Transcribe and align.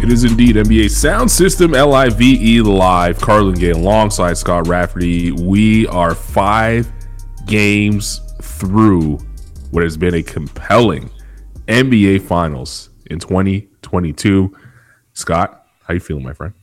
It 0.00 0.12
is 0.12 0.22
indeed 0.22 0.54
NBA 0.54 0.90
Sound 0.90 1.28
System 1.28 1.72
Live 1.72 2.20
live. 2.20 3.20
Carlin 3.20 3.56
Gay 3.56 3.70
alongside 3.70 4.38
Scott 4.38 4.68
Rafferty. 4.68 5.32
We 5.32 5.88
are 5.88 6.14
five 6.14 6.90
games 7.46 8.20
through 8.40 9.18
what 9.72 9.82
has 9.82 9.96
been 9.96 10.14
a 10.14 10.22
compelling 10.22 11.10
NBA 11.66 12.22
Finals 12.22 12.90
in 13.06 13.18
2022. 13.18 14.56
Scott, 15.14 15.66
how 15.82 15.94
you 15.94 16.00
feeling, 16.00 16.22
my 16.22 16.32
friend? 16.32 16.54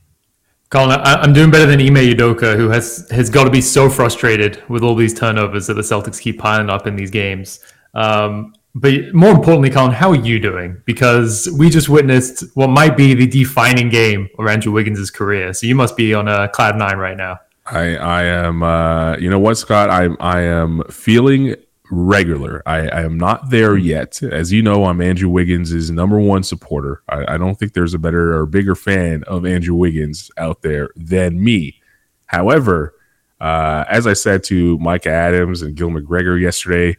Colin, 0.70 1.02
I, 1.02 1.22
am 1.22 1.34
doing 1.34 1.52
better 1.52 1.66
than 1.66 1.82
Ime 1.82 2.16
Udoka, 2.16 2.56
who 2.56 2.70
has 2.70 3.06
has 3.12 3.30
got 3.30 3.44
to 3.44 3.52
be 3.52 3.62
so 3.62 3.90
frustrated 3.90 4.64
with 4.70 4.82
all 4.82 4.96
these 4.96 5.14
turnovers 5.14 5.68
that 5.68 5.74
the 5.74 5.82
Celtics 5.82 6.22
keep 6.22 6.40
piling 6.40 6.70
up 6.70 6.88
in 6.88 6.96
these 6.96 7.12
games. 7.12 7.60
Um, 7.94 8.55
but 8.76 9.14
more 9.14 9.32
importantly, 9.32 9.70
Colin, 9.70 9.92
how 9.92 10.10
are 10.10 10.16
you 10.16 10.38
doing? 10.38 10.82
Because 10.84 11.50
we 11.58 11.70
just 11.70 11.88
witnessed 11.88 12.44
what 12.56 12.70
might 12.70 12.98
be 12.98 13.14
the 13.14 13.26
defining 13.26 13.88
game 13.88 14.28
of 14.38 14.48
Andrew 14.48 14.74
Wiggins' 14.74 15.10
career. 15.10 15.54
So 15.54 15.66
you 15.66 15.76
must 15.76 15.96
be 15.96 16.14
on 16.14 16.28
a 16.28 16.50
cloud 16.50 16.76
nine 16.76 16.98
right 16.98 17.16
now. 17.16 17.40
I 17.66 17.96
I 17.96 18.24
am. 18.24 18.62
Uh, 18.62 19.16
you 19.18 19.30
know 19.30 19.40
what, 19.40 19.58
Scott? 19.58 19.90
I 19.90 20.10
I 20.20 20.42
am 20.42 20.84
feeling 20.92 21.56
regular. 21.90 22.62
I, 22.66 22.88
I 22.90 23.02
am 23.04 23.18
not 23.18 23.50
there 23.50 23.78
yet. 23.78 24.22
As 24.22 24.52
you 24.52 24.62
know, 24.62 24.86
I'm 24.86 25.00
Andrew 25.00 25.30
Wiggins' 25.30 25.90
number 25.90 26.20
one 26.20 26.44
supporter. 26.44 27.02
I, 27.08 27.36
I 27.36 27.38
don't 27.38 27.58
think 27.58 27.74
there's 27.74 27.94
a 27.94 28.00
better 28.00 28.38
or 28.38 28.46
bigger 28.46 28.76
fan 28.76 29.24
of 29.24 29.46
Andrew 29.46 29.76
Wiggins 29.76 30.30
out 30.38 30.64
there 30.64 30.90
than 30.96 31.42
me. 31.42 31.82
However, 32.26 32.96
uh, 33.40 33.86
as 33.88 34.06
I 34.06 34.14
said 34.14 34.44
to 34.46 34.78
Mike 34.80 35.08
Adams 35.08 35.62
and 35.62 35.76
Gil 35.76 35.90
McGregor 35.90 36.40
yesterday, 36.40 36.98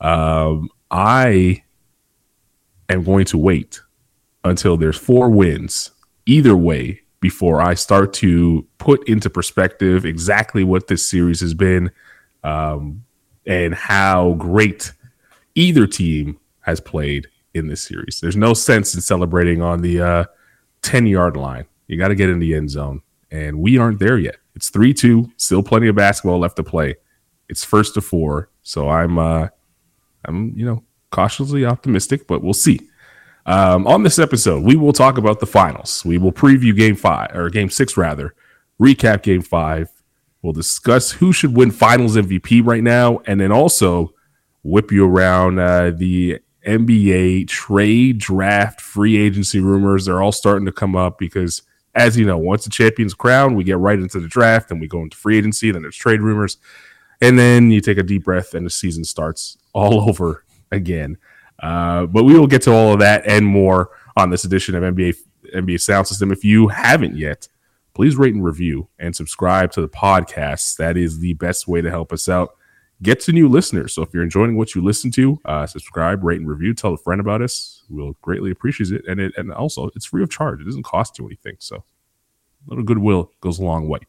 um, 0.00 0.70
I 0.90 1.62
am 2.88 3.04
going 3.04 3.24
to 3.26 3.38
wait 3.38 3.80
until 4.44 4.76
there's 4.76 4.96
four 4.96 5.30
wins 5.30 5.90
either 6.26 6.56
way 6.56 7.02
before 7.20 7.60
I 7.60 7.74
start 7.74 8.12
to 8.14 8.66
put 8.78 9.06
into 9.08 9.28
perspective 9.28 10.04
exactly 10.04 10.64
what 10.64 10.86
this 10.86 11.08
series 11.08 11.40
has 11.40 11.54
been 11.54 11.90
um, 12.44 13.04
and 13.46 13.74
how 13.74 14.34
great 14.34 14.92
either 15.54 15.86
team 15.86 16.38
has 16.60 16.80
played 16.80 17.26
in 17.54 17.66
this 17.66 17.82
series. 17.82 18.20
There's 18.20 18.36
no 18.36 18.54
sense 18.54 18.94
in 18.94 19.00
celebrating 19.00 19.62
on 19.62 19.82
the 19.82 20.00
uh, 20.00 20.24
10 20.82 21.06
yard 21.06 21.36
line. 21.36 21.66
You 21.86 21.98
got 21.98 22.08
to 22.08 22.14
get 22.14 22.28
in 22.28 22.38
the 22.38 22.54
end 22.54 22.70
zone, 22.70 23.02
and 23.30 23.58
we 23.58 23.78
aren't 23.78 23.98
there 23.98 24.18
yet. 24.18 24.36
It's 24.54 24.70
3 24.70 24.92
2, 24.94 25.32
still 25.36 25.62
plenty 25.62 25.88
of 25.88 25.96
basketball 25.96 26.38
left 26.38 26.56
to 26.56 26.62
play. 26.62 26.96
It's 27.48 27.64
first 27.64 27.94
to 27.94 28.00
four. 28.00 28.50
So 28.62 28.90
I'm 28.90 29.18
uh, 29.18 29.48
I'm, 30.28 30.52
you 30.56 30.64
know, 30.64 30.84
cautiously 31.10 31.64
optimistic, 31.64 32.26
but 32.26 32.42
we'll 32.42 32.54
see. 32.54 32.80
Um, 33.46 33.86
on 33.86 34.02
this 34.02 34.18
episode, 34.18 34.62
we 34.62 34.76
will 34.76 34.92
talk 34.92 35.16
about 35.16 35.40
the 35.40 35.46
finals. 35.46 36.04
We 36.04 36.18
will 36.18 36.32
preview 36.32 36.76
game 36.76 36.96
five 36.96 37.34
or 37.34 37.48
game 37.48 37.70
six, 37.70 37.96
rather, 37.96 38.34
recap 38.80 39.22
game 39.22 39.42
five. 39.42 39.90
We'll 40.42 40.52
discuss 40.52 41.10
who 41.10 41.32
should 41.32 41.56
win 41.56 41.70
finals 41.70 42.16
MVP 42.16 42.64
right 42.64 42.82
now, 42.82 43.20
and 43.26 43.40
then 43.40 43.50
also 43.50 44.12
whip 44.62 44.92
you 44.92 45.06
around 45.06 45.58
uh, 45.58 45.92
the 45.96 46.40
NBA 46.66 47.48
trade 47.48 48.18
draft 48.18 48.82
free 48.82 49.16
agency 49.16 49.60
rumors. 49.60 50.04
They're 50.04 50.22
all 50.22 50.32
starting 50.32 50.66
to 50.66 50.72
come 50.72 50.94
up 50.94 51.18
because, 51.18 51.62
as 51.94 52.18
you 52.18 52.26
know, 52.26 52.36
once 52.36 52.64
the 52.64 52.70
champion's 52.70 53.14
crowned, 53.14 53.56
we 53.56 53.64
get 53.64 53.78
right 53.78 53.98
into 53.98 54.20
the 54.20 54.28
draft 54.28 54.70
and 54.70 54.80
we 54.80 54.86
go 54.86 55.02
into 55.02 55.16
free 55.16 55.38
agency. 55.38 55.70
Then 55.70 55.82
there's 55.82 55.96
trade 55.96 56.20
rumors. 56.20 56.58
And 57.20 57.38
then 57.38 57.70
you 57.70 57.80
take 57.80 57.98
a 57.98 58.02
deep 58.02 58.24
breath 58.24 58.54
and 58.54 58.64
the 58.64 58.70
season 58.70 59.04
starts 59.04 59.56
all 59.78 60.00
over 60.08 60.44
again. 60.72 61.16
Uh, 61.60 62.06
but 62.06 62.24
we 62.24 62.38
will 62.38 62.46
get 62.46 62.62
to 62.62 62.72
all 62.72 62.92
of 62.92 63.00
that 63.00 63.26
and 63.26 63.46
more 63.46 63.90
on 64.16 64.30
this 64.30 64.44
edition 64.44 64.74
of 64.74 64.82
NBA 64.82 65.16
NBA 65.54 65.80
Sound 65.80 66.06
System. 66.06 66.30
If 66.30 66.44
you 66.44 66.68
haven't 66.68 67.16
yet, 67.16 67.48
please 67.94 68.16
rate 68.16 68.34
and 68.34 68.44
review 68.44 68.88
and 68.98 69.14
subscribe 69.16 69.72
to 69.72 69.80
the 69.80 69.88
podcast. 69.88 70.76
That 70.76 70.96
is 70.96 71.20
the 71.20 71.34
best 71.34 71.66
way 71.66 71.80
to 71.80 71.90
help 71.90 72.12
us 72.12 72.28
out. 72.28 72.50
Get 73.02 73.20
to 73.20 73.32
new 73.32 73.48
listeners. 73.48 73.94
So 73.94 74.02
if 74.02 74.12
you're 74.12 74.24
enjoying 74.24 74.56
what 74.56 74.74
you 74.74 74.82
listen 74.82 75.10
to, 75.12 75.40
uh, 75.44 75.66
subscribe, 75.66 76.22
rate, 76.24 76.40
and 76.40 76.48
review. 76.48 76.74
Tell 76.74 76.94
a 76.94 76.98
friend 76.98 77.20
about 77.20 77.42
us. 77.42 77.84
We'll 77.88 78.16
greatly 78.22 78.50
appreciate 78.50 78.92
it. 78.92 79.04
And 79.08 79.20
it 79.20 79.32
and 79.36 79.52
also 79.52 79.90
it's 79.94 80.06
free 80.06 80.22
of 80.22 80.30
charge. 80.30 80.60
It 80.60 80.64
doesn't 80.64 80.84
cost 80.84 81.18
you 81.18 81.26
anything. 81.26 81.56
So 81.60 81.76
a 81.76 81.82
little 82.66 82.84
goodwill 82.84 83.32
goes 83.40 83.58
a 83.58 83.64
long 83.64 83.88
way. 83.88 84.00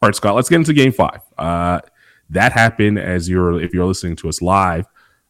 All 0.00 0.08
right, 0.08 0.14
Scott. 0.14 0.34
Let's 0.34 0.48
get 0.48 0.56
into 0.56 0.72
Game 0.72 0.92
Five. 0.92 1.20
Uh, 1.36 1.80
that 2.30 2.52
happened 2.52 2.98
as 2.98 3.28
you're 3.28 3.60
if 3.60 3.74
you're 3.74 3.84
listening 3.84 4.16
to 4.16 4.28
us 4.28 4.40
live 4.40 4.86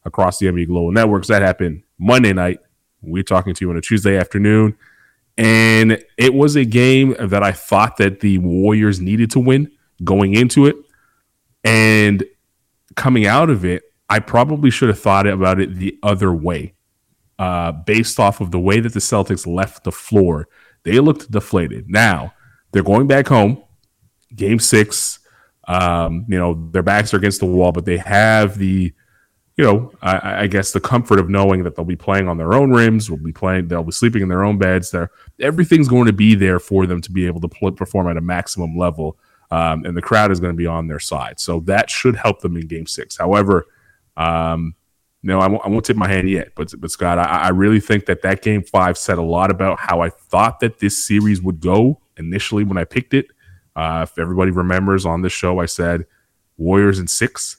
across 0.07 0.39
the 0.39 0.47
NBA 0.47 0.67
Global 0.67 0.91
Networks. 0.91 1.27
That 1.27 1.43
happened 1.43 1.83
Monday 1.99 2.33
night. 2.33 2.59
We're 3.01 3.21
talking 3.21 3.53
to 3.53 3.65
you 3.65 3.69
on 3.69 3.77
a 3.77 3.81
Tuesday 3.81 4.17
afternoon. 4.17 4.75
And 5.37 6.03
it 6.17 6.33
was 6.33 6.55
a 6.55 6.65
game 6.65 7.15
that 7.19 7.43
I 7.43 7.51
thought 7.51 7.97
that 7.97 8.21
the 8.21 8.39
Warriors 8.39 8.99
needed 8.99 9.29
to 9.31 9.39
win 9.39 9.71
going 10.03 10.33
into 10.33 10.65
it. 10.65 10.75
And 11.63 12.23
coming 12.95 13.27
out 13.27 13.51
of 13.51 13.63
it, 13.63 13.83
I 14.09 14.19
probably 14.19 14.71
should 14.71 14.89
have 14.89 14.99
thought 14.99 15.27
about 15.27 15.59
it 15.59 15.75
the 15.75 15.99
other 16.01 16.33
way. 16.33 16.73
Uh, 17.37 17.71
based 17.71 18.19
off 18.19 18.41
of 18.41 18.49
the 18.49 18.59
way 18.59 18.79
that 18.79 18.93
the 18.93 18.99
Celtics 18.99 19.45
left 19.45 19.83
the 19.83 19.91
floor, 19.91 20.47
they 20.83 20.99
looked 20.99 21.29
deflated. 21.29 21.87
Now 21.87 22.33
they're 22.71 22.81
going 22.81 23.05
back 23.05 23.27
home, 23.27 23.63
game 24.35 24.57
six. 24.57 25.19
Um, 25.67 26.25
you 26.27 26.39
know, 26.39 26.69
their 26.71 26.81
backs 26.81 27.13
are 27.13 27.17
against 27.17 27.41
the 27.41 27.45
wall, 27.45 27.71
but 27.71 27.85
they 27.85 27.97
have 27.97 28.57
the, 28.57 28.93
you 29.57 29.65
know, 29.65 29.91
I, 30.03 30.43
I, 30.43 30.47
guess 30.47 30.71
the 30.71 30.79
comfort 30.79 31.19
of 31.19 31.29
knowing 31.29 31.63
that 31.63 31.75
they'll 31.75 31.83
be 31.83 31.95
playing 31.95 32.27
on 32.27 32.37
their 32.37 32.53
own 32.53 32.71
rims, 32.71 33.09
will 33.09 33.17
be 33.17 33.33
playing, 33.33 33.67
they'll 33.67 33.83
be 33.83 33.91
sleeping 33.91 34.21
in 34.21 34.29
their 34.29 34.43
own 34.43 34.59
beds. 34.59 34.91
There, 34.91 35.09
everything's 35.39 35.87
going 35.87 36.05
to 36.05 36.13
be 36.13 36.35
there 36.35 36.59
for 36.59 36.85
them 36.85 37.01
to 37.01 37.11
be 37.11 37.25
able 37.25 37.41
to 37.41 37.47
pl- 37.47 37.71
perform 37.71 38.07
at 38.07 38.17
a 38.17 38.21
maximum 38.21 38.77
level, 38.77 39.17
um, 39.49 39.83
and 39.83 39.97
the 39.97 40.01
crowd 40.01 40.31
is 40.31 40.39
going 40.39 40.53
to 40.53 40.57
be 40.57 40.67
on 40.67 40.87
their 40.87 40.99
side. 40.99 41.39
So 41.39 41.59
that 41.61 41.89
should 41.89 42.15
help 42.15 42.41
them 42.41 42.55
in 42.55 42.67
Game 42.67 42.85
Six. 42.85 43.17
However, 43.17 43.65
um, 44.15 44.75
no, 45.23 45.39
I 45.39 45.47
won't, 45.47 45.65
I 45.65 45.69
won't 45.69 45.83
tip 45.83 45.97
my 45.97 46.07
hand 46.07 46.29
yet, 46.29 46.49
but 46.55 46.71
but 46.79 46.91
Scott, 46.91 47.17
I, 47.17 47.23
I 47.23 47.49
really 47.49 47.79
think 47.79 48.05
that 48.05 48.21
that 48.21 48.43
Game 48.43 48.61
Five 48.61 48.95
said 48.95 49.17
a 49.17 49.23
lot 49.23 49.49
about 49.49 49.79
how 49.79 50.01
I 50.01 50.09
thought 50.09 50.59
that 50.59 50.77
this 50.77 51.03
series 51.03 51.41
would 51.41 51.59
go 51.59 51.99
initially 52.17 52.63
when 52.63 52.77
I 52.77 52.83
picked 52.83 53.15
it. 53.15 53.27
Uh, 53.75 54.05
if 54.07 54.19
everybody 54.19 54.51
remembers 54.51 55.03
on 55.03 55.23
this 55.23 55.33
show, 55.33 55.59
I 55.59 55.65
said 55.65 56.05
Warriors 56.57 56.99
in 56.99 57.07
six. 57.07 57.57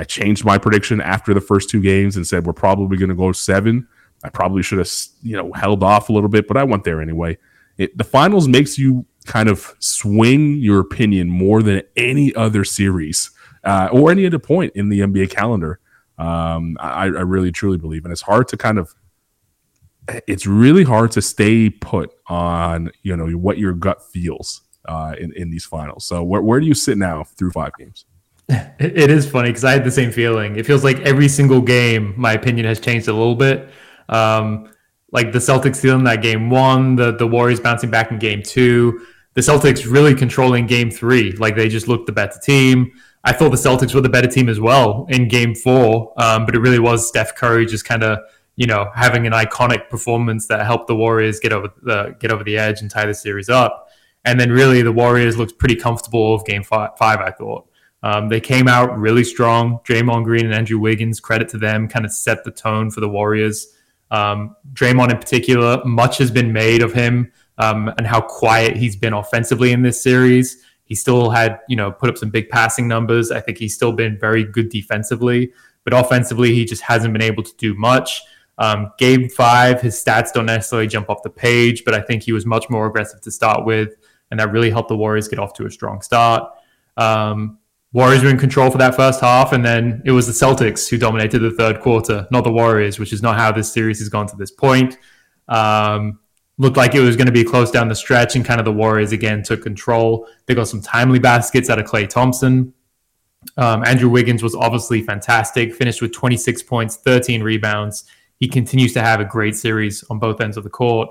I 0.00 0.04
changed 0.04 0.46
my 0.46 0.56
prediction 0.56 1.02
after 1.02 1.34
the 1.34 1.42
first 1.42 1.68
two 1.68 1.82
games 1.82 2.16
and 2.16 2.26
said 2.26 2.46
we're 2.46 2.54
probably 2.54 2.96
going 2.96 3.10
to 3.10 3.14
go 3.14 3.32
seven. 3.32 3.86
I 4.24 4.30
probably 4.30 4.62
should 4.62 4.78
have, 4.78 4.90
you 5.20 5.36
know, 5.36 5.52
held 5.52 5.82
off 5.82 6.08
a 6.08 6.12
little 6.14 6.30
bit, 6.30 6.48
but 6.48 6.56
I 6.56 6.64
went 6.64 6.84
there 6.84 7.02
anyway. 7.02 7.36
It, 7.76 7.98
the 7.98 8.04
finals 8.04 8.48
makes 8.48 8.78
you 8.78 9.04
kind 9.26 9.46
of 9.46 9.74
swing 9.78 10.56
your 10.56 10.80
opinion 10.80 11.28
more 11.28 11.62
than 11.62 11.82
any 11.98 12.34
other 12.34 12.64
series 12.64 13.30
uh, 13.62 13.90
or 13.92 14.10
any 14.10 14.24
other 14.24 14.38
point 14.38 14.72
in 14.74 14.88
the 14.88 15.00
NBA 15.00 15.32
calendar. 15.32 15.80
Um, 16.16 16.78
I, 16.80 17.02
I 17.02 17.04
really 17.04 17.52
truly 17.52 17.76
believe, 17.76 18.06
and 18.06 18.12
it's 18.12 18.22
hard 18.22 18.48
to 18.48 18.56
kind 18.56 18.78
of 18.78 18.94
it's 20.26 20.46
really 20.46 20.82
hard 20.82 21.10
to 21.12 21.20
stay 21.20 21.68
put 21.68 22.10
on 22.26 22.90
you 23.02 23.14
know 23.14 23.26
what 23.32 23.58
your 23.58 23.74
gut 23.74 24.02
feels 24.02 24.62
uh, 24.86 25.14
in 25.18 25.34
in 25.34 25.50
these 25.50 25.66
finals. 25.66 26.06
So 26.06 26.22
where 26.22 26.40
where 26.40 26.58
do 26.58 26.64
you 26.64 26.74
sit 26.74 26.96
now 26.96 27.24
through 27.24 27.50
five 27.50 27.72
games? 27.78 28.06
It 28.78 29.10
is 29.10 29.30
funny 29.30 29.50
because 29.50 29.64
I 29.64 29.72
had 29.72 29.84
the 29.84 29.90
same 29.90 30.10
feeling. 30.10 30.56
It 30.56 30.66
feels 30.66 30.82
like 30.82 30.98
every 31.00 31.28
single 31.28 31.60
game, 31.60 32.14
my 32.16 32.32
opinion 32.32 32.66
has 32.66 32.80
changed 32.80 33.08
a 33.08 33.12
little 33.12 33.36
bit. 33.36 33.70
Um, 34.08 34.72
like 35.12 35.32
the 35.32 35.38
Celtics 35.38 35.76
stealing 35.76 36.04
that 36.04 36.22
game 36.22 36.50
one, 36.50 36.96
the 36.96 37.12
the 37.12 37.26
Warriors 37.26 37.60
bouncing 37.60 37.90
back 37.90 38.10
in 38.10 38.18
game 38.18 38.42
two, 38.42 39.06
the 39.34 39.40
Celtics 39.40 39.90
really 39.90 40.14
controlling 40.14 40.66
game 40.66 40.90
three. 40.90 41.32
Like 41.32 41.56
they 41.56 41.68
just 41.68 41.88
looked 41.88 42.06
the 42.06 42.12
better 42.12 42.38
team. 42.42 42.92
I 43.22 43.32
thought 43.32 43.50
the 43.50 43.56
Celtics 43.56 43.94
were 43.94 44.00
the 44.00 44.08
better 44.08 44.28
team 44.28 44.48
as 44.48 44.60
well 44.60 45.06
in 45.10 45.28
game 45.28 45.54
four, 45.54 46.12
um, 46.16 46.46
but 46.46 46.54
it 46.54 46.60
really 46.60 46.78
was 46.78 47.06
Steph 47.06 47.36
Curry 47.36 47.66
just 47.66 47.84
kind 47.84 48.02
of 48.02 48.18
you 48.56 48.66
know 48.66 48.90
having 48.94 49.26
an 49.26 49.32
iconic 49.32 49.88
performance 49.88 50.46
that 50.48 50.64
helped 50.66 50.88
the 50.88 50.96
Warriors 50.96 51.38
get 51.38 51.52
over 51.52 51.68
the 51.82 52.16
get 52.18 52.32
over 52.32 52.42
the 52.42 52.56
edge 52.56 52.80
and 52.80 52.90
tie 52.90 53.06
the 53.06 53.14
series 53.14 53.48
up. 53.48 53.88
And 54.24 54.38
then 54.38 54.50
really 54.50 54.82
the 54.82 54.92
Warriors 54.92 55.38
looked 55.38 55.58
pretty 55.58 55.76
comfortable 55.76 56.34
of 56.34 56.44
game 56.44 56.62
five, 56.62 56.90
five 56.98 57.20
I 57.20 57.30
thought. 57.30 57.69
Um, 58.02 58.28
they 58.28 58.40
came 58.40 58.66
out 58.66 58.96
really 58.98 59.24
strong. 59.24 59.80
Draymond 59.84 60.24
Green 60.24 60.44
and 60.44 60.54
Andrew 60.54 60.78
Wiggins, 60.78 61.20
credit 61.20 61.48
to 61.50 61.58
them, 61.58 61.88
kind 61.88 62.04
of 62.04 62.12
set 62.12 62.44
the 62.44 62.50
tone 62.50 62.90
for 62.90 63.00
the 63.00 63.08
Warriors. 63.08 63.74
Um, 64.10 64.56
Draymond 64.72 65.10
in 65.10 65.18
particular, 65.18 65.82
much 65.84 66.18
has 66.18 66.30
been 66.30 66.52
made 66.52 66.82
of 66.82 66.92
him 66.92 67.30
um, 67.58 67.88
and 67.98 68.06
how 68.06 68.20
quiet 68.20 68.76
he's 68.76 68.96
been 68.96 69.12
offensively 69.12 69.72
in 69.72 69.82
this 69.82 70.02
series. 70.02 70.64
He 70.84 70.94
still 70.96 71.30
had, 71.30 71.60
you 71.68 71.76
know, 71.76 71.92
put 71.92 72.10
up 72.10 72.18
some 72.18 72.30
big 72.30 72.48
passing 72.48 72.88
numbers. 72.88 73.30
I 73.30 73.40
think 73.40 73.58
he's 73.58 73.74
still 73.74 73.92
been 73.92 74.18
very 74.18 74.42
good 74.42 74.70
defensively, 74.70 75.52
but 75.84 75.94
offensively, 75.94 76.52
he 76.52 76.64
just 76.64 76.82
hasn't 76.82 77.12
been 77.12 77.22
able 77.22 77.44
to 77.44 77.52
do 77.58 77.74
much. 77.74 78.22
Um, 78.58 78.90
game 78.98 79.28
five, 79.28 79.80
his 79.80 79.94
stats 79.94 80.32
don't 80.32 80.46
necessarily 80.46 80.88
jump 80.88 81.08
off 81.08 81.22
the 81.22 81.30
page, 81.30 81.84
but 81.84 81.94
I 81.94 82.00
think 82.00 82.24
he 82.24 82.32
was 82.32 82.44
much 82.44 82.68
more 82.68 82.86
aggressive 82.86 83.20
to 83.20 83.30
start 83.30 83.64
with, 83.64 83.94
and 84.30 84.40
that 84.40 84.50
really 84.50 84.70
helped 84.70 84.88
the 84.88 84.96
Warriors 84.96 85.28
get 85.28 85.38
off 85.38 85.52
to 85.54 85.66
a 85.66 85.70
strong 85.70 86.02
start. 86.02 86.50
Um, 86.96 87.59
Warriors 87.92 88.22
were 88.22 88.30
in 88.30 88.38
control 88.38 88.70
for 88.70 88.78
that 88.78 88.94
first 88.94 89.20
half, 89.20 89.52
and 89.52 89.64
then 89.64 90.00
it 90.04 90.12
was 90.12 90.26
the 90.26 90.32
Celtics 90.32 90.88
who 90.88 90.96
dominated 90.96 91.40
the 91.40 91.50
third 91.50 91.80
quarter, 91.80 92.26
not 92.30 92.44
the 92.44 92.52
Warriors, 92.52 93.00
which 93.00 93.12
is 93.12 93.20
not 93.20 93.36
how 93.36 93.50
this 93.50 93.72
series 93.72 93.98
has 93.98 94.08
gone 94.08 94.28
to 94.28 94.36
this 94.36 94.52
point. 94.52 94.96
Um, 95.48 96.20
looked 96.56 96.76
like 96.76 96.94
it 96.94 97.00
was 97.00 97.16
going 97.16 97.26
to 97.26 97.32
be 97.32 97.42
close 97.42 97.70
down 97.70 97.88
the 97.88 97.96
stretch, 97.96 98.36
and 98.36 98.44
kind 98.44 98.60
of 98.60 98.64
the 98.64 98.72
Warriors 98.72 99.10
again 99.10 99.42
took 99.42 99.62
control. 99.62 100.28
They 100.46 100.54
got 100.54 100.68
some 100.68 100.80
timely 100.80 101.18
baskets 101.18 101.68
out 101.68 101.80
of 101.80 101.86
Klay 101.86 102.08
Thompson. 102.08 102.72
Um, 103.56 103.84
Andrew 103.84 104.08
Wiggins 104.08 104.42
was 104.42 104.54
obviously 104.54 105.02
fantastic, 105.02 105.74
finished 105.74 106.00
with 106.00 106.12
26 106.12 106.62
points, 106.62 106.96
13 106.96 107.42
rebounds. 107.42 108.04
He 108.38 108.46
continues 108.46 108.92
to 108.92 109.02
have 109.02 109.18
a 109.18 109.24
great 109.24 109.56
series 109.56 110.04
on 110.10 110.20
both 110.20 110.40
ends 110.40 110.56
of 110.56 110.62
the 110.62 110.70
court. 110.70 111.08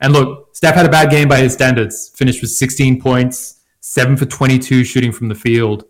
And 0.00 0.12
look, 0.12 0.54
Steph 0.54 0.76
had 0.76 0.86
a 0.86 0.90
bad 0.90 1.10
game 1.10 1.28
by 1.28 1.38
his 1.38 1.52
standards, 1.52 2.12
finished 2.14 2.40
with 2.40 2.50
16 2.52 3.00
points, 3.00 3.60
7 3.80 4.16
for 4.16 4.26
22 4.26 4.84
shooting 4.84 5.10
from 5.10 5.28
the 5.28 5.34
field. 5.34 5.84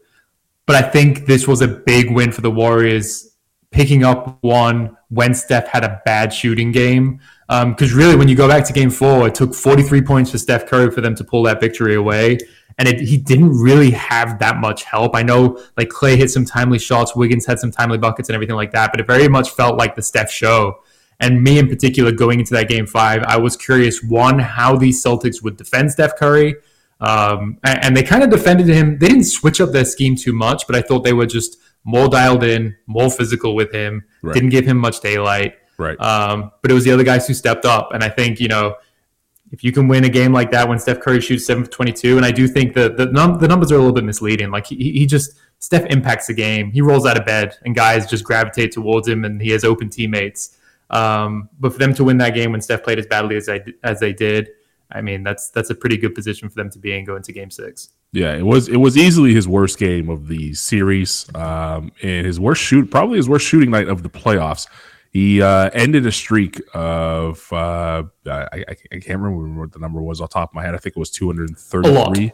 But 0.70 0.84
I 0.84 0.88
think 0.88 1.26
this 1.26 1.48
was 1.48 1.62
a 1.62 1.66
big 1.66 2.12
win 2.12 2.30
for 2.30 2.42
the 2.42 2.50
Warriors, 2.52 3.34
picking 3.72 4.04
up 4.04 4.38
one 4.40 4.96
when 5.08 5.34
Steph 5.34 5.66
had 5.66 5.82
a 5.82 6.00
bad 6.04 6.32
shooting 6.32 6.70
game. 6.70 7.18
Because 7.48 7.92
um, 7.92 7.98
really, 7.98 8.14
when 8.14 8.28
you 8.28 8.36
go 8.36 8.46
back 8.46 8.64
to 8.66 8.72
game 8.72 8.90
four, 8.90 9.26
it 9.26 9.34
took 9.34 9.52
43 9.52 10.00
points 10.02 10.30
for 10.30 10.38
Steph 10.38 10.66
Curry 10.66 10.92
for 10.92 11.00
them 11.00 11.16
to 11.16 11.24
pull 11.24 11.42
that 11.42 11.60
victory 11.60 11.96
away. 11.96 12.38
And 12.78 12.86
it, 12.86 13.00
he 13.00 13.16
didn't 13.18 13.50
really 13.60 13.90
have 13.90 14.38
that 14.38 14.58
much 14.58 14.84
help. 14.84 15.16
I 15.16 15.24
know 15.24 15.60
like 15.76 15.88
Klay 15.88 16.16
hit 16.16 16.30
some 16.30 16.44
timely 16.44 16.78
shots, 16.78 17.16
Wiggins 17.16 17.46
had 17.46 17.58
some 17.58 17.72
timely 17.72 17.98
buckets 17.98 18.28
and 18.28 18.34
everything 18.34 18.54
like 18.54 18.70
that, 18.70 18.92
but 18.92 19.00
it 19.00 19.08
very 19.08 19.26
much 19.26 19.50
felt 19.50 19.76
like 19.76 19.96
the 19.96 20.02
Steph 20.02 20.30
show. 20.30 20.84
And 21.18 21.42
me 21.42 21.58
in 21.58 21.66
particular, 21.66 22.12
going 22.12 22.38
into 22.38 22.54
that 22.54 22.68
game 22.68 22.86
five, 22.86 23.24
I 23.24 23.38
was 23.38 23.56
curious 23.56 24.04
one, 24.04 24.38
how 24.38 24.76
these 24.76 25.02
Celtics 25.02 25.42
would 25.42 25.56
defend 25.56 25.90
Steph 25.90 26.14
Curry. 26.14 26.54
Um, 27.00 27.58
and, 27.64 27.96
they 27.96 28.02
kind 28.02 28.22
of 28.22 28.30
defended 28.30 28.68
him. 28.68 28.98
They 28.98 29.08
didn't 29.08 29.24
switch 29.24 29.60
up 29.60 29.70
their 29.70 29.86
scheme 29.86 30.16
too 30.16 30.34
much, 30.34 30.66
but 30.66 30.76
I 30.76 30.82
thought 30.82 31.02
they 31.02 31.14
were 31.14 31.26
just 31.26 31.56
more 31.84 32.08
dialed 32.08 32.44
in, 32.44 32.76
more 32.86 33.10
physical 33.10 33.54
with 33.54 33.72
him. 33.72 34.04
Right. 34.22 34.34
Didn't 34.34 34.50
give 34.50 34.66
him 34.66 34.76
much 34.76 35.00
daylight. 35.00 35.54
Right. 35.78 35.98
Um, 35.98 36.52
but 36.60 36.70
it 36.70 36.74
was 36.74 36.84
the 36.84 36.92
other 36.92 37.04
guys 37.04 37.26
who 37.26 37.32
stepped 37.32 37.64
up, 37.64 37.92
and 37.94 38.04
I 38.04 38.10
think 38.10 38.38
you 38.38 38.48
know 38.48 38.76
if 39.50 39.64
you 39.64 39.72
can 39.72 39.88
win 39.88 40.04
a 40.04 40.08
game 40.08 40.32
like 40.32 40.50
that 40.52 40.68
when 40.68 40.78
Steph 40.78 41.00
Curry 41.00 41.20
shoots 41.20 41.46
seven 41.46 41.64
for 41.64 41.70
twenty 41.70 41.92
two, 41.92 42.18
and 42.18 42.26
I 42.26 42.30
do 42.30 42.46
think 42.46 42.74
that 42.74 42.98
the, 42.98 43.06
num- 43.06 43.38
the 43.38 43.48
numbers 43.48 43.72
are 43.72 43.76
a 43.76 43.78
little 43.78 43.94
bit 43.94 44.04
misleading. 44.04 44.50
Like 44.50 44.66
he, 44.66 44.76
he 44.76 45.06
just 45.06 45.38
Steph 45.58 45.86
impacts 45.86 46.26
the 46.26 46.34
game. 46.34 46.70
He 46.70 46.82
rolls 46.82 47.06
out 47.06 47.18
of 47.18 47.24
bed, 47.24 47.56
and 47.64 47.74
guys 47.74 48.08
just 48.08 48.24
gravitate 48.24 48.72
towards 48.72 49.08
him, 49.08 49.24
and 49.24 49.40
he 49.40 49.50
has 49.50 49.64
open 49.64 49.88
teammates. 49.88 50.58
Um, 50.90 51.48
but 51.58 51.72
for 51.72 51.78
them 51.78 51.94
to 51.94 52.04
win 52.04 52.18
that 52.18 52.34
game 52.34 52.52
when 52.52 52.60
Steph 52.60 52.82
played 52.82 52.98
as 52.98 53.06
badly 53.06 53.36
as 53.36 53.48
I, 53.48 53.60
as 53.82 54.00
they 54.00 54.12
did, 54.12 54.50
I 54.92 55.00
mean, 55.00 55.22
that's 55.22 55.50
that's 55.50 55.70
a 55.70 55.74
pretty 55.74 55.96
good 55.96 56.14
position 56.14 56.48
for 56.48 56.54
them 56.56 56.70
to 56.70 56.78
be 56.78 56.96
in 56.96 57.04
going 57.04 57.22
to 57.22 57.32
Game 57.32 57.50
Six. 57.50 57.90
Yeah, 58.12 58.34
it 58.34 58.44
was 58.44 58.68
it 58.68 58.76
was 58.76 58.96
easily 58.96 59.32
his 59.34 59.46
worst 59.46 59.78
game 59.78 60.08
of 60.08 60.26
the 60.26 60.52
series, 60.54 61.26
um, 61.34 61.92
and 62.02 62.26
his 62.26 62.40
worst 62.40 62.62
shoot, 62.62 62.90
probably 62.90 63.16
his 63.16 63.28
worst 63.28 63.46
shooting 63.46 63.70
night 63.70 63.88
of 63.88 64.02
the 64.02 64.10
playoffs. 64.10 64.66
He 65.12 65.42
uh, 65.42 65.70
ended 65.72 66.06
a 66.06 66.12
streak 66.12 66.60
of 66.72 67.52
uh, 67.52 68.04
I, 68.26 68.46
I, 68.52 68.64
I, 68.68 68.74
can't 69.00 69.18
remember 69.20 69.60
what 69.60 69.72
the 69.72 69.80
number 69.80 70.00
was 70.00 70.20
off 70.20 70.30
top 70.30 70.50
of 70.50 70.54
my 70.54 70.62
head. 70.62 70.74
I 70.74 70.78
think 70.78 70.96
it 70.96 71.00
was 71.00 71.10
233 71.10 72.32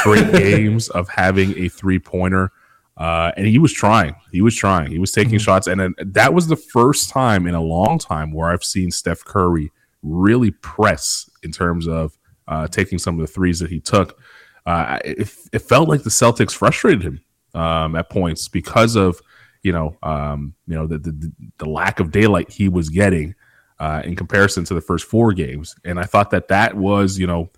straight 0.00 0.32
games 0.38 0.90
of 0.90 1.08
having 1.08 1.58
a 1.58 1.68
three 1.68 1.98
pointer. 1.98 2.52
Uh, 2.96 3.32
and 3.36 3.46
he 3.46 3.58
was 3.58 3.72
trying. 3.72 4.14
He 4.30 4.42
was 4.42 4.54
trying. 4.54 4.90
He 4.90 4.98
was 4.98 5.12
taking 5.12 5.34
mm-hmm. 5.34 5.38
shots, 5.38 5.66
and 5.66 5.80
then 5.80 5.94
that 5.98 6.32
was 6.32 6.46
the 6.46 6.56
first 6.56 7.10
time 7.10 7.46
in 7.46 7.54
a 7.54 7.60
long 7.60 7.98
time 7.98 8.32
where 8.32 8.50
I've 8.50 8.64
seen 8.64 8.90
Steph 8.90 9.24
Curry 9.24 9.72
really 10.04 10.50
press 10.50 11.28
in 11.42 11.50
terms 11.50 11.88
of 11.88 12.16
uh, 12.46 12.68
taking 12.68 12.98
some 12.98 13.18
of 13.18 13.20
the 13.26 13.32
threes 13.32 13.58
that 13.58 13.70
he 13.70 13.80
took. 13.80 14.20
Uh, 14.66 14.98
it, 15.04 15.34
it, 15.52 15.58
felt 15.60 15.88
like 15.88 16.02
the 16.02 16.10
Celtics 16.10 16.52
frustrated 16.52 17.02
him 17.02 17.20
um, 17.54 17.96
at 17.96 18.08
points 18.08 18.48
because 18.48 18.96
of 18.96 19.20
you 19.62 19.72
know 19.72 19.96
um, 20.02 20.54
you 20.66 20.74
know 20.74 20.86
the, 20.86 20.98
the, 20.98 21.32
the 21.58 21.68
lack 21.68 22.00
of 22.00 22.10
daylight 22.10 22.50
he 22.50 22.68
was 22.68 22.88
getting 22.88 23.34
uh, 23.78 24.00
in 24.04 24.16
comparison 24.16 24.64
to 24.64 24.74
the 24.74 24.80
first 24.80 25.06
four 25.06 25.32
games, 25.32 25.74
and 25.84 25.98
I 25.98 26.04
thought 26.04 26.30
that 26.30 26.48
that 26.48 26.74
was 26.76 27.18
you 27.18 27.26
know 27.26 27.50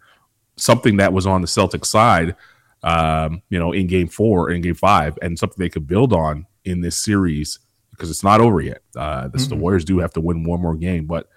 something 0.57 0.97
that 0.97 1.13
was 1.13 1.27
on 1.27 1.43
the 1.43 1.49
Celtics 1.49 1.87
side. 1.87 2.35
Um, 2.83 3.43
you 3.49 3.59
know, 3.59 3.73
in 3.73 3.87
game 3.89 4.07
four, 4.07 4.51
in 4.51 4.61
game 4.61 4.75
five, 4.75 5.19
and 5.23 5.39
something 5.39 5.57
they 5.59 5.69
could 5.69 5.87
build 5.87 6.13
on 6.13 6.47
in 6.65 6.81
this 6.81 6.97
series 6.97 7.59
because 7.91 8.11
it's 8.11 8.23
not 8.23 8.41
over 8.41 8.61
yet. 8.61 8.83
Uh, 8.95 9.29
this, 9.29 9.43
mm-hmm. 9.43 9.51
The 9.51 9.57
Warriors 9.57 9.85
do 9.85 9.99
have 9.99 10.13
to 10.13 10.21
win 10.21 10.45
one 10.45 10.61
more 10.61 10.77
game, 10.77 11.07
but 11.07 11.29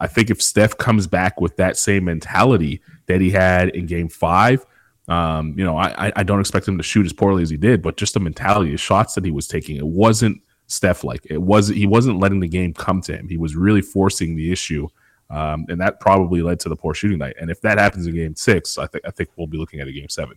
I 0.00 0.06
think 0.06 0.30
if 0.30 0.42
Steph 0.42 0.76
comes 0.78 1.06
back 1.06 1.40
with 1.40 1.56
that 1.56 1.76
same 1.76 2.04
mentality 2.04 2.80
that 3.06 3.20
he 3.20 3.30
had 3.30 3.70
in 3.70 3.86
Game 3.86 4.08
Five, 4.08 4.64
um, 5.08 5.54
you 5.58 5.64
know, 5.64 5.76
I, 5.76 6.12
I 6.16 6.22
don't 6.22 6.40
expect 6.40 6.66
him 6.66 6.78
to 6.78 6.82
shoot 6.82 7.04
as 7.04 7.12
poorly 7.12 7.42
as 7.42 7.50
he 7.50 7.56
did, 7.56 7.82
but 7.82 7.96
just 7.96 8.14
the 8.14 8.20
mentality, 8.20 8.70
the 8.70 8.78
shots 8.78 9.14
that 9.14 9.24
he 9.24 9.30
was 9.30 9.46
taking, 9.46 9.76
it 9.76 9.86
wasn't 9.86 10.40
Steph 10.66 11.04
like. 11.04 11.26
It 11.28 11.42
was 11.42 11.68
he 11.68 11.86
wasn't 11.86 12.20
letting 12.20 12.40
the 12.40 12.48
game 12.48 12.72
come 12.72 13.00
to 13.02 13.16
him. 13.16 13.28
He 13.28 13.36
was 13.36 13.54
really 13.56 13.82
forcing 13.82 14.36
the 14.36 14.50
issue, 14.50 14.88
um, 15.28 15.66
and 15.68 15.80
that 15.80 16.00
probably 16.00 16.40
led 16.40 16.60
to 16.60 16.68
the 16.68 16.76
poor 16.76 16.94
shooting 16.94 17.18
night. 17.18 17.36
And 17.40 17.50
if 17.50 17.60
that 17.62 17.78
happens 17.78 18.06
in 18.06 18.14
Game 18.14 18.34
Six, 18.34 18.78
I 18.78 18.86
think 18.86 19.04
I 19.06 19.10
think 19.10 19.30
we'll 19.36 19.46
be 19.46 19.58
looking 19.58 19.80
at 19.80 19.88
a 19.88 19.92
Game 19.92 20.08
Seven. 20.08 20.36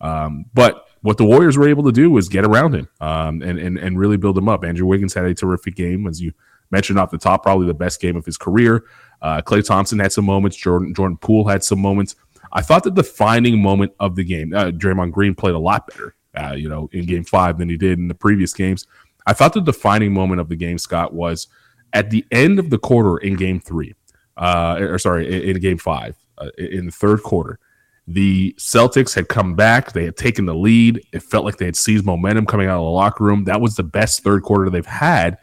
Um, 0.00 0.46
but 0.54 0.86
what 1.02 1.18
the 1.18 1.24
Warriors 1.24 1.58
were 1.58 1.68
able 1.68 1.84
to 1.84 1.92
do 1.92 2.10
was 2.10 2.28
get 2.28 2.44
around 2.44 2.74
him 2.74 2.88
um, 3.00 3.42
and, 3.42 3.58
and 3.58 3.78
and 3.78 3.98
really 3.98 4.16
build 4.16 4.36
him 4.36 4.48
up. 4.48 4.64
Andrew 4.64 4.86
Wiggins 4.86 5.14
had 5.14 5.26
a 5.26 5.34
terrific 5.34 5.76
game, 5.76 6.06
as 6.06 6.20
you 6.20 6.32
mentioned 6.70 6.98
off 6.98 7.10
the 7.10 7.18
top, 7.18 7.42
probably 7.42 7.66
the 7.66 7.74
best 7.74 8.00
game 8.00 8.16
of 8.16 8.24
his 8.24 8.36
career. 8.36 8.84
Uh, 9.22 9.42
Klay 9.42 9.64
Thompson 9.64 9.98
had 9.98 10.12
some 10.12 10.24
moments. 10.24 10.56
Jordan 10.56 10.94
Jordan 10.94 11.16
Poole 11.18 11.46
had 11.46 11.62
some 11.62 11.80
moments. 11.80 12.16
I 12.52 12.62
thought 12.62 12.82
the 12.82 12.90
defining 12.90 13.62
moment 13.62 13.92
of 14.00 14.16
the 14.16 14.24
game, 14.24 14.54
uh, 14.54 14.70
Draymond 14.70 15.12
Green 15.12 15.34
played 15.34 15.54
a 15.54 15.58
lot 15.58 15.86
better, 15.86 16.14
uh, 16.34 16.54
you 16.54 16.68
know, 16.68 16.88
in 16.92 17.06
Game 17.06 17.24
Five 17.24 17.58
than 17.58 17.68
he 17.68 17.76
did 17.76 17.98
in 17.98 18.08
the 18.08 18.14
previous 18.14 18.52
games. 18.52 18.86
I 19.26 19.32
thought 19.32 19.52
the 19.52 19.60
defining 19.60 20.12
moment 20.12 20.40
of 20.40 20.48
the 20.48 20.56
game, 20.56 20.78
Scott, 20.78 21.12
was 21.12 21.48
at 21.92 22.10
the 22.10 22.24
end 22.30 22.58
of 22.58 22.70
the 22.70 22.78
quarter 22.78 23.18
in 23.18 23.36
Game 23.36 23.60
Three, 23.60 23.94
uh, 24.36 24.78
or 24.80 24.98
sorry, 24.98 25.26
in, 25.26 25.56
in 25.56 25.60
Game 25.60 25.78
Five, 25.78 26.16
uh, 26.38 26.50
in 26.58 26.86
the 26.86 26.92
third 26.92 27.22
quarter. 27.22 27.58
The 28.06 28.56
Celtics 28.58 29.14
had 29.14 29.28
come 29.28 29.54
back. 29.54 29.92
They 29.92 30.04
had 30.04 30.16
taken 30.16 30.46
the 30.46 30.54
lead. 30.54 31.00
It 31.12 31.22
felt 31.22 31.44
like 31.44 31.58
they 31.58 31.66
had 31.66 31.76
seized 31.76 32.04
momentum 32.04 32.46
coming 32.46 32.66
out 32.66 32.80
of 32.80 32.84
the 32.84 32.90
locker 32.90 33.22
room. 33.22 33.44
That 33.44 33.60
was 33.60 33.76
the 33.76 33.84
best 33.84 34.24
third 34.24 34.42
quarter 34.42 34.68
they've 34.68 34.84
had 34.84 35.38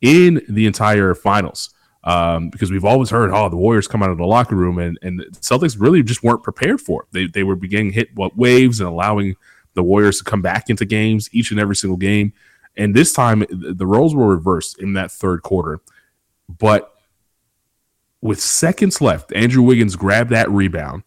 in 0.00 0.42
the 0.48 0.66
entire 0.66 1.14
finals. 1.14 1.70
Um, 2.02 2.48
because 2.48 2.70
we've 2.70 2.84
always 2.84 3.10
heard, 3.10 3.30
oh, 3.30 3.50
the 3.50 3.56
Warriors 3.56 3.86
come 3.86 4.02
out 4.02 4.10
of 4.10 4.16
the 4.16 4.24
locker 4.24 4.56
room, 4.56 4.78
and, 4.78 4.98
and 5.02 5.20
Celtics 5.32 5.78
really 5.78 6.02
just 6.02 6.22
weren't 6.22 6.42
prepared 6.42 6.80
for 6.80 7.02
it. 7.02 7.08
They, 7.12 7.26
they 7.26 7.42
were 7.42 7.56
beginning 7.56 7.92
hit 7.92 8.14
what 8.14 8.36
waves 8.36 8.80
and 8.80 8.88
allowing 8.88 9.36
the 9.74 9.82
Warriors 9.82 10.18
to 10.18 10.24
come 10.24 10.40
back 10.40 10.70
into 10.70 10.86
games 10.86 11.28
each 11.32 11.50
and 11.50 11.60
every 11.60 11.76
single 11.76 11.98
game. 11.98 12.32
And 12.76 12.94
this 12.94 13.12
time, 13.12 13.44
the 13.50 13.86
roles 13.86 14.14
were 14.14 14.28
reversed 14.28 14.80
in 14.80 14.94
that 14.94 15.12
third 15.12 15.42
quarter. 15.42 15.80
But 16.48 16.94
with 18.22 18.40
seconds 18.40 19.00
left, 19.00 19.32
Andrew 19.34 19.62
Wiggins 19.62 19.96
grabbed 19.96 20.30
that 20.30 20.50
rebound. 20.50 21.02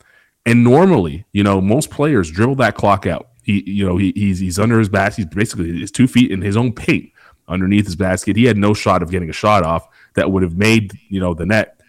And 0.46 0.64
normally, 0.64 1.26
you 1.32 1.44
know, 1.44 1.62
most 1.62 1.90
players 1.90 2.30
dribble 2.30 2.56
that 2.56 2.76
clock 2.76 3.08
out. 3.08 3.30
He, 3.44 3.64
you 3.70 3.86
know, 3.86 3.98
he, 3.98 4.14
he's 4.16 4.40
he's 4.40 4.60
under 4.60 4.78
his 4.78 4.90
basket. 4.90 5.24
He's 5.24 5.34
basically 5.34 5.80
his 5.80 5.92
two 5.92 6.08
feet 6.08 6.32
in 6.32 6.42
his 6.42 6.58
own 6.58 6.74
paint 6.74 7.13
underneath 7.48 7.86
his 7.86 7.96
basket. 7.96 8.36
He 8.36 8.46
had 8.46 8.58
no 8.58 8.74
shot 8.74 9.04
of 9.04 9.12
getting 9.12 9.30
a 9.30 9.34
shot 9.34 9.64
off 9.64 9.88
that 10.16 10.32
would 10.32 10.44
have 10.44 10.58
made, 10.58 10.94
you 11.10 11.20
know, 11.20 11.34
the 11.34 11.46
net. 11.46 11.80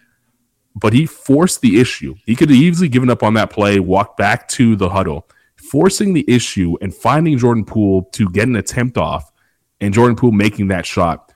But 0.75 0.93
he 0.93 1.05
forced 1.05 1.61
the 1.61 1.79
issue. 1.79 2.15
He 2.25 2.35
could 2.35 2.49
have 2.49 2.57
easily 2.57 2.89
given 2.89 3.09
up 3.09 3.23
on 3.23 3.35
that 3.35 3.49
play, 3.49 3.79
walked 3.79 4.17
back 4.17 4.47
to 4.49 4.75
the 4.75 4.89
huddle, 4.89 5.27
forcing 5.55 6.13
the 6.13 6.25
issue 6.27 6.75
and 6.81 6.93
finding 6.93 7.37
Jordan 7.37 7.65
Poole 7.65 8.03
to 8.13 8.29
get 8.29 8.47
an 8.47 8.55
attempt 8.57 8.97
off 8.97 9.31
and 9.79 9.93
Jordan 9.93 10.15
Poole 10.15 10.31
making 10.31 10.67
that 10.69 10.85
shot 10.85 11.31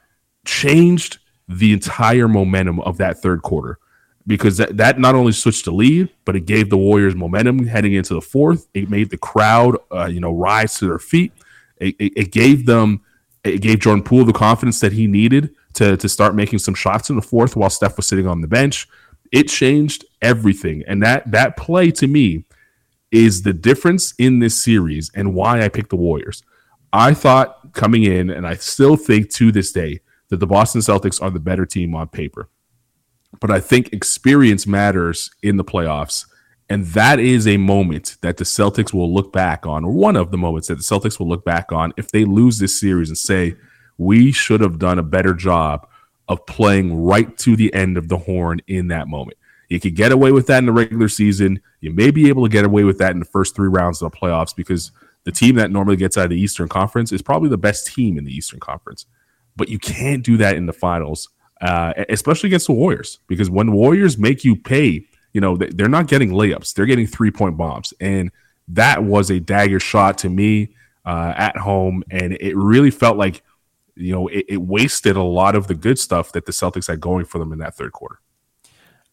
changed 0.46 1.20
the 1.48 1.74
entire 1.74 2.28
momentum 2.28 2.80
of 2.82 2.98
that 2.98 3.22
third 3.22 3.42
quarter 3.42 3.80
because 4.28 4.58
that, 4.58 4.78
that 4.78 5.00
not 5.00 5.16
only 5.16 5.32
switched 5.32 5.66
the 5.66 5.72
lead, 5.72 6.10
but 6.26 6.36
it 6.36 6.46
gave 6.46 6.70
the 6.70 6.78
Warriors 6.78 7.16
momentum 7.16 7.66
heading 7.66 7.94
into 7.94 8.14
the 8.14 8.22
fourth. 8.22 8.68
It 8.74 8.90
made 8.90 9.10
the 9.10 9.18
crowd, 9.18 9.78
uh, 9.92 10.06
you 10.06 10.20
know, 10.20 10.32
rise 10.32 10.76
to 10.76 10.88
their 10.88 11.00
feet. 11.00 11.34
It, 11.78 11.96
it, 11.98 12.14
it, 12.16 12.32
gave 12.32 12.66
them 12.66 13.02
it 13.44 13.62
gave 13.62 13.80
Jordan 13.80 14.04
Poole 14.04 14.26
the 14.26 14.34
confidence 14.34 14.80
that 14.80 14.92
he 14.92 15.08
needed 15.08 15.56
to, 15.74 15.96
to 15.98 16.10
start 16.10 16.36
making 16.36 16.60
some 16.60 16.74
shots 16.74 17.10
in 17.10 17.16
the 17.16 17.22
fourth 17.22 17.56
while 17.56 17.70
Steph 17.70 17.98
was 17.98 18.08
sitting 18.08 18.28
on 18.28 18.42
the 18.42 18.48
bench. 18.48 18.88
It 19.32 19.48
changed 19.48 20.06
everything. 20.22 20.84
And 20.88 21.02
that 21.04 21.30
that 21.32 21.56
play 21.56 21.92
to 21.92 22.08
me 22.08 22.46
is 23.12 23.42
the 23.42 23.54
difference 23.54 24.14
in 24.18 24.40
this 24.40 24.62
series 24.62 25.12
and 25.16 25.34
why 25.34 25.64
I 25.64 25.70
picked 25.70 25.90
the 25.90 25.96
Warriors. 25.96 26.44
I 26.92 27.14
thought 27.14 27.74
coming 27.74 28.04
in, 28.04 28.30
and 28.30 28.48
I 28.48 28.56
still 28.56 28.96
think 28.96 29.30
to 29.34 29.52
this 29.52 29.72
day, 29.72 30.02
that 30.30 30.40
the 30.40 30.48
Boston 30.48 30.82
Celtics 30.82 31.22
are 31.22 31.30
the 31.30 31.40
better 31.40 31.66
team 31.66 31.96
on 31.96 32.08
paper. 32.08 32.50
But 33.40 33.52
I 33.52 33.60
think 33.60 33.94
experience 33.94 34.66
matters 34.66 35.32
in 35.44 35.58
the 35.58 35.64
playoffs. 35.64 36.26
And 36.70 36.86
that 36.88 37.20
is 37.20 37.48
a 37.48 37.58
moment 37.58 38.18
that 38.22 38.38
the 38.38 38.44
Celtics 38.44 38.94
will 38.94 39.12
look 39.12 39.34
back 39.34 39.66
on, 39.66 39.84
or 39.84 39.92
one 39.92 40.16
of 40.16 40.30
the 40.30 40.38
moments 40.38 40.68
that 40.68 40.76
the 40.76 40.84
Celtics 40.84 41.20
will 41.20 41.28
look 41.28 41.44
back 41.44 41.72
on 41.72 41.94
if 41.98 42.12
they 42.12 42.26
lose 42.26 42.60
this 42.60 42.80
series 42.80 43.10
and 43.10 43.18
say, 43.18 43.56
we 43.98 44.32
should 44.32 44.62
have 44.62 44.78
done 44.78 45.00
a 45.00 45.04
better 45.04 45.34
job 45.34 45.88
of 46.28 46.46
playing 46.46 46.96
right 46.96 47.36
to 47.40 47.56
the 47.56 47.74
end 47.74 47.98
of 47.98 48.08
the 48.08 48.18
horn 48.18 48.62
in 48.68 48.88
that 48.90 49.08
moment. 49.08 49.38
You 49.68 49.80
could 49.80 49.96
get 49.96 50.12
away 50.12 50.32
with 50.32 50.48
that 50.48 50.60
in 50.60 50.68
the 50.68 50.72
regular 50.72 51.10
season. 51.10 51.60
You 51.82 51.92
may 51.92 52.12
be 52.12 52.30
able 52.30 52.44
to 52.44 52.50
get 52.50 52.66
away 52.66 52.84
with 52.84 53.00
that 53.00 53.12
in 53.12 53.20
the 53.20 53.26
first 53.26 53.56
three 53.56 53.68
rounds 53.68 54.02
of 54.02 54.12
the 54.12 54.18
playoffs 54.18 54.56
because 54.56 54.92
the 55.24 55.32
team 55.32 55.56
that 55.56 55.72
normally 55.72 55.98
gets 55.98 56.18
out 56.18 56.26
of 56.26 56.30
the 56.30 56.40
Eastern 56.40 56.70
Conference 56.70 57.12
is 57.12 57.22
probably 57.22 57.50
the 57.50 57.58
best 57.58 57.88
team 57.88 58.18
in 58.18 58.26
the 58.26 58.34
Eastern 58.34 58.60
Conference. 58.60 59.06
But 59.56 59.70
you 59.70 59.80
can't 59.80 60.24
do 60.24 60.38
that 60.38 60.56
in 60.56 60.66
the 60.66 60.74
finals, 60.74 61.30
uh, 61.62 61.94
especially 62.10 62.48
against 62.48 62.68
the 62.68 62.74
Warriors, 62.74 63.20
because 63.28 63.50
when 63.50 63.72
Warriors 63.72 64.18
make 64.18 64.44
you 64.44 64.56
pay 64.56 65.06
you 65.34 65.42
know, 65.42 65.58
they're 65.58 65.88
not 65.90 66.08
getting 66.08 66.32
layups; 66.32 66.74
they're 66.74 66.86
getting 66.86 67.08
three 67.08 67.32
point 67.32 67.58
bombs, 67.58 67.94
and 68.00 68.32
that 68.70 69.04
was 69.04 69.30
a 69.30 69.40
dagger 69.40 69.80
shot 69.80 70.18
to 70.20 70.30
me 70.30 70.76
uh, 71.06 71.34
at 71.36 71.58
home, 71.58 72.04
and 72.10 72.38
it 72.40 72.56
really 72.56 72.92
felt 72.92 73.18
like 73.18 73.44
you 73.96 74.14
know 74.14 74.28
it, 74.28 74.46
it 74.48 74.62
wasted 74.62 75.16
a 75.16 75.24
lot 75.24 75.56
of 75.56 75.68
the 75.68 75.76
good 75.76 76.00
stuff 76.00 76.32
that 76.34 76.46
the 76.46 76.52
Celtics 76.52 76.88
had 76.88 77.00
going 77.00 77.26
for 77.26 77.40
them 77.40 77.52
in 77.52 77.60
that 77.60 77.76
third 77.76 77.92
quarter. 77.92 78.20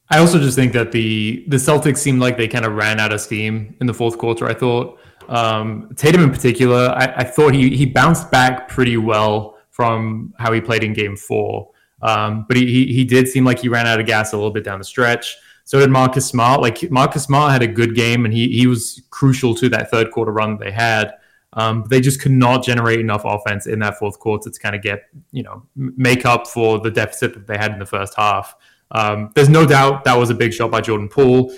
I 0.08 0.18
also 0.18 0.38
just 0.38 0.56
think 0.56 0.72
that 0.72 0.92
the 0.92 1.44
the 1.48 1.56
Celtics 1.56 1.98
seemed 1.98 2.20
like 2.20 2.36
they 2.36 2.48
kind 2.48 2.64
of 2.64 2.74
ran 2.74 3.00
out 3.00 3.12
of 3.12 3.20
steam 3.20 3.76
in 3.80 3.86
the 3.86 3.94
fourth 3.94 4.18
quarter. 4.18 4.46
I 4.46 4.54
thought 4.54 4.98
um, 5.28 5.92
Tatum 5.96 6.22
in 6.22 6.30
particular, 6.30 6.90
I, 6.90 7.14
I, 7.16 7.24
thought 7.24 7.52
he 7.52 7.76
he 7.76 7.86
bounced 7.86 8.30
back 8.30 8.68
pretty 8.68 8.96
well 8.96 9.58
from 9.70 10.32
how 10.38 10.52
he 10.52 10.60
played 10.60 10.84
in 10.84 10.92
Game 10.92 11.16
Four, 11.16 11.70
um, 12.02 12.44
but 12.46 12.56
he, 12.56 12.66
he 12.66 12.92
he 12.92 13.04
did 13.04 13.26
seem 13.28 13.44
like 13.44 13.58
he 13.58 13.68
ran 13.68 13.86
out 13.86 13.98
of 13.98 14.06
gas 14.06 14.32
a 14.32 14.36
little 14.36 14.52
bit 14.52 14.62
down 14.64 14.78
the 14.78 14.84
stretch. 14.84 15.36
So 15.66 15.80
did 15.80 15.90
Marcus 15.90 16.24
Smart. 16.24 16.60
Like 16.62 16.90
Marcus 16.92 17.24
Smart 17.24 17.50
had 17.50 17.60
a 17.60 17.66
good 17.66 17.94
game, 17.96 18.24
and 18.24 18.32
he 18.32 18.48
he 18.48 18.68
was 18.68 19.02
crucial 19.10 19.54
to 19.56 19.68
that 19.70 19.90
third 19.90 20.12
quarter 20.12 20.32
run 20.32 20.56
they 20.58 20.70
had. 20.70 21.14
Um, 21.54 21.84
they 21.88 22.00
just 22.00 22.20
could 22.20 22.32
not 22.32 22.64
generate 22.64 23.00
enough 23.00 23.22
offense 23.24 23.66
in 23.66 23.80
that 23.80 23.98
fourth 23.98 24.18
quarter 24.20 24.48
to 24.48 24.60
kind 24.60 24.76
of 24.76 24.82
get 24.82 25.10
you 25.32 25.42
know 25.42 25.66
make 25.74 26.24
up 26.24 26.46
for 26.46 26.78
the 26.78 26.90
deficit 26.90 27.34
that 27.34 27.48
they 27.48 27.58
had 27.58 27.72
in 27.72 27.80
the 27.80 27.86
first 27.86 28.14
half. 28.14 28.54
Um, 28.92 29.32
there's 29.34 29.48
no 29.48 29.66
doubt 29.66 30.04
that 30.04 30.16
was 30.16 30.30
a 30.30 30.34
big 30.34 30.54
shot 30.54 30.70
by 30.70 30.80
Jordan 30.80 31.08
Poole. 31.08 31.52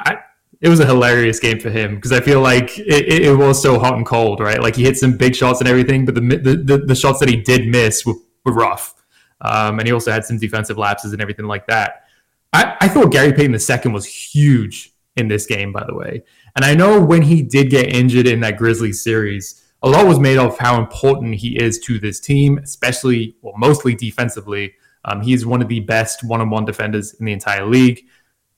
I, 0.00 0.18
it 0.60 0.68
was 0.68 0.80
a 0.80 0.86
hilarious 0.86 1.40
game 1.40 1.58
for 1.58 1.70
him 1.70 1.94
because 1.94 2.12
I 2.12 2.20
feel 2.20 2.42
like 2.42 2.78
it, 2.78 3.22
it, 3.22 3.34
was 3.34 3.62
so 3.62 3.78
hot 3.78 3.94
and 3.94 4.04
cold, 4.04 4.40
right? 4.40 4.60
Like 4.60 4.76
he 4.76 4.84
hit 4.84 4.98
some 4.98 5.16
big 5.16 5.34
shots 5.34 5.60
and 5.60 5.68
everything, 5.68 6.04
but 6.04 6.14
the 6.16 6.20
the, 6.20 6.56
the, 6.56 6.78
the 6.84 6.94
shots 6.94 7.20
that 7.20 7.30
he 7.30 7.36
did 7.36 7.68
miss 7.68 8.04
were, 8.04 8.14
were 8.44 8.52
rough. 8.52 8.94
Um, 9.40 9.78
and 9.78 9.88
he 9.88 9.92
also 9.94 10.10
had 10.10 10.26
some 10.26 10.36
defensive 10.36 10.76
lapses 10.76 11.14
and 11.14 11.22
everything 11.22 11.46
like 11.46 11.66
that. 11.68 12.07
I, 12.52 12.76
I 12.80 12.88
thought 12.88 13.12
Gary 13.12 13.32
Payton 13.32 13.54
II 13.54 13.92
was 13.92 14.06
huge 14.06 14.92
in 15.16 15.28
this 15.28 15.46
game, 15.46 15.72
by 15.72 15.84
the 15.86 15.94
way. 15.94 16.22
And 16.56 16.64
I 16.64 16.74
know 16.74 17.00
when 17.00 17.22
he 17.22 17.42
did 17.42 17.70
get 17.70 17.88
injured 17.88 18.26
in 18.26 18.40
that 18.40 18.56
Grizzlies 18.56 19.02
series, 19.02 19.64
a 19.82 19.88
lot 19.88 20.06
was 20.06 20.18
made 20.18 20.38
of 20.38 20.58
how 20.58 20.80
important 20.80 21.36
he 21.36 21.60
is 21.60 21.78
to 21.80 21.98
this 21.98 22.20
team, 22.20 22.58
especially, 22.58 23.36
well, 23.42 23.54
mostly 23.56 23.94
defensively. 23.94 24.74
Um, 25.04 25.22
is 25.22 25.46
one 25.46 25.62
of 25.62 25.68
the 25.68 25.80
best 25.80 26.24
one 26.24 26.40
on 26.40 26.50
one 26.50 26.64
defenders 26.64 27.14
in 27.14 27.24
the 27.24 27.32
entire 27.32 27.64
league. 27.64 28.04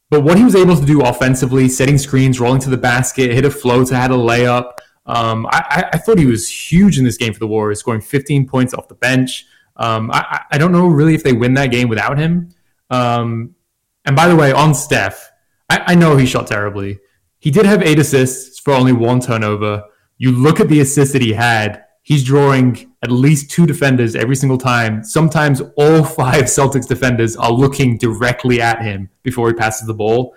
But 0.08 0.22
what 0.22 0.36
he 0.36 0.42
was 0.42 0.56
able 0.56 0.74
to 0.74 0.84
do 0.84 1.02
offensively, 1.02 1.68
setting 1.68 1.98
screens, 1.98 2.40
rolling 2.40 2.60
to 2.62 2.70
the 2.70 2.76
basket, 2.76 3.30
hit 3.30 3.44
a 3.44 3.50
floater, 3.50 3.94
had 3.94 4.10
a 4.10 4.14
layup. 4.14 4.72
Um, 5.06 5.46
I, 5.50 5.88
I, 5.92 5.98
thought 5.98 6.18
he 6.18 6.26
was 6.26 6.48
huge 6.48 6.98
in 6.98 7.04
this 7.04 7.16
game 7.16 7.32
for 7.32 7.38
the 7.38 7.46
Warriors, 7.46 7.80
scoring 7.80 8.00
15 8.00 8.46
points 8.46 8.74
off 8.74 8.88
the 8.88 8.94
bench. 8.94 9.46
Um, 9.76 10.10
I, 10.12 10.42
I, 10.50 10.58
don't 10.58 10.72
know 10.72 10.88
really 10.88 11.14
if 11.14 11.22
they 11.22 11.32
win 11.32 11.54
that 11.54 11.70
game 11.70 11.88
without 11.88 12.18
him. 12.18 12.50
Um, 12.90 13.54
and 14.04 14.16
by 14.16 14.28
the 14.28 14.36
way, 14.36 14.52
on 14.52 14.74
Steph, 14.74 15.30
I, 15.68 15.82
I 15.88 15.94
know 15.94 16.16
he 16.16 16.26
shot 16.26 16.46
terribly. 16.46 16.98
He 17.38 17.50
did 17.50 17.66
have 17.66 17.82
eight 17.82 17.98
assists 17.98 18.58
for 18.58 18.72
only 18.72 18.92
one 18.92 19.20
turnover. 19.20 19.84
You 20.18 20.32
look 20.32 20.60
at 20.60 20.68
the 20.68 20.80
assists 20.80 21.12
that 21.14 21.22
he 21.22 21.32
had, 21.32 21.84
he's 22.02 22.24
drawing 22.24 22.92
at 23.02 23.10
least 23.10 23.50
two 23.50 23.66
defenders 23.66 24.14
every 24.14 24.36
single 24.36 24.58
time. 24.58 25.02
Sometimes 25.02 25.62
all 25.76 26.04
five 26.04 26.44
Celtics 26.44 26.86
defenders 26.86 27.36
are 27.36 27.52
looking 27.52 27.98
directly 27.98 28.60
at 28.60 28.82
him 28.82 29.08
before 29.22 29.48
he 29.48 29.54
passes 29.54 29.86
the 29.86 29.94
ball. 29.94 30.34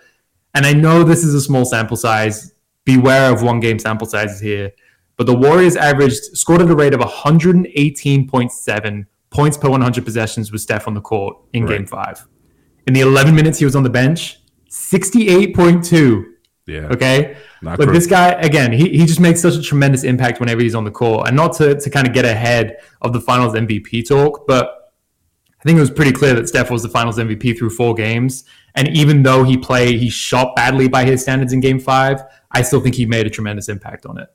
And 0.54 0.66
I 0.66 0.74
know 0.74 1.04
this 1.04 1.24
is 1.24 1.34
a 1.34 1.42
small 1.42 1.66
sample 1.66 1.98
size. 1.98 2.54
Beware 2.86 3.34
of 3.34 3.44
one 3.44 3.60
game 3.60 3.80
sample 3.80 4.08
sizes 4.08 4.40
here. 4.40 4.72
But 5.18 5.28
the 5.28 5.36
Warriors 5.36 5.76
averaged, 5.76 6.38
scored 6.38 6.62
at 6.62 6.70
a 6.70 6.76
rate 6.76 6.94
of 6.94 7.00
118.7 7.00 9.06
points 9.30 9.58
per 9.58 9.70
100 9.70 10.06
possessions 10.06 10.52
with 10.52 10.62
Steph 10.62 10.88
on 10.88 10.94
the 10.94 11.02
court 11.02 11.38
in 11.54 11.66
right. 11.66 11.78
game 11.78 11.88
five. 11.88 12.28
In 12.88 12.94
the 12.94 13.02
11 13.02 13.34
minutes 13.36 13.60
he 13.60 13.66
was 13.66 13.76
on 13.76 13.84
the 13.84 13.90
bench, 13.90 14.40
68.2. 14.70 16.26
Yeah. 16.66 16.80
Okay. 16.88 17.38
Not 17.62 17.78
but 17.78 17.92
this 17.92 18.08
guy, 18.08 18.32
again, 18.32 18.72
he, 18.72 18.90
he 18.90 19.06
just 19.06 19.20
makes 19.20 19.42
such 19.42 19.56
a 19.56 19.62
tremendous 19.62 20.04
impact 20.04 20.40
whenever 20.40 20.62
he's 20.62 20.76
on 20.76 20.84
the 20.84 20.92
court. 20.92 21.28
And 21.28 21.36
not 21.36 21.54
to, 21.58 21.80
to 21.80 21.90
kind 21.90 22.08
of 22.08 22.14
get 22.14 22.26
ahead 22.26 22.78
of 23.02 23.14
the 23.14 23.22
finals 23.22 23.54
MVP 23.54 24.08
talk, 24.08 24.48
but 24.48 24.94
I 25.60 25.64
think 25.64 25.78
it 25.78 25.82
was 25.82 25.92
pretty 25.92 26.12
clear 26.12 26.34
that 26.34 26.48
Steph 26.50 26.70
was 26.70 26.84
the 26.84 26.90
finals 26.90 27.18
MVP 27.18 27.58
through 27.58 27.70
four 27.70 27.94
games. 27.94 28.44
And 28.76 28.90
even 28.90 29.24
though 29.24 29.44
he 29.44 29.58
played, 29.58 30.00
he 30.00 30.10
shot 30.10 30.56
badly 30.56 30.90
by 30.90 31.06
his 31.06 31.22
standards 31.22 31.54
in 31.54 31.62
game 31.62 31.80
five, 31.80 32.22
I 32.52 32.64
still 32.64 32.82
think 32.82 32.96
he 32.96 33.06
made 33.06 33.28
a 33.28 33.30
tremendous 33.30 33.70
impact 33.70 34.06
on 34.06 34.18
it. 34.18 34.28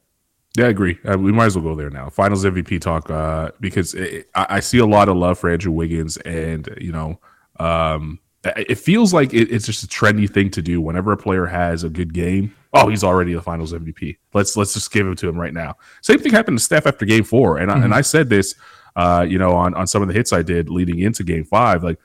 Yeah, 0.56 0.66
I 0.66 0.68
agree. 0.68 0.98
Uh, 1.04 1.18
we 1.18 1.30
might 1.30 1.46
as 1.46 1.56
well 1.56 1.64
go 1.64 1.74
there 1.74 1.90
now. 1.90 2.08
Finals 2.08 2.44
MVP 2.44 2.80
talk, 2.80 3.10
uh, 3.10 3.50
because 3.60 3.94
it, 3.94 4.30
I, 4.34 4.46
I, 4.48 4.60
see 4.60 4.78
a 4.78 4.86
lot 4.86 5.08
of 5.08 5.16
love 5.16 5.38
for 5.38 5.50
Andrew 5.50 5.70
Wiggins, 5.70 6.16
and 6.16 6.68
you 6.80 6.90
know, 6.90 7.20
um, 7.60 8.18
it 8.44 8.78
feels 8.78 9.12
like 9.12 9.34
it, 9.34 9.50
it's 9.50 9.66
just 9.66 9.82
a 9.82 9.86
trendy 9.86 10.30
thing 10.30 10.50
to 10.50 10.62
do 10.62 10.80
whenever 10.80 11.12
a 11.12 11.16
player 11.16 11.46
has 11.46 11.84
a 11.84 11.88
good 11.88 12.14
game. 12.14 12.54
Oh, 12.72 12.88
he's 12.88 13.02
already 13.02 13.34
the 13.34 13.42
Finals 13.42 13.72
MVP. 13.72 14.16
Let's 14.34 14.56
let's 14.56 14.74
just 14.74 14.92
give 14.92 15.06
it 15.06 15.18
to 15.18 15.28
him 15.28 15.36
right 15.36 15.52
now. 15.52 15.76
Same 16.02 16.18
thing 16.18 16.32
happened 16.32 16.58
to 16.58 16.64
Steph 16.64 16.86
after 16.86 17.04
Game 17.04 17.24
Four, 17.24 17.58
and 17.58 17.70
mm-hmm. 17.70 17.80
I, 17.80 17.84
and 17.84 17.94
I 17.94 18.00
said 18.02 18.28
this, 18.28 18.54
uh, 18.96 19.26
you 19.28 19.38
know, 19.38 19.52
on 19.52 19.74
on 19.74 19.86
some 19.86 20.02
of 20.02 20.08
the 20.08 20.14
hits 20.14 20.32
I 20.32 20.42
did 20.42 20.68
leading 20.68 21.00
into 21.00 21.24
Game 21.24 21.44
Five. 21.44 21.82
Like, 21.82 21.98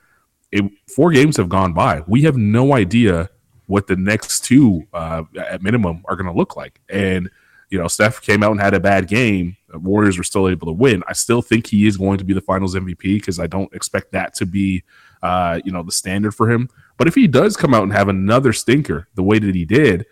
it, 0.50 0.64
four 0.94 1.12
games 1.12 1.36
have 1.36 1.48
gone 1.48 1.72
by. 1.72 2.02
We 2.06 2.22
have 2.22 2.36
no 2.36 2.74
idea 2.74 3.30
what 3.66 3.86
the 3.86 3.96
next 3.96 4.44
two, 4.44 4.86
uh, 4.92 5.22
at 5.38 5.62
minimum, 5.62 6.02
are 6.06 6.16
going 6.16 6.26
to 6.26 6.36
look 6.36 6.56
like. 6.56 6.80
And 6.88 7.30
you 7.70 7.78
know, 7.78 7.88
Steph 7.88 8.20
came 8.20 8.42
out 8.42 8.52
and 8.52 8.60
had 8.60 8.74
a 8.74 8.80
bad 8.80 9.08
game. 9.08 9.56
The 9.68 9.78
Warriors 9.78 10.16
were 10.16 10.24
still 10.24 10.48
able 10.48 10.66
to 10.68 10.72
win. 10.72 11.02
I 11.08 11.12
still 11.12 11.42
think 11.42 11.66
he 11.66 11.86
is 11.86 11.96
going 11.96 12.18
to 12.18 12.24
be 12.24 12.32
the 12.32 12.40
Finals 12.40 12.74
MVP 12.74 13.00
because 13.02 13.40
I 13.40 13.46
don't 13.46 13.72
expect 13.74 14.12
that 14.12 14.34
to 14.36 14.46
be 14.46 14.84
uh, 15.24 15.58
you 15.64 15.72
know, 15.72 15.82
the 15.82 15.90
standard 15.90 16.32
for 16.32 16.50
him. 16.50 16.68
But 16.98 17.08
if 17.08 17.14
he 17.14 17.26
does 17.26 17.56
come 17.56 17.72
out 17.72 17.82
and 17.82 17.92
have 17.92 18.08
another 18.08 18.52
stinker 18.52 19.08
the 19.14 19.22
way 19.22 19.38
that 19.38 19.54
he 19.54 19.64
did, 19.64 20.04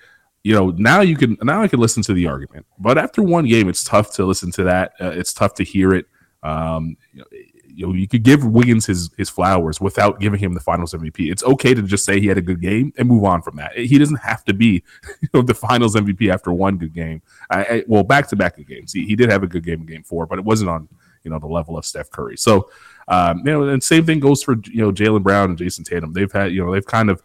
you 0.42 0.54
know, 0.54 0.70
now 0.70 1.02
you 1.02 1.16
can 1.16 1.36
now 1.42 1.62
I 1.62 1.68
can 1.68 1.80
listen 1.80 2.02
to 2.04 2.14
the 2.14 2.26
argument. 2.26 2.64
But 2.78 2.96
after 2.96 3.22
one 3.22 3.46
game, 3.46 3.68
it's 3.68 3.84
tough 3.84 4.12
to 4.14 4.24
listen 4.24 4.50
to 4.52 4.64
that. 4.64 4.94
Uh, 4.98 5.10
it's 5.10 5.34
tough 5.34 5.52
to 5.54 5.64
hear 5.64 5.92
it. 5.92 6.06
Um, 6.42 6.96
you 7.12 7.20
know, 7.20 7.26
you 7.74 7.86
know, 7.86 7.92
you 7.92 8.08
could 8.08 8.22
give 8.22 8.44
Wiggins 8.44 8.86
his 8.86 9.10
his 9.18 9.28
flowers 9.28 9.82
without 9.82 10.18
giving 10.18 10.40
him 10.40 10.54
the 10.54 10.60
Finals 10.60 10.94
MVP. 10.94 11.30
It's 11.30 11.44
okay 11.44 11.74
to 11.74 11.82
just 11.82 12.06
say 12.06 12.18
he 12.18 12.26
had 12.26 12.38
a 12.38 12.42
good 12.42 12.62
game 12.62 12.94
and 12.96 13.06
move 13.06 13.24
on 13.24 13.42
from 13.42 13.56
that. 13.56 13.76
He 13.76 13.98
doesn't 13.98 14.20
have 14.20 14.44
to 14.46 14.54
be 14.54 14.82
you 15.20 15.28
know, 15.34 15.42
the 15.42 15.54
Finals 15.54 15.94
MVP 15.94 16.32
after 16.32 16.54
one 16.54 16.78
good 16.78 16.94
game. 16.94 17.20
I, 17.50 17.64
I 17.64 17.84
well, 17.86 18.02
back 18.02 18.28
to 18.28 18.36
back 18.36 18.56
games. 18.66 18.94
He, 18.94 19.04
he 19.04 19.14
did 19.14 19.30
have 19.30 19.42
a 19.42 19.46
good 19.46 19.64
game 19.64 19.82
in 19.82 19.86
Game 19.86 20.04
Four, 20.04 20.26
but 20.26 20.38
it 20.38 20.44
wasn't 20.44 20.70
on 20.70 20.88
you 21.22 21.30
know 21.30 21.38
the 21.38 21.46
level 21.46 21.76
of 21.76 21.84
Steph 21.84 22.10
Curry. 22.10 22.36
So 22.36 22.70
um, 23.08 23.38
you 23.38 23.44
know, 23.44 23.62
and 23.68 23.82
same 23.82 24.06
thing 24.06 24.20
goes 24.20 24.42
for 24.42 24.56
you 24.64 24.82
know 24.82 24.92
Jaylen 24.92 25.22
Brown 25.22 25.50
and 25.50 25.58
Jayson 25.58 25.84
Tatum. 25.84 26.12
They've 26.12 26.30
had 26.30 26.52
you 26.52 26.64
know 26.64 26.72
they've 26.72 26.86
kind 26.86 27.10
of 27.10 27.22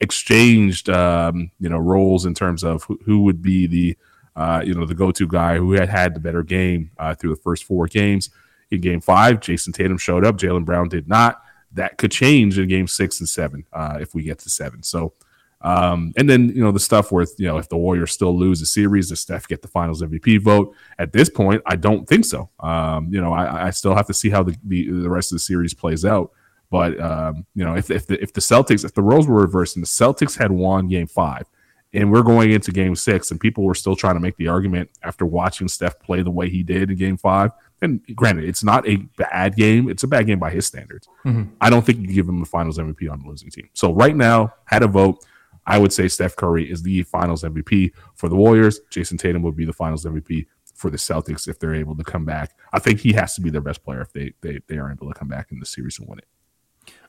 exchanged 0.00 0.88
um, 0.88 1.50
you 1.58 1.68
know 1.68 1.78
roles 1.78 2.26
in 2.26 2.34
terms 2.34 2.64
of 2.64 2.84
who, 2.84 2.98
who 3.04 3.22
would 3.22 3.42
be 3.42 3.66
the 3.66 3.96
uh, 4.36 4.62
you 4.64 4.74
know 4.74 4.86
the 4.86 4.94
go-to 4.94 5.26
guy 5.26 5.56
who 5.56 5.72
had 5.72 5.88
had 5.88 6.14
the 6.14 6.20
better 6.20 6.42
game 6.42 6.90
uh, 6.98 7.14
through 7.14 7.30
the 7.30 7.40
first 7.42 7.64
four 7.64 7.86
games. 7.86 8.30
In 8.70 8.82
Game 8.82 9.00
Five, 9.00 9.40
Jayson 9.40 9.72
Tatum 9.72 9.96
showed 9.96 10.26
up. 10.26 10.36
Jaylen 10.36 10.64
Brown 10.64 10.88
did 10.88 11.08
not. 11.08 11.42
That 11.72 11.96
could 11.96 12.12
change 12.12 12.58
in 12.58 12.68
Game 12.68 12.86
Six 12.86 13.18
and 13.18 13.28
Seven 13.28 13.64
uh, 13.72 13.98
if 14.00 14.14
we 14.14 14.22
get 14.22 14.38
to 14.40 14.50
seven. 14.50 14.82
So 14.82 15.14
um, 15.60 16.12
and 16.16 16.30
then 16.30 16.50
you 16.50 16.62
know 16.62 16.70
the 16.70 16.80
stuff 16.80 17.10
where 17.10 17.26
you 17.36 17.46
know 17.46 17.58
if 17.58 17.68
the 17.68 17.76
Warriors 17.76 18.12
still 18.12 18.36
lose 18.36 18.60
the 18.60 18.66
series, 18.66 19.08
does 19.08 19.20
Steph 19.20 19.48
get 19.48 19.60
the 19.60 19.68
Finals 19.68 20.02
MVP 20.02 20.40
vote? 20.40 20.74
At 20.98 21.12
this 21.12 21.28
point, 21.28 21.62
I 21.66 21.74
don't 21.76 22.08
think 22.08 22.24
so. 22.24 22.48
Um, 22.60 23.12
you 23.12 23.20
know, 23.20 23.32
I, 23.32 23.66
I, 23.66 23.70
still 23.70 23.94
have 23.94 24.06
to 24.06 24.14
see 24.14 24.30
how 24.30 24.44
the, 24.44 24.56
the, 24.64 24.88
the 24.88 25.10
rest 25.10 25.32
of 25.32 25.36
the 25.36 25.40
series 25.40 25.74
plays 25.74 26.04
out. 26.04 26.30
But 26.70 27.00
um, 27.00 27.44
you 27.54 27.64
know, 27.64 27.74
if 27.74 27.90
if 27.90 28.06
the, 28.06 28.22
if 28.22 28.32
the 28.32 28.40
Celtics, 28.40 28.84
if 28.84 28.94
the 28.94 29.02
roles 29.02 29.26
were 29.26 29.40
reversed 29.40 29.76
and 29.76 29.82
the 29.82 29.88
Celtics 29.88 30.38
had 30.38 30.52
won 30.52 30.86
Game 30.86 31.08
Five, 31.08 31.46
and 31.92 32.12
we're 32.12 32.22
going 32.22 32.52
into 32.52 32.70
Game 32.70 32.94
Six, 32.94 33.30
and 33.30 33.40
people 33.40 33.64
were 33.64 33.74
still 33.74 33.96
trying 33.96 34.14
to 34.14 34.20
make 34.20 34.36
the 34.36 34.48
argument 34.48 34.90
after 35.02 35.26
watching 35.26 35.66
Steph 35.66 35.98
play 35.98 36.22
the 36.22 36.30
way 36.30 36.48
he 36.48 36.62
did 36.62 36.90
in 36.90 36.96
Game 36.96 37.16
Five. 37.16 37.50
And 37.80 38.00
granted, 38.14 38.44
it's 38.44 38.62
not 38.62 38.86
a 38.86 38.96
bad 38.96 39.56
game; 39.56 39.88
it's 39.88 40.02
a 40.04 40.08
bad 40.08 40.26
game 40.26 40.38
by 40.38 40.50
his 40.50 40.66
standards. 40.66 41.08
Mm-hmm. 41.24 41.54
I 41.60 41.70
don't 41.70 41.84
think 41.84 41.98
you 41.98 42.08
give 42.08 42.28
him 42.28 42.40
the 42.40 42.46
Finals 42.46 42.78
MVP 42.78 43.10
on 43.10 43.22
the 43.22 43.28
losing 43.28 43.50
team. 43.50 43.70
So 43.72 43.92
right 43.92 44.14
now, 44.14 44.54
had 44.66 44.82
a 44.82 44.88
vote. 44.88 45.24
I 45.68 45.76
would 45.78 45.92
say 45.92 46.08
Steph 46.08 46.34
Curry 46.34 46.68
is 46.68 46.82
the 46.82 47.02
finals 47.02 47.44
MVP 47.44 47.92
for 48.14 48.28
the 48.30 48.34
Warriors. 48.34 48.80
Jayson 48.90 49.18
Tatum 49.18 49.42
would 49.42 49.54
be 49.54 49.66
the 49.66 49.72
finals 49.72 50.04
MVP 50.06 50.46
for 50.74 50.90
the 50.90 50.96
Celtics 50.96 51.46
if 51.46 51.58
they're 51.58 51.74
able 51.74 51.94
to 51.94 52.02
come 52.02 52.24
back. 52.24 52.56
I 52.72 52.78
think 52.78 53.00
he 53.00 53.12
has 53.12 53.34
to 53.34 53.42
be 53.42 53.50
their 53.50 53.60
best 53.60 53.84
player 53.84 54.00
if 54.00 54.12
they 54.12 54.32
they, 54.40 54.60
they 54.66 54.78
are 54.78 54.90
able 54.90 55.12
to 55.12 55.14
come 55.14 55.28
back 55.28 55.52
in 55.52 55.60
the 55.60 55.66
series 55.66 55.98
and 55.98 56.08
win 56.08 56.20
it. 56.20 56.28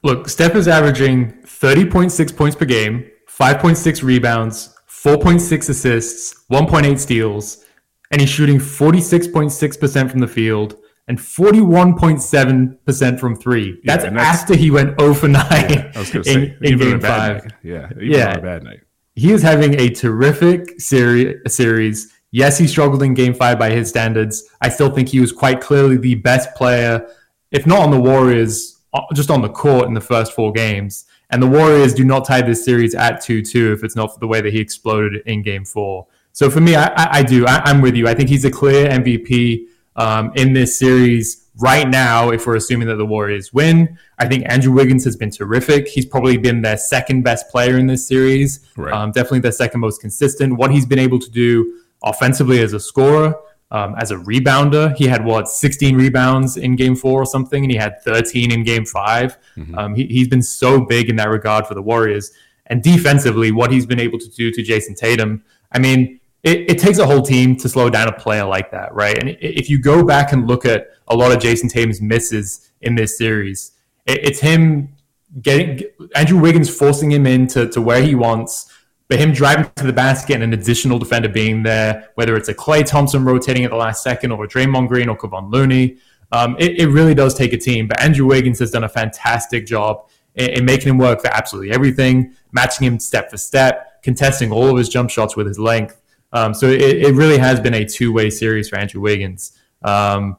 Look, 0.04 0.28
Steph 0.28 0.56
is 0.56 0.68
averaging 0.68 1.32
30.6 1.44 2.36
points 2.36 2.56
per 2.58 2.66
game, 2.66 3.10
5.6 3.30 4.04
rebounds, 4.04 4.76
4.6 4.90 5.70
assists, 5.70 6.46
1.8 6.52 7.00
steals, 7.00 7.64
and 8.12 8.20
he's 8.20 8.30
shooting 8.30 8.58
46.6% 8.58 10.12
from 10.12 10.20
the 10.20 10.28
field 10.28 10.76
and 11.10 11.18
41.7% 11.18 13.20
from 13.20 13.36
three. 13.36 13.82
That's, 13.84 14.04
yeah, 14.04 14.12
that's 14.12 14.42
after 14.42 14.56
he 14.56 14.70
went 14.70 15.00
0 15.00 15.16
for 15.16 15.28
9 15.28 15.44
yeah, 15.50 15.92
I 15.96 16.00
was 16.00 16.14
in, 16.16 16.24
say, 16.24 16.56
in 16.62 16.78
game 16.78 17.02
five. 17.02 17.44
Night. 17.44 17.54
Yeah, 17.64 17.90
yeah. 18.00 18.34
a 18.34 18.42
bad 18.42 18.64
night. 18.64 18.82
He 19.16 19.34
is 19.34 19.42
having 19.42 19.80
a 19.80 19.90
terrific 19.90 20.80
seri- 20.80 21.42
series. 21.48 22.14
Yes, 22.32 22.60
he 22.60 22.68
struggled 22.68 23.02
in 23.02 23.16
game 23.16 23.34
five 23.34 23.58
by 23.58 23.72
his 23.72 23.90
standards. 23.90 24.44
I 24.62 24.70
still 24.70 24.92
think 24.92 25.10
he 25.10 25.20
was 25.20 25.32
quite 25.32 25.60
clearly 25.60 25.98
the 25.98 26.14
best 26.14 26.54
player, 26.56 27.10
if 27.52 27.66
not 27.66 27.80
on 27.80 27.90
the 27.90 28.00
Warriors, 28.00 28.80
uh, 28.94 29.02
just 29.16 29.32
on 29.32 29.42
the 29.42 29.50
court 29.50 29.88
in 29.88 29.96
the 29.96 30.02
first 30.02 30.34
four 30.34 30.52
games. 30.52 31.06
And 31.32 31.42
the 31.42 31.48
Warriors 31.48 31.96
do 31.96 32.04
not 32.04 32.26
tie 32.26 32.44
this 32.44 32.64
series 32.64 32.94
at 32.94 33.20
2 33.22 33.42
2 33.42 33.74
if 33.74 33.84
it's 33.84 33.96
not 33.96 34.14
for 34.14 34.20
the 34.20 34.28
way 34.28 34.42
that 34.42 34.54
he 34.54 34.60
exploded 34.60 35.24
in 35.26 35.42
game 35.42 35.66
four. 35.66 36.06
So 36.34 36.52
for 36.52 36.60
me, 36.60 36.76
I, 36.76 36.92
I 36.96 37.24
do. 37.24 37.48
I, 37.48 37.68
am 37.68 37.82
with 37.82 37.96
you. 37.96 38.08
I 38.08 38.14
think 38.14 38.30
he's 38.30 38.46
a 38.46 38.52
clear 38.52 38.88
MVP 38.90 39.66
um, 40.00 40.32
in 40.36 40.54
this 40.54 40.80
series 40.80 41.50
right 41.60 41.88
now. 41.88 42.32
If 42.32 42.48
we're 42.48 42.56
assuming 42.56 42.88
that 42.88 42.96
the 42.96 43.06
Warriors 43.06 43.54
win, 43.54 43.98
I 44.18 44.28
think 44.28 44.46
Andrew 44.48 44.74
Wiggins 44.74 45.04
has 45.04 45.16
been 45.16 45.30
terrific. 45.30 45.88
He's 45.88 46.06
probably 46.06 46.38
been 46.38 46.62
their 46.62 46.78
second 46.78 47.24
best 47.24 47.50
player 47.50 47.78
in 47.78 47.86
this 47.86 48.08
series. 48.08 48.66
Right. 48.76 48.94
Um, 48.94 49.12
definitely 49.12 49.42
the 49.42 49.52
second 49.52 49.82
most 49.82 50.02
consistent. 50.02 50.58
What 50.58 50.72
he's 50.72 50.86
been 50.86 51.00
able 51.00 51.20
to 51.20 51.30
do 51.30 51.82
offensively 52.04 52.62
as 52.62 52.74
a 52.74 52.80
scorer, 52.80 53.36
um, 53.72 53.94
as 54.00 54.10
a 54.10 54.16
rebounder, 54.16 54.96
he 54.96 55.06
had 55.06 55.24
what 55.24 55.48
16 55.48 55.96
rebounds 55.96 56.58
in 56.58 56.76
Game 56.76 56.96
Four 56.96 57.22
or 57.22 57.26
something, 57.26 57.64
and 57.64 57.72
he 57.72 57.78
had 57.78 58.02
13 58.04 58.52
in 58.52 58.64
Game 58.64 58.86
5 58.86 59.38
mm-hmm. 59.58 59.78
Um, 59.78 59.96
he, 59.96 60.06
he's 60.08 60.28
been 60.28 60.42
so 60.42 60.80
big 60.80 61.10
in 61.10 61.18
that 61.18 61.30
regard 61.30 61.68
for 61.68 61.76
the 61.76 61.82
Warriors. 61.82 62.32
And 62.68 62.82
defensively, 62.82 63.52
what 63.52 63.72
he's 63.72 63.86
been 63.86 64.00
able 64.00 64.20
to 64.20 64.30
do 64.30 64.52
to 64.52 64.64
Jayson 64.64 64.96
Tatum. 64.96 65.44
I 65.72 65.80
mean, 65.80 66.19
it, 66.44 66.72
it, 66.72 66.80
takes 66.80 67.00
a 67.00 67.06
whole 67.06 67.22
team 67.22 67.56
to 67.58 67.68
slow 67.68 67.90
down 67.90 68.08
a 68.08 68.14
player 68.14 68.46
like 68.46 68.72
that, 68.72 68.94
right? 68.94 69.18
And 69.18 69.38
if 69.42 69.70
you 69.70 69.80
go 69.80 70.06
back 70.06 70.32
and 70.32 70.48
look 70.48 70.66
at 70.66 70.88
a 71.08 71.16
lot 71.16 71.32
of 71.32 71.40
Jayson 71.40 71.70
Tatum's 71.70 72.02
misses 72.02 72.72
in 72.82 72.96
this 72.96 73.18
series, 73.18 73.74
it, 74.06 74.20
it's 74.24 74.40
him 74.40 74.96
getting 75.42 75.84
Andrew 76.16 76.40
Wiggins 76.40 76.70
forcing 76.70 77.12
him 77.12 77.28
into 77.28 77.68
to 77.70 77.82
where 77.82 78.02
he 78.02 78.16
wants, 78.16 78.74
but 79.10 79.20
him 79.20 79.34
driving 79.34 79.70
to 79.76 79.86
the 79.86 79.94
basket 79.94 80.36
and 80.36 80.44
an 80.44 80.54
additional 80.54 80.98
defender 80.98 81.30
being 81.30 81.64
there, 81.64 82.10
whether 82.16 82.36
it's 82.36 82.48
a 82.48 82.54
Klay 82.54 82.86
Thompson 82.86 83.26
rotating 83.26 83.66
at 83.66 83.72
the 83.72 83.78
last 83.78 84.02
second 84.02 84.32
or 84.32 84.44
a 84.46 84.48
Draymond 84.48 84.88
Green 84.88 85.10
or 85.10 85.18
Kevon 85.18 85.52
Looney. 85.52 85.98
Um, 86.32 86.56
it, 86.60 86.80
it, 86.80 86.88
really 86.88 87.16
does 87.16 87.34
take 87.34 87.54
a 87.54 87.58
team, 87.58 87.88
but 87.88 88.00
Andrew 88.00 88.28
Wiggins 88.28 88.60
has 88.60 88.70
done 88.70 88.84
a 88.84 88.90
fantastic 88.90 89.66
job 89.66 90.08
in, 90.36 90.50
in 90.52 90.66
making 90.66 90.90
him 90.90 91.00
work 91.00 91.22
for 91.22 91.28
absolutely 91.28 91.72
everything, 91.72 92.36
matching 92.52 92.86
him 92.86 93.00
step 93.00 93.32
for 93.32 93.38
step, 93.38 94.04
contesting 94.04 94.52
all 94.52 94.70
of 94.70 94.78
his 94.78 94.90
jump 94.90 95.10
shots 95.10 95.36
with 95.36 95.48
his 95.48 95.58
length. 95.58 96.00
Um, 96.32 96.54
so 96.54 96.68
it, 96.68 96.82
it, 96.82 97.16
really 97.16 97.38
has 97.38 97.60
been 97.60 97.74
a 97.74 97.86
two 97.86 98.14
way 98.14 98.30
series 98.30 98.70
for 98.70 98.78
Andrew 98.78 99.02
Wiggins. 99.02 99.58
Um, 99.84 100.38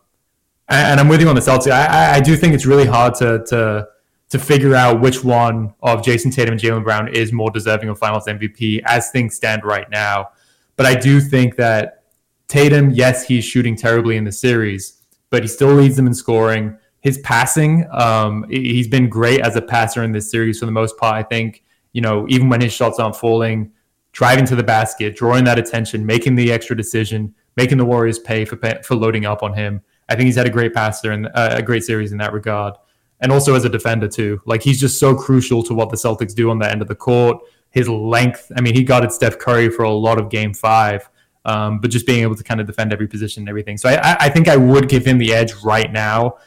and, 0.69 1.01
I'm 1.01 1.09
with 1.09 1.21
you 1.21 1.29
on 1.29 1.35
the 1.35 1.41
Celtics. 1.41 1.73
I, 1.73 2.17
I, 2.17 2.21
do 2.21 2.37
think 2.37 2.55
it's 2.55 2.67
really 2.67 2.87
hard 2.87 3.15
to, 3.17 3.45
to 3.47 3.89
to 4.29 4.39
figure 4.39 4.77
out 4.77 5.01
which 5.01 5.25
one 5.25 5.75
of 5.83 6.03
Jayson 6.03 6.33
Tatum 6.33 6.53
and 6.53 6.61
Jaylen 6.61 6.85
Brown 6.85 7.09
is 7.09 7.33
more 7.33 7.51
deserving 7.51 7.89
of 7.89 7.99
Finals 7.99 8.27
MVP 8.27 8.81
as 8.87 9.11
things 9.11 9.35
stand 9.35 9.65
right 9.65 9.91
now. 9.91 10.31
But 10.77 10.87
I 10.87 10.95
do 10.95 11.21
think 11.21 11.57
that 11.57 12.05
Tatum, 12.47 12.91
yes, 12.91 13.27
he's 13.27 13.45
shooting 13.45 13.75
terribly 13.75 14.17
in 14.17 14.25
the 14.25 14.33
series, 14.33 15.03
but 15.31 15.43
he 15.43 15.49
still 15.49 15.75
leads 15.75 15.97
them 15.97 16.07
in 16.07 16.15
scoring. 16.15 16.79
His 17.01 17.19
passing, 17.19 17.87
um, 17.91 18.47
he's 18.49 18.87
been 18.87 19.09
great 19.09 19.41
as 19.41 19.57
a 19.57 19.63
passer 19.63 20.05
in 20.05 20.13
this 20.13 20.31
series 20.31 20.61
for 20.61 20.67
the 20.67 20.73
most 20.73 20.97
part. 20.97 21.17
I 21.17 21.25
think 21.25 21.65
you 21.93 22.01
know 22.01 22.27
even 22.29 22.49
when 22.49 22.61
his 22.61 22.73
shots 22.73 23.01
aren't 23.01 23.17
falling 23.17 23.73
driving 24.13 24.45
to 24.47 24.57
the 24.57 24.63
basket, 24.63 25.17
drawing 25.17 25.45
that 25.45 25.59
attention, 25.59 26.05
making 26.05 26.35
the 26.35 26.53
extra 26.53 26.77
decision, 26.77 27.35
making 27.57 27.79
the 27.79 27.85
Warriors 27.85 28.19
pay 28.19 28.45
for 28.45 28.57
for 28.83 28.95
loading 28.95 29.25
up 29.25 29.43
on 29.43 29.55
him. 29.55 29.81
I 30.09 30.17
think 30.17 30.27
he's 30.27 30.37
had 30.37 30.47
a 30.47 30.51
great 30.51 30.75
passer 30.75 31.13
and 31.13 31.27
uh, 31.35 31.55
a 31.57 31.63
great 31.63 31.85
series 31.85 32.13
in 32.13 32.19
that 32.19 32.33
regard, 32.33 32.75
and 33.21 33.31
also 33.31 33.55
as 33.55 33.65
a 33.65 33.69
defender 33.69 34.09
too. 34.09 34.41
Like 34.45 34.63
he's 34.63 34.81
just 34.81 34.99
so 34.99 35.15
crucial 35.15 35.63
to 35.65 35.75
what 35.75 35.91
the 35.91 35.97
Celtics 35.97 36.35
do 36.35 36.51
on 36.51 36.59
the 36.59 36.71
end 36.71 36.83
of 36.83 36.89
the 36.89 36.95
court. 36.95 37.39
His 37.71 37.89
length. 37.89 38.51
I 38.57 38.61
mean, 38.61 38.75
he 38.75 38.83
guarded 38.83 39.13
Steph 39.13 39.39
Curry 39.39 39.71
for 39.71 39.85
a 39.85 39.91
lot 39.93 40.19
of 40.19 40.29
Game 40.29 40.53
Five, 40.53 41.09
um, 41.45 41.79
but 41.79 41.91
just 41.91 42.07
being 42.07 42.23
able 42.23 42.35
to 42.35 42.43
kind 42.43 42.61
of 42.61 42.67
defend 42.67 42.93
every 42.93 43.07
position 43.07 43.43
and 43.43 43.49
everything. 43.49 43.79
So 43.79 43.89
I, 43.89 44.17
I 44.25 44.29
think 44.29 44.49
I 44.49 44.57
would 44.57 44.89
give 44.89 45.05
him 45.05 45.19
the 45.19 45.33
edge 45.33 45.55
right 45.63 45.93
now 45.93 46.39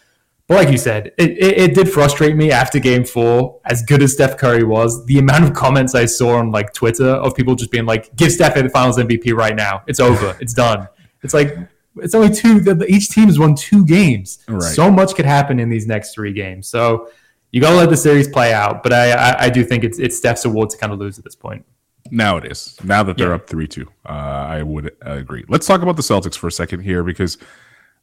but 0.48 0.56
like 0.56 0.70
you 0.70 0.78
said, 0.78 1.14
it, 1.18 1.32
it, 1.32 1.58
it, 1.58 1.76
did 1.76 1.90
frustrate 1.90 2.36
me 2.36 2.52
after 2.52 2.78
game 2.78 3.06
four. 3.06 3.62
As 3.66 3.82
good 3.82 4.02
as 4.04 4.12
Steph 4.12 4.38
Curry 4.38 4.64
was, 4.64 5.06
the 5.06 5.20
amount 5.20 5.46
of 5.46 5.54
comments 5.54 5.96
I 5.96 6.06
saw 6.06 6.38
on 6.38 6.52
like 6.52 6.74
Twitter 6.74 7.08
of 7.08 7.34
people 7.34 7.56
just 7.56 7.72
being 7.72 7.86
like, 7.86 8.14
give 8.18 8.32
Steph 8.32 8.56
the 8.56 8.70
finals 8.70 8.98
MVP 8.98 9.34
right 9.34 9.56
now. 9.56 9.84
It's 9.88 10.00
over. 10.00 10.38
It's 10.42 10.54
done. 10.54 10.90
It's 11.22 11.34
like, 11.34 11.58
it's 11.98 12.14
only 12.14 12.34
two. 12.34 12.60
Each 12.90 13.08
team 13.10 13.28
has 13.28 13.40
won 13.40 13.56
two 13.56 13.86
games. 13.86 14.40
Right. 14.48 14.62
So 14.62 14.92
much 14.92 15.16
could 15.16 15.26
happen 15.26 15.60
in 15.60 15.70
these 15.70 15.88
next 15.88 16.14
three 16.14 16.34
games. 16.34 16.68
So 16.68 17.10
you 17.52 17.62
got 17.62 17.70
to 17.70 17.78
let 17.78 17.90
the 17.90 17.96
series 17.96 18.28
play 18.28 18.52
out. 18.52 18.84
But 18.84 18.92
I, 18.92 19.12
I, 19.12 19.44
I, 19.46 19.50
do 19.50 19.64
think 19.64 19.86
it's, 19.86 20.00
it's 20.00 20.18
Steph's 20.18 20.44
award 20.44 20.72
to 20.72 20.78
kind 20.78 20.92
of 20.92 21.00
lose 21.00 21.18
at 21.18 21.24
this 21.24 21.36
point. 21.36 21.66
Now 22.12 22.36
it 22.36 22.52
is. 22.52 22.78
Now 22.84 23.04
that 23.04 23.18
they're 23.18 23.30
yeah. 23.30 23.36
up 23.36 23.48
3 23.48 23.68
2. 23.68 23.88
Uh, 24.06 24.10
I 24.10 24.64
would 24.64 24.92
agree. 25.02 25.46
Let's 25.48 25.66
talk 25.66 25.82
about 25.82 25.96
the 25.96 26.02
Celtics 26.02 26.36
for 26.36 26.48
a 26.48 26.52
second 26.52 26.82
here 26.82 27.04
because 27.04 27.38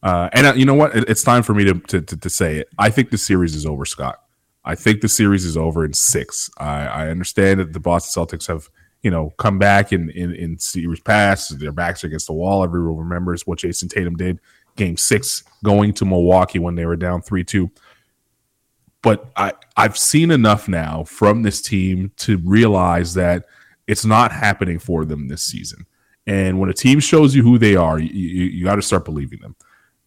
uh, 0.03 0.29
and 0.33 0.47
uh, 0.47 0.55
you 0.55 0.65
know 0.65 0.75
what? 0.75 0.97
It, 0.97 1.09
it's 1.09 1.23
time 1.23 1.43
for 1.43 1.55
me 1.55 1.65
to, 1.65 1.75
to, 1.75 2.01
to 2.01 2.17
to 2.17 2.31
say 2.31 2.57
it. 2.57 2.69
I 2.79 2.91
think 2.91 3.11
the 3.11 3.19
series 3.19 3.55
is 3.55 3.67
over, 3.67 3.85
Scott. 3.85 4.23
I 4.65 4.75
think 4.75 5.01
the 5.01 5.09
series 5.09 5.45
is 5.45 5.57
over 5.57 5.85
in 5.85 5.93
six. 5.93 6.51
I, 6.59 6.87
I 6.87 7.09
understand 7.09 7.61
that 7.61 7.73
the 7.73 7.81
Boston 7.81 8.25
Celtics 8.25 8.47
have 8.47 8.69
you 9.03 9.11
know 9.11 9.31
come 9.39 9.59
back 9.59 9.93
in 9.93 10.11
in, 10.11 10.35
in 10.35 10.59
series 10.59 11.01
past. 11.01 11.59
Their 11.59 11.73
backs 11.73 12.03
are 12.05 12.07
against 12.07 12.27
the 12.27 12.33
wall. 12.33 12.65
Everyone 12.65 12.97
remembers 12.97 13.47
what 13.47 13.59
Jayson 13.59 13.89
Tatum 13.89 14.17
did 14.17 14.41
game 14.77 14.97
six 14.97 15.45
going 15.65 15.93
to 15.95 16.05
Milwaukee 16.05 16.59
when 16.59 16.75
they 16.75 16.87
were 16.87 16.97
down 16.97 17.21
three 17.21 17.45
two. 17.45 17.71
But 19.03 19.31
I 19.37 19.53
I've 19.77 19.99
seen 19.99 20.31
enough 20.31 20.69
now 20.69 21.05
from 21.05 21.43
this 21.43 21.61
team 21.61 22.13
to 22.19 22.39
realize 22.39 23.15
that 23.15 23.47
it's 23.87 24.05
not 24.05 24.33
happening 24.33 24.79
for 24.79 25.05
them 25.05 25.29
this 25.29 25.43
season. 25.43 25.85
And 26.27 26.61
when 26.61 26.71
a 26.71 26.75
team 26.75 27.01
shows 27.01 27.35
you 27.35 27.43
who 27.43 27.59
they 27.59 27.77
are, 27.77 27.99
you, 27.99 28.09
you, 28.09 28.45
you 28.45 28.65
got 28.65 28.77
to 28.77 28.83
start 28.83 29.05
believing 29.05 29.41
them. 29.41 29.57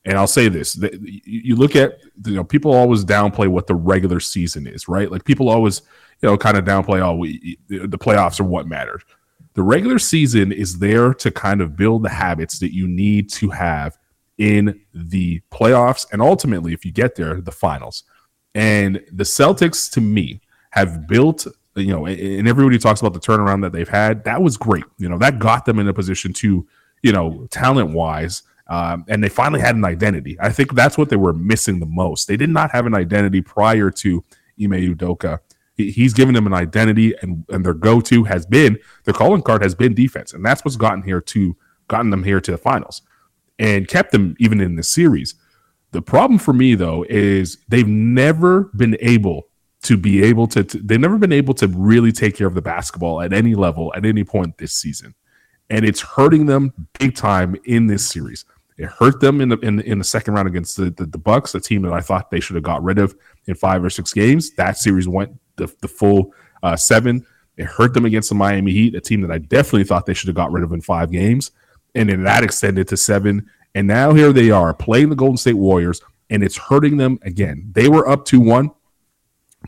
And 0.05 0.17
I'll 0.17 0.27
say 0.27 0.49
this: 0.49 0.77
you 1.01 1.55
look 1.55 1.75
at 1.75 1.99
you 2.25 2.35
know 2.35 2.43
people 2.43 2.73
always 2.73 3.05
downplay 3.05 3.47
what 3.47 3.67
the 3.67 3.75
regular 3.75 4.19
season 4.19 4.67
is, 4.67 4.87
right? 4.87 5.09
Like 5.09 5.23
people 5.23 5.49
always 5.49 5.81
you 6.21 6.29
know 6.29 6.37
kind 6.37 6.57
of 6.57 6.65
downplay 6.65 7.01
oh 7.01 7.15
we, 7.15 7.57
the 7.67 7.97
playoffs 7.97 8.39
are 8.39 8.45
what 8.45 8.67
matters. 8.67 9.01
The 9.53 9.63
regular 9.63 9.99
season 9.99 10.51
is 10.51 10.79
there 10.79 11.13
to 11.13 11.31
kind 11.31 11.61
of 11.61 11.75
build 11.75 12.03
the 12.03 12.09
habits 12.09 12.59
that 12.59 12.73
you 12.73 12.87
need 12.87 13.29
to 13.33 13.49
have 13.51 13.97
in 14.39 14.81
the 14.93 15.41
playoffs 15.51 16.07
and 16.11 16.21
ultimately 16.21 16.73
if 16.73 16.83
you 16.83 16.91
get 16.91 17.15
there 17.15 17.39
the 17.39 17.51
finals. 17.51 18.03
And 18.55 19.03
the 19.11 19.23
Celtics 19.23 19.91
to 19.93 20.01
me 20.01 20.41
have 20.71 21.07
built 21.07 21.47
you 21.75 21.93
know 21.93 22.05
and 22.05 22.47
everybody 22.47 22.77
talks 22.77 22.99
about 22.99 23.13
the 23.13 23.19
turnaround 23.19 23.61
that 23.61 23.71
they've 23.71 23.89
had 23.89 24.23
that 24.25 24.41
was 24.41 24.57
great 24.57 24.83
you 24.97 25.09
know 25.09 25.17
that 25.17 25.39
got 25.39 25.65
them 25.65 25.79
in 25.79 25.87
a 25.87 25.93
position 25.93 26.33
to 26.33 26.67
you 27.01 27.11
know 27.11 27.47
talent 27.49 27.91
wise 27.91 28.43
um, 28.67 29.05
and 29.07 29.23
they 29.23 29.29
finally 29.29 29.61
had 29.61 29.75
an 29.75 29.85
identity. 29.85 30.37
I 30.39 30.49
think 30.49 30.73
that's 30.73 30.97
what 30.97 31.09
they 31.09 31.15
were 31.15 31.33
missing 31.33 31.79
the 31.79 31.85
most. 31.85 32.27
They 32.27 32.37
did 32.37 32.49
not 32.49 32.71
have 32.71 32.85
an 32.85 32.95
identity 32.95 33.41
prior 33.41 33.89
to 33.91 34.23
Ime 34.61 34.95
Udoka. 34.95 35.39
He, 35.75 35.91
he's 35.91 36.13
given 36.13 36.33
them 36.33 36.47
an 36.47 36.53
identity, 36.53 37.13
and, 37.21 37.45
and 37.49 37.65
their 37.65 37.73
go-to 37.73 38.23
has 38.23 38.45
been 38.45 38.79
their 39.03 39.13
calling 39.13 39.41
card 39.41 39.61
has 39.63 39.75
been 39.75 39.93
defense, 39.93 40.33
and 40.33 40.45
that's 40.45 40.63
what's 40.63 40.77
gotten 40.77 41.03
here 41.03 41.21
to 41.21 41.57
gotten 41.87 42.09
them 42.09 42.23
here 42.23 42.39
to 42.39 42.51
the 42.51 42.57
finals, 42.57 43.01
and 43.59 43.87
kept 43.87 44.11
them 44.11 44.35
even 44.39 44.61
in 44.61 44.75
the 44.75 44.83
series. 44.83 45.35
The 45.91 46.01
problem 46.01 46.39
for 46.39 46.53
me 46.53 46.75
though 46.75 47.05
is 47.09 47.57
they've 47.67 47.87
never 47.87 48.71
been 48.75 48.97
able 48.99 49.47
to 49.83 49.97
be 49.97 50.23
able 50.23 50.47
to, 50.47 50.63
to 50.63 50.77
they've 50.77 50.99
never 50.99 51.17
been 51.17 51.33
able 51.33 51.53
to 51.55 51.67
really 51.67 52.13
take 52.13 52.37
care 52.37 52.47
of 52.47 52.55
the 52.55 52.61
basketball 52.61 53.21
at 53.21 53.33
any 53.33 53.53
level 53.53 53.91
at 53.95 54.05
any 54.05 54.23
point 54.23 54.57
this 54.57 54.71
season 54.71 55.13
and 55.69 55.85
it's 55.85 56.01
hurting 56.01 56.45
them 56.45 56.71
big 56.99 57.15
time 57.15 57.55
in 57.65 57.87
this 57.87 58.07
series. 58.07 58.45
It 58.77 58.85
hurt 58.85 59.19
them 59.19 59.41
in 59.41 59.49
the 59.49 59.59
in, 59.59 59.79
in 59.81 59.99
the 59.99 60.03
second 60.03 60.33
round 60.33 60.47
against 60.47 60.77
the, 60.77 60.89
the, 60.89 61.05
the 61.05 61.17
Bucks, 61.17 61.53
a 61.55 61.59
team 61.59 61.83
that 61.83 61.93
I 61.93 62.01
thought 62.01 62.31
they 62.31 62.39
should 62.39 62.55
have 62.55 62.63
got 62.63 62.83
rid 62.83 62.97
of 62.97 63.15
in 63.45 63.55
five 63.55 63.83
or 63.83 63.89
six 63.89 64.13
games. 64.13 64.51
That 64.51 64.77
series 64.77 65.07
went 65.07 65.39
the, 65.57 65.73
the 65.81 65.87
full 65.87 66.33
uh, 66.63 66.75
seven. 66.75 67.25
It 67.57 67.65
hurt 67.65 67.93
them 67.93 68.05
against 68.05 68.29
the 68.29 68.35
Miami 68.35 68.71
Heat, 68.71 68.95
a 68.95 69.01
team 69.01 69.21
that 69.21 69.31
I 69.31 69.37
definitely 69.37 69.83
thought 69.83 70.05
they 70.05 70.15
should 70.15 70.27
have 70.27 70.35
got 70.35 70.51
rid 70.51 70.63
of 70.63 70.73
in 70.73 70.81
five 70.81 71.11
games, 71.11 71.51
and 71.93 72.09
then 72.09 72.23
that 72.23 72.43
extended 72.43 72.87
to 72.87 72.97
seven. 72.97 73.49
And 73.75 73.87
now 73.87 74.13
here 74.13 74.33
they 74.33 74.49
are 74.49 74.73
playing 74.73 75.09
the 75.09 75.15
Golden 75.15 75.37
State 75.37 75.53
Warriors, 75.53 76.01
and 76.29 76.43
it's 76.43 76.57
hurting 76.57 76.97
them 76.97 77.19
again. 77.21 77.69
They 77.73 77.89
were 77.89 78.07
up 78.07 78.25
to 78.25 78.39
one. 78.39 78.71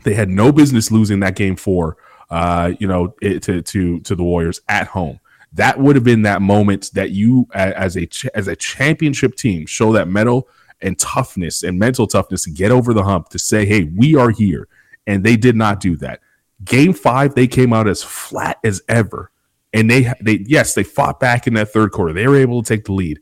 They 0.02 0.14
had 0.14 0.28
no 0.28 0.50
business 0.52 0.90
losing 0.90 1.20
that 1.20 1.36
game 1.36 1.56
four. 1.56 1.96
Uh, 2.28 2.72
you 2.80 2.88
know, 2.88 3.14
it, 3.22 3.44
to 3.44 3.62
to 3.62 4.00
to 4.00 4.16
the 4.16 4.24
Warriors 4.24 4.60
at 4.68 4.88
home 4.88 5.20
that 5.52 5.78
would 5.78 5.96
have 5.96 6.04
been 6.04 6.22
that 6.22 6.42
moment 6.42 6.90
that 6.94 7.10
you 7.10 7.46
as 7.54 7.96
a 7.96 8.08
as 8.34 8.48
a 8.48 8.56
championship 8.56 9.36
team 9.36 9.66
show 9.66 9.92
that 9.92 10.08
mettle 10.08 10.48
and 10.80 10.98
toughness 10.98 11.62
and 11.62 11.78
mental 11.78 12.06
toughness 12.06 12.44
to 12.44 12.50
get 12.50 12.70
over 12.70 12.92
the 12.92 13.02
hump 13.02 13.28
to 13.30 13.38
say 13.38 13.64
hey 13.64 13.84
we 13.96 14.14
are 14.14 14.30
here 14.30 14.68
and 15.06 15.24
they 15.24 15.36
did 15.36 15.56
not 15.56 15.80
do 15.80 15.96
that 15.96 16.20
game 16.64 16.92
5 16.92 17.34
they 17.34 17.46
came 17.46 17.72
out 17.72 17.88
as 17.88 18.02
flat 18.02 18.58
as 18.64 18.82
ever 18.88 19.30
and 19.76 19.90
they 19.90 20.12
they 20.20 20.44
yes 20.46 20.74
they 20.74 20.82
fought 20.82 21.20
back 21.20 21.46
in 21.46 21.54
that 21.54 21.72
third 21.72 21.92
quarter. 21.92 22.12
They 22.12 22.26
were 22.26 22.36
able 22.36 22.62
to 22.62 22.68
take 22.68 22.84
the 22.84 22.92
lead, 22.92 23.20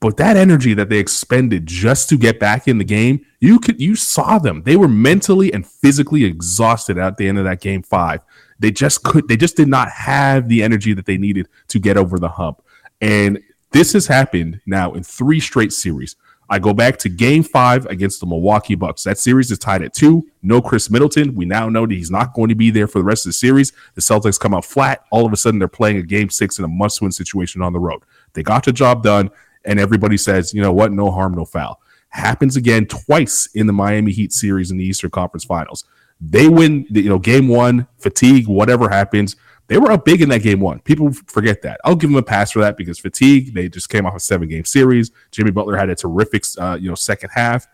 but 0.00 0.18
that 0.18 0.36
energy 0.36 0.74
that 0.74 0.90
they 0.90 0.98
expended 0.98 1.66
just 1.66 2.08
to 2.10 2.18
get 2.18 2.38
back 2.38 2.68
in 2.68 2.78
the 2.78 2.84
game, 2.84 3.24
you 3.40 3.58
could 3.58 3.80
you 3.80 3.96
saw 3.96 4.38
them. 4.38 4.62
They 4.64 4.76
were 4.76 4.88
mentally 4.88 5.52
and 5.52 5.66
physically 5.66 6.24
exhausted 6.24 6.98
at 6.98 7.16
the 7.16 7.26
end 7.26 7.38
of 7.38 7.44
that 7.44 7.60
game 7.60 7.82
five. 7.82 8.20
They 8.58 8.70
just 8.70 9.02
could 9.02 9.28
they 9.28 9.36
just 9.36 9.56
did 9.56 9.68
not 9.68 9.90
have 9.90 10.48
the 10.48 10.62
energy 10.62 10.94
that 10.94 11.06
they 11.06 11.18
needed 11.18 11.48
to 11.68 11.78
get 11.78 11.96
over 11.96 12.18
the 12.18 12.28
hump. 12.28 12.62
And 13.00 13.40
this 13.72 13.92
has 13.92 14.06
happened 14.06 14.60
now 14.66 14.92
in 14.92 15.02
three 15.02 15.40
straight 15.40 15.72
series. 15.72 16.16
I 16.48 16.58
go 16.58 16.74
back 16.74 16.98
to 16.98 17.08
game 17.08 17.42
five 17.42 17.86
against 17.86 18.20
the 18.20 18.26
Milwaukee 18.26 18.74
Bucks. 18.74 19.02
That 19.04 19.18
series 19.18 19.50
is 19.50 19.58
tied 19.58 19.82
at 19.82 19.94
two. 19.94 20.28
No 20.42 20.60
Khris 20.60 20.90
Middleton. 20.90 21.34
We 21.34 21.46
now 21.46 21.68
know 21.68 21.86
that 21.86 21.94
he's 21.94 22.10
not 22.10 22.34
going 22.34 22.50
to 22.50 22.54
be 22.54 22.70
there 22.70 22.86
for 22.86 22.98
the 22.98 23.04
rest 23.04 23.24
of 23.24 23.30
the 23.30 23.34
series. 23.34 23.72
The 23.94 24.02
Celtics 24.02 24.38
come 24.38 24.54
out 24.54 24.64
flat. 24.64 25.04
All 25.10 25.24
of 25.24 25.32
a 25.32 25.36
sudden, 25.36 25.58
they're 25.58 25.68
playing 25.68 25.96
a 25.96 26.02
game 26.02 26.28
six 26.28 26.58
in 26.58 26.64
a 26.64 26.68
must 26.68 27.00
win 27.00 27.12
situation 27.12 27.62
on 27.62 27.72
the 27.72 27.78
road. 27.78 28.02
They 28.34 28.42
got 28.42 28.64
the 28.64 28.72
job 28.72 29.02
done, 29.02 29.30
and 29.64 29.80
everybody 29.80 30.18
says, 30.18 30.52
you 30.52 30.60
know 30.60 30.72
what? 30.72 30.92
No 30.92 31.10
harm, 31.10 31.34
no 31.34 31.46
foul. 31.46 31.80
Happens 32.10 32.56
again 32.56 32.86
twice 32.86 33.48
in 33.54 33.66
the 33.66 33.72
Miami 33.72 34.12
Heat 34.12 34.32
series 34.32 34.70
in 34.70 34.76
the 34.76 34.84
Eastern 34.84 35.10
Conference 35.10 35.44
Finals. 35.44 35.84
They 36.20 36.48
win, 36.48 36.86
you 36.90 37.08
know, 37.08 37.18
game 37.18 37.48
one, 37.48 37.86
fatigue, 37.98 38.48
whatever 38.48 38.88
happens. 38.88 39.36
They 39.66 39.78
were 39.78 39.92
up 39.92 40.04
big 40.04 40.20
in 40.20 40.28
that 40.28 40.42
game 40.42 40.60
one. 40.60 40.80
People 40.80 41.12
forget 41.26 41.62
that. 41.62 41.80
I'll 41.84 41.96
give 41.96 42.10
them 42.10 42.18
a 42.18 42.22
pass 42.22 42.50
for 42.50 42.60
that 42.60 42.76
because 42.76 42.98
fatigue. 42.98 43.54
They 43.54 43.68
just 43.68 43.88
came 43.88 44.04
off 44.06 44.14
a 44.14 44.20
seven 44.20 44.48
game 44.48 44.64
series. 44.64 45.10
Jimmy 45.30 45.50
Butler 45.50 45.76
had 45.76 45.88
a 45.88 45.94
terrific, 45.94 46.44
uh, 46.58 46.76
you 46.80 46.88
know, 46.88 46.94
second 46.94 47.30
half. 47.30 47.66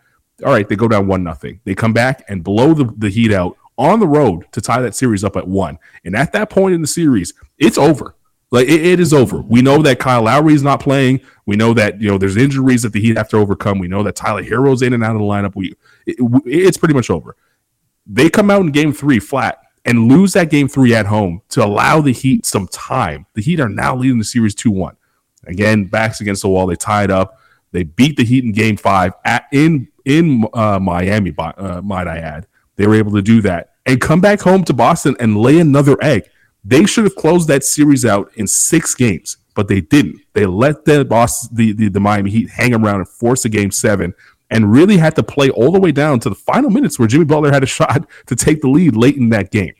All 0.45 0.51
right, 0.51 0.67
they 0.67 0.75
go 0.75 0.87
down 0.87 1.07
one 1.07 1.23
nothing. 1.23 1.59
They 1.65 1.75
come 1.75 1.93
back 1.93 2.23
and 2.29 2.43
blow 2.43 2.73
the, 2.73 2.85
the 2.97 3.09
Heat 3.09 3.33
out 3.33 3.57
on 3.77 3.99
the 3.99 4.07
road 4.07 4.45
to 4.53 4.61
tie 4.61 4.81
that 4.81 4.95
series 4.95 5.23
up 5.23 5.35
at 5.35 5.47
one. 5.47 5.77
And 6.05 6.15
at 6.15 6.31
that 6.33 6.49
point 6.49 6.73
in 6.73 6.81
the 6.81 6.87
series, 6.87 7.33
it's 7.57 7.77
over. 7.77 8.15
Like 8.51 8.67
it, 8.67 8.85
it 8.85 8.99
is 8.99 9.13
over. 9.13 9.41
We 9.41 9.61
know 9.61 9.81
that 9.81 9.99
Kyle 9.99 10.23
Lowry 10.23 10.53
is 10.53 10.63
not 10.63 10.81
playing. 10.81 11.21
We 11.45 11.55
know 11.55 11.73
that 11.73 12.01
you 12.01 12.09
know 12.09 12.17
there's 12.17 12.37
injuries 12.37 12.83
that 12.83 12.93
the 12.93 13.01
Heat 13.01 13.17
have 13.17 13.29
to 13.29 13.37
overcome. 13.37 13.79
We 13.79 13.87
know 13.87 14.03
that 14.03 14.15
Tyler 14.15 14.43
Herro's 14.43 14.81
in 14.81 14.93
and 14.93 15.03
out 15.03 15.15
of 15.15 15.21
the 15.21 15.27
lineup. 15.27 15.55
We 15.55 15.73
it, 16.05 16.17
it's 16.45 16.77
pretty 16.77 16.93
much 16.93 17.09
over. 17.09 17.35
They 18.05 18.29
come 18.29 18.49
out 18.49 18.61
in 18.61 18.71
Game 18.71 18.93
Three 18.93 19.19
flat 19.19 19.61
and 19.85 20.07
lose 20.07 20.33
that 20.33 20.49
game 20.49 20.67
three 20.67 20.93
at 20.93 21.05
home 21.05 21.41
to 21.49 21.63
allow 21.63 22.01
the 22.01 22.13
Heat 22.13 22.45
some 22.45 22.67
time. 22.67 23.25
The 23.33 23.41
Heat 23.41 23.59
are 23.59 23.69
now 23.69 23.95
leading 23.95 24.19
the 24.19 24.23
series 24.23 24.55
2 24.55 24.71
1. 24.71 24.95
Again, 25.47 25.85
backs 25.85 26.21
against 26.21 26.43
the 26.43 26.49
wall. 26.49 26.67
They 26.67 26.75
tied 26.75 27.09
up. 27.09 27.39
They 27.71 27.83
beat 27.83 28.17
the 28.17 28.23
Heat 28.23 28.43
in 28.43 28.51
game 28.51 28.77
five 28.77 29.13
at, 29.25 29.45
in 29.51 29.87
in 30.05 30.45
uh, 30.53 30.79
Miami, 30.79 31.33
uh, 31.37 31.81
might 31.83 32.07
I 32.07 32.17
add. 32.17 32.47
They 32.75 32.87
were 32.87 32.95
able 32.95 33.13
to 33.13 33.21
do 33.21 33.41
that 33.41 33.73
and 33.85 34.01
come 34.01 34.21
back 34.21 34.41
home 34.41 34.63
to 34.65 34.73
Boston 34.73 35.15
and 35.19 35.37
lay 35.37 35.59
another 35.59 35.97
egg. 36.01 36.23
They 36.63 36.85
should 36.85 37.05
have 37.05 37.15
closed 37.15 37.47
that 37.47 37.63
series 37.63 38.05
out 38.05 38.31
in 38.35 38.47
six 38.47 38.93
games, 38.93 39.37
but 39.55 39.67
they 39.67 39.81
didn't. 39.81 40.21
They 40.33 40.45
let 40.45 40.85
the 40.85 41.05
boss, 41.05 41.47
the, 41.49 41.71
the, 41.73 41.89
the 41.89 41.99
Miami 41.99 42.29
Heat, 42.29 42.49
hang 42.49 42.73
around 42.73 42.97
and 42.97 43.07
force 43.07 43.45
a 43.45 43.49
game 43.49 43.71
seven 43.71 44.13
and 44.51 44.69
really 44.71 44.97
had 44.97 45.15
to 45.15 45.23
play 45.23 45.49
all 45.49 45.71
the 45.71 45.79
way 45.79 45.91
down 45.91 46.19
to 46.19 46.29
the 46.29 46.35
final 46.35 46.69
minutes 46.69 46.99
where 46.99 47.07
Jimmy 47.07 47.25
Butler 47.25 47.51
had 47.51 47.63
a 47.63 47.65
shot 47.77 48.05
to 48.27 48.35
take 48.35 48.61
the 48.61 48.67
lead 48.67 48.95
late 48.95 49.15
in 49.15 49.29
that 49.29 49.49
game. 49.49 49.73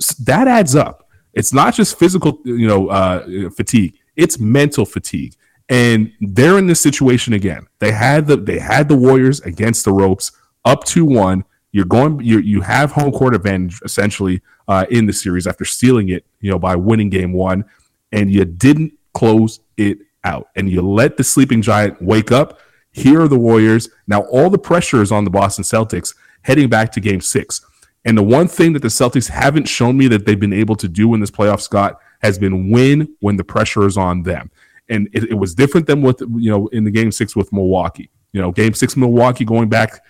So 0.00 0.22
that 0.24 0.46
adds 0.46 0.76
up. 0.76 1.08
It's 1.32 1.52
not 1.52 1.74
just 1.74 1.98
physical, 1.98 2.40
you 2.44 2.66
know, 2.66 2.88
uh, 2.88 3.50
fatigue; 3.50 3.96
it's 4.16 4.38
mental 4.38 4.84
fatigue. 4.84 5.34
And 5.68 6.12
they're 6.20 6.58
in 6.58 6.66
this 6.66 6.80
situation 6.80 7.34
again. 7.34 7.66
They 7.78 7.92
had 7.92 8.26
the 8.26 8.36
they 8.36 8.58
had 8.58 8.88
the 8.88 8.96
Warriors 8.96 9.40
against 9.40 9.84
the 9.84 9.92
ropes, 9.92 10.32
up 10.64 10.84
two 10.84 11.04
one. 11.04 11.44
You're 11.70 11.84
going. 11.84 12.20
You 12.20 12.38
you 12.40 12.60
have 12.62 12.90
home 12.92 13.12
court 13.12 13.34
advantage 13.34 13.80
essentially 13.84 14.40
uh, 14.66 14.86
in 14.90 15.06
the 15.06 15.12
series 15.12 15.46
after 15.46 15.64
stealing 15.64 16.08
it, 16.08 16.24
you 16.40 16.50
know, 16.50 16.58
by 16.58 16.74
winning 16.74 17.10
game 17.10 17.32
one, 17.32 17.64
and 18.10 18.30
you 18.30 18.44
didn't 18.44 18.94
close 19.12 19.60
it 19.76 19.98
out, 20.24 20.48
and 20.56 20.70
you 20.70 20.80
let 20.80 21.18
the 21.18 21.24
sleeping 21.24 21.60
giant 21.60 22.00
wake 22.00 22.32
up 22.32 22.60
here 22.92 23.22
are 23.22 23.28
the 23.28 23.38
Warriors. 23.38 23.88
Now 24.06 24.22
all 24.22 24.50
the 24.50 24.58
pressure 24.58 25.02
is 25.02 25.12
on 25.12 25.24
the 25.24 25.30
Boston 25.30 25.64
Celtics 25.64 26.14
heading 26.42 26.68
back 26.68 26.92
to 26.92 27.00
game 27.00 27.20
six. 27.20 27.64
And 28.04 28.16
the 28.16 28.22
one 28.22 28.48
thing 28.48 28.72
that 28.72 28.82
the 28.82 28.88
Celtics 28.88 29.28
haven't 29.28 29.68
shown 29.68 29.96
me 29.96 30.08
that 30.08 30.24
they've 30.24 30.38
been 30.38 30.52
able 30.52 30.76
to 30.76 30.88
do 30.88 31.12
in 31.14 31.20
this 31.20 31.30
playoff, 31.30 31.60
Scott, 31.60 32.00
has 32.20 32.38
been 32.38 32.70
win 32.70 33.14
when 33.20 33.36
the 33.36 33.44
pressure 33.44 33.86
is 33.86 33.96
on 33.96 34.22
them. 34.22 34.50
And 34.88 35.08
it, 35.12 35.24
it 35.24 35.34
was 35.34 35.54
different 35.54 35.86
than 35.86 36.00
what, 36.00 36.20
you 36.20 36.50
know, 36.50 36.68
in 36.68 36.84
the 36.84 36.90
game 36.90 37.12
six 37.12 37.36
with 37.36 37.52
Milwaukee. 37.52 38.10
You 38.32 38.40
know, 38.40 38.52
game 38.52 38.72
six 38.74 38.96
Milwaukee 38.96 39.44
going 39.44 39.68
back, 39.68 40.02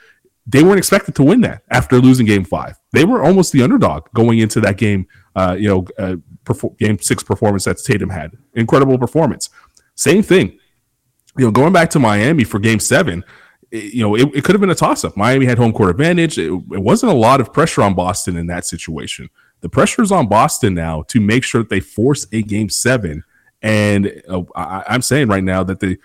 they 0.47 0.63
weren't 0.63 0.79
expected 0.79 1.15
to 1.17 1.25
win 1.25 1.41
that 1.43 1.63
after 1.71 1.99
losing 1.99 2.27
game 2.27 2.45
five. 2.45 2.79
They 2.93 3.05
were 3.05 3.23
almost 3.23 3.53
the 3.53 3.63
underdog 3.63 4.09
going 4.15 4.39
into 4.39 4.61
that 4.61 4.77
game, 4.77 5.07
uh, 5.35 5.57
you 5.59 5.69
know, 5.69 5.87
uh, 5.99 6.17
perfor- 6.45 6.77
game 6.79 6.99
six 7.01 7.23
performance 7.23 7.65
that 7.65 7.79
Tatum 7.79 8.11
had. 8.11 8.33
Incredible 8.55 8.99
performance. 8.99 9.51
Same 9.95 10.23
thing 10.23 10.59
you 11.39 11.45
know, 11.45 11.51
going 11.51 11.73
back 11.73 11.91
to 11.91 11.99
Miami 11.99 12.45
for 12.45 12.59
game 12.59 12.81
seven, 12.81 13.25
it, 13.71 13.95
you 13.95 14.03
know, 14.03 14.15
it, 14.17 14.29
it 14.35 14.45
could 14.45 14.55
have 14.55 14.61
been 14.61 14.71
a 14.71 14.75
toss 14.75 15.05
up. 15.05 15.17
Miami 15.17 15.47
had 15.47 15.59
home 15.59 15.73
court 15.73 15.91
advantage. 15.91 16.39
It, 16.39 16.51
it, 16.53 16.83
wasn't 16.83 17.13
a 17.13 17.15
lot 17.15 17.41
of 17.41 17.53
pressure 17.53 17.83
on 17.83 17.95
Boston 17.95 18.37
in 18.37 18.47
that 18.49 18.67
situation. 18.67 19.31
The 19.61 19.69
pressure 19.69 20.03
is 20.03 20.13
on 20.13 20.29
Boston 20.29 20.75
now 20.75 21.03
to 21.09 21.21
make 21.21 21.45
sure 21.45 21.63
that 21.63 21.71
they 21.71 21.81
force 21.81 22.27
a 22.33 22.43
game 22.43 22.69
seven. 22.69 23.25
And 23.63 24.23
uh, 24.29 24.43
I, 24.55 24.85
I'm 24.89 25.03
saying 25.03 25.29
right 25.29 25.43
now 25.43 25.65
that 25.65 25.81
the, 25.81 25.99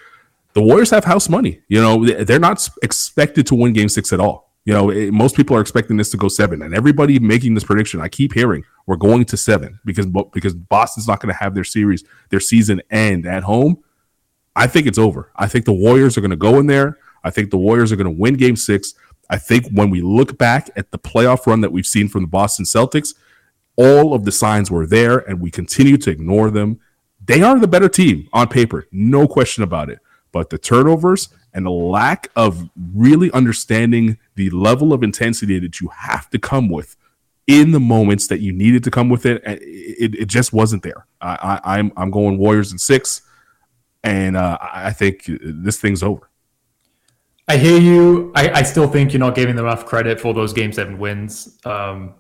the 0.53 0.61
Warriors 0.61 0.89
have 0.91 1.03
house 1.03 1.29
money. 1.29 1.61
You 1.67 1.81
know, 1.81 2.05
they're 2.05 2.39
not 2.39 2.67
expected 2.81 3.47
to 3.47 3.55
win 3.55 3.73
game 3.73 3.89
six 3.89 4.13
at 4.13 4.19
all. 4.19 4.51
You 4.65 4.73
know, 4.73 4.89
it, 4.91 5.11
most 5.11 5.35
people 5.35 5.57
are 5.57 5.61
expecting 5.61 5.97
this 5.97 6.09
to 6.11 6.17
go 6.17 6.29
seven, 6.29 6.61
and 6.61 6.73
everybody 6.73 7.19
making 7.19 7.53
this 7.53 7.65
prediction, 7.65 7.99
I 7.99 8.07
keep 8.07 8.33
hearing 8.33 8.63
we're 8.85 8.95
going 8.95 9.25
to 9.25 9.35
seven 9.35 9.79
because 9.83 10.05
because 10.31 10.53
Boston's 10.53 11.07
not 11.07 11.19
going 11.19 11.33
to 11.33 11.39
have 11.39 11.53
their 11.53 11.65
series, 11.65 12.05
their 12.29 12.39
season 12.39 12.81
end 12.89 13.25
at 13.25 13.43
home. 13.43 13.83
I 14.55 14.67
think 14.67 14.87
it's 14.87 14.97
over. 14.97 15.31
I 15.35 15.47
think 15.47 15.65
the 15.65 15.73
Warriors 15.73 16.17
are 16.17 16.21
going 16.21 16.31
to 16.31 16.37
go 16.37 16.59
in 16.59 16.67
there. 16.67 16.97
I 17.23 17.29
think 17.29 17.49
the 17.49 17.57
Warriors 17.57 17.91
are 17.91 17.95
going 17.95 18.13
to 18.13 18.21
win 18.21 18.35
game 18.35 18.55
six. 18.55 18.93
I 19.29 19.37
think 19.37 19.67
when 19.71 19.89
we 19.89 20.01
look 20.01 20.37
back 20.37 20.69
at 20.75 20.91
the 20.91 20.99
playoff 20.99 21.47
run 21.47 21.61
that 21.61 21.71
we've 21.71 21.87
seen 21.87 22.07
from 22.07 22.21
the 22.21 22.27
Boston 22.27 22.65
Celtics, 22.65 23.15
all 23.75 24.13
of 24.13 24.25
the 24.25 24.31
signs 24.31 24.69
were 24.69 24.85
there 24.85 25.17
and 25.17 25.39
we 25.39 25.49
continue 25.49 25.97
to 25.97 26.11
ignore 26.11 26.51
them. 26.51 26.79
They 27.25 27.41
are 27.41 27.59
the 27.59 27.67
better 27.67 27.89
team 27.89 28.27
on 28.33 28.49
paper, 28.49 28.87
no 28.91 29.27
question 29.27 29.63
about 29.63 29.89
it. 29.89 29.99
But 30.31 30.49
the 30.49 30.57
turnovers 30.57 31.29
and 31.53 31.65
the 31.65 31.71
lack 31.71 32.29
of 32.35 32.69
really 32.93 33.31
understanding 33.31 34.17
the 34.35 34.49
level 34.49 34.93
of 34.93 35.03
intensity 35.03 35.59
that 35.59 35.79
you 35.79 35.89
have 35.89 36.29
to 36.31 36.39
come 36.39 36.69
with 36.69 36.95
in 37.47 37.71
the 37.71 37.79
moments 37.79 38.27
that 38.27 38.39
you 38.39 38.51
needed 38.51 38.83
to 38.83 38.91
come 38.91 39.09
with 39.09 39.25
it, 39.25 39.41
it, 39.45 40.15
it 40.15 40.25
just 40.25 40.53
wasn't 40.53 40.81
there. 40.81 41.05
I, 41.21 41.59
I, 41.63 41.77
I'm 41.77 41.91
I'm 41.97 42.09
going 42.09 42.37
Warriors 42.37 42.71
in 42.71 42.77
six 42.77 43.21
and 44.03 44.35
uh, 44.35 44.57
I 44.61 44.91
think 44.91 45.23
this 45.27 45.79
thing's 45.79 46.03
over. 46.03 46.29
I 47.47 47.57
hear 47.57 47.79
you. 47.79 48.31
I, 48.35 48.49
I, 48.49 48.63
still 48.63 48.87
think 48.87 49.11
you're 49.11 49.19
not 49.19 49.35
giving 49.35 49.55
them 49.55 49.65
enough 49.65 49.85
credit 49.85 50.19
for 50.19 50.33
those 50.33 50.53
game 50.53 50.71
seven 50.71 50.97
wins. 50.97 51.59
Um, 51.65 52.15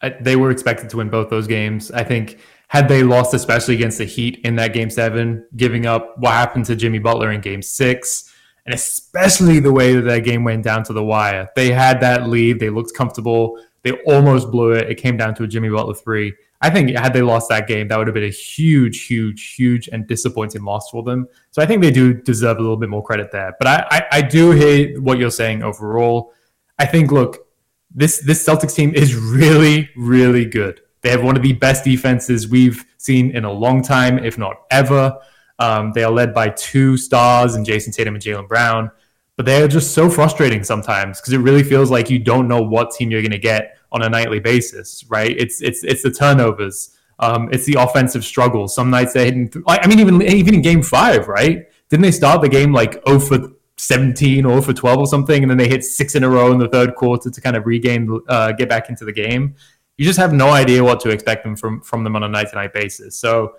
I, 0.00 0.10
they 0.20 0.36
were 0.36 0.50
expected 0.50 0.88
to 0.90 0.96
win 0.96 1.10
both 1.10 1.28
those 1.28 1.46
games. 1.46 1.90
I 1.90 2.04
think 2.04 2.38
had 2.68 2.88
they 2.88 3.02
lost, 3.02 3.34
especially 3.34 3.74
against 3.74 3.98
the 3.98 4.04
Heat 4.04 4.40
in 4.44 4.56
that 4.56 4.72
game 4.72 4.90
seven, 4.90 5.46
giving 5.56 5.86
up 5.86 6.14
what 6.18 6.32
happened 6.32 6.64
to 6.66 6.76
Jimmy 6.76 6.98
Butler 6.98 7.32
in 7.32 7.40
game 7.40 7.62
six, 7.62 8.32
and 8.64 8.74
especially 8.74 9.60
the 9.60 9.72
way 9.72 9.94
that 9.94 10.02
that 10.02 10.20
game 10.20 10.42
went 10.42 10.64
down 10.64 10.82
to 10.84 10.92
the 10.92 11.04
wire. 11.04 11.48
They 11.54 11.70
had 11.70 12.00
that 12.00 12.28
lead. 12.28 12.58
They 12.58 12.70
looked 12.70 12.94
comfortable. 12.94 13.62
They 13.82 13.92
almost 14.06 14.50
blew 14.50 14.72
it. 14.72 14.90
It 14.90 14.96
came 14.96 15.16
down 15.16 15.34
to 15.36 15.44
a 15.44 15.46
Jimmy 15.46 15.68
Butler 15.68 15.94
three. 15.94 16.34
I 16.60 16.70
think 16.70 16.96
had 16.96 17.12
they 17.12 17.22
lost 17.22 17.48
that 17.50 17.66
game, 17.68 17.88
that 17.88 17.98
would 17.98 18.06
have 18.06 18.14
been 18.14 18.24
a 18.24 18.30
huge, 18.30 19.06
huge, 19.06 19.54
huge 19.54 19.88
and 19.88 20.06
disappointing 20.06 20.64
loss 20.64 20.90
for 20.90 21.02
them. 21.02 21.28
So 21.50 21.62
I 21.62 21.66
think 21.66 21.82
they 21.82 21.90
do 21.90 22.14
deserve 22.14 22.58
a 22.58 22.60
little 22.60 22.76
bit 22.76 22.88
more 22.88 23.02
credit 23.02 23.30
there. 23.30 23.54
But 23.58 23.68
I, 23.68 23.86
I, 23.90 24.04
I 24.12 24.22
do 24.22 24.52
hear 24.52 25.00
what 25.00 25.18
you're 25.18 25.30
saying 25.30 25.62
overall. 25.62 26.32
I 26.78 26.86
think 26.86 27.12
look, 27.12 27.46
this 27.94 28.20
this 28.20 28.46
Celtics 28.46 28.74
team 28.74 28.94
is 28.94 29.14
really, 29.14 29.90
really 29.96 30.44
good. 30.44 30.80
They 31.02 31.10
have 31.10 31.22
one 31.22 31.36
of 31.36 31.42
the 31.42 31.52
best 31.52 31.84
defenses 31.84 32.48
we've 32.48 32.84
seen 32.98 33.30
in 33.30 33.44
a 33.44 33.52
long 33.52 33.82
time, 33.82 34.18
if 34.18 34.38
not 34.38 34.62
ever. 34.70 35.16
Um, 35.58 35.92
they 35.92 36.04
are 36.04 36.10
led 36.10 36.34
by 36.34 36.50
two 36.50 36.96
stars 36.96 37.54
in 37.54 37.64
Jayson 37.64 37.92
Tatum 37.92 38.14
and 38.14 38.22
Jaylen 38.22 38.48
Brown, 38.48 38.90
but 39.36 39.46
they 39.46 39.62
are 39.62 39.68
just 39.68 39.94
so 39.94 40.10
frustrating 40.10 40.64
sometimes 40.64 41.20
because 41.20 41.32
it 41.32 41.38
really 41.38 41.62
feels 41.62 41.90
like 41.90 42.10
you 42.10 42.18
don't 42.18 42.48
know 42.48 42.60
what 42.60 42.90
team 42.90 43.10
you're 43.10 43.22
going 43.22 43.30
to 43.30 43.38
get 43.38 43.75
on 43.92 44.02
a 44.02 44.08
nightly 44.08 44.40
basis, 44.40 45.04
right? 45.08 45.34
It's 45.36 45.62
it's 45.62 45.84
it's 45.84 46.02
the 46.02 46.10
turnovers, 46.10 46.96
um, 47.18 47.48
it's 47.52 47.64
the 47.64 47.76
offensive 47.78 48.24
struggles. 48.24 48.74
Some 48.74 48.90
nights 48.90 49.14
they 49.14 49.24
hitting. 49.24 49.52
I 49.66 49.86
mean, 49.86 50.00
even 50.00 50.22
even 50.22 50.54
in 50.54 50.62
Game 50.62 50.82
Five, 50.82 51.28
right? 51.28 51.66
Didn't 51.88 52.02
they 52.02 52.10
start 52.10 52.40
the 52.42 52.48
game 52.48 52.72
like 52.72 53.00
0 53.06 53.20
for 53.20 53.52
17 53.76 54.44
or 54.44 54.60
for 54.60 54.72
12 54.72 54.98
or 54.98 55.06
something, 55.06 55.42
and 55.42 55.50
then 55.50 55.56
they 55.56 55.68
hit 55.68 55.84
six 55.84 56.14
in 56.14 56.24
a 56.24 56.28
row 56.28 56.52
in 56.52 56.58
the 56.58 56.68
third 56.68 56.94
quarter 56.96 57.30
to 57.30 57.40
kind 57.40 57.56
of 57.56 57.64
regain, 57.64 58.20
uh, 58.28 58.52
get 58.52 58.68
back 58.68 58.88
into 58.88 59.04
the 59.04 59.12
game? 59.12 59.54
You 59.96 60.04
just 60.04 60.18
have 60.18 60.32
no 60.32 60.50
idea 60.50 60.82
what 60.82 61.00
to 61.00 61.10
expect 61.10 61.44
them 61.44 61.56
from 61.56 61.80
from 61.80 62.04
them 62.04 62.16
on 62.16 62.22
a 62.22 62.28
night 62.28 62.50
to 62.50 62.56
night 62.56 62.72
basis. 62.72 63.18
So, 63.18 63.54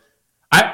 I. 0.51 0.73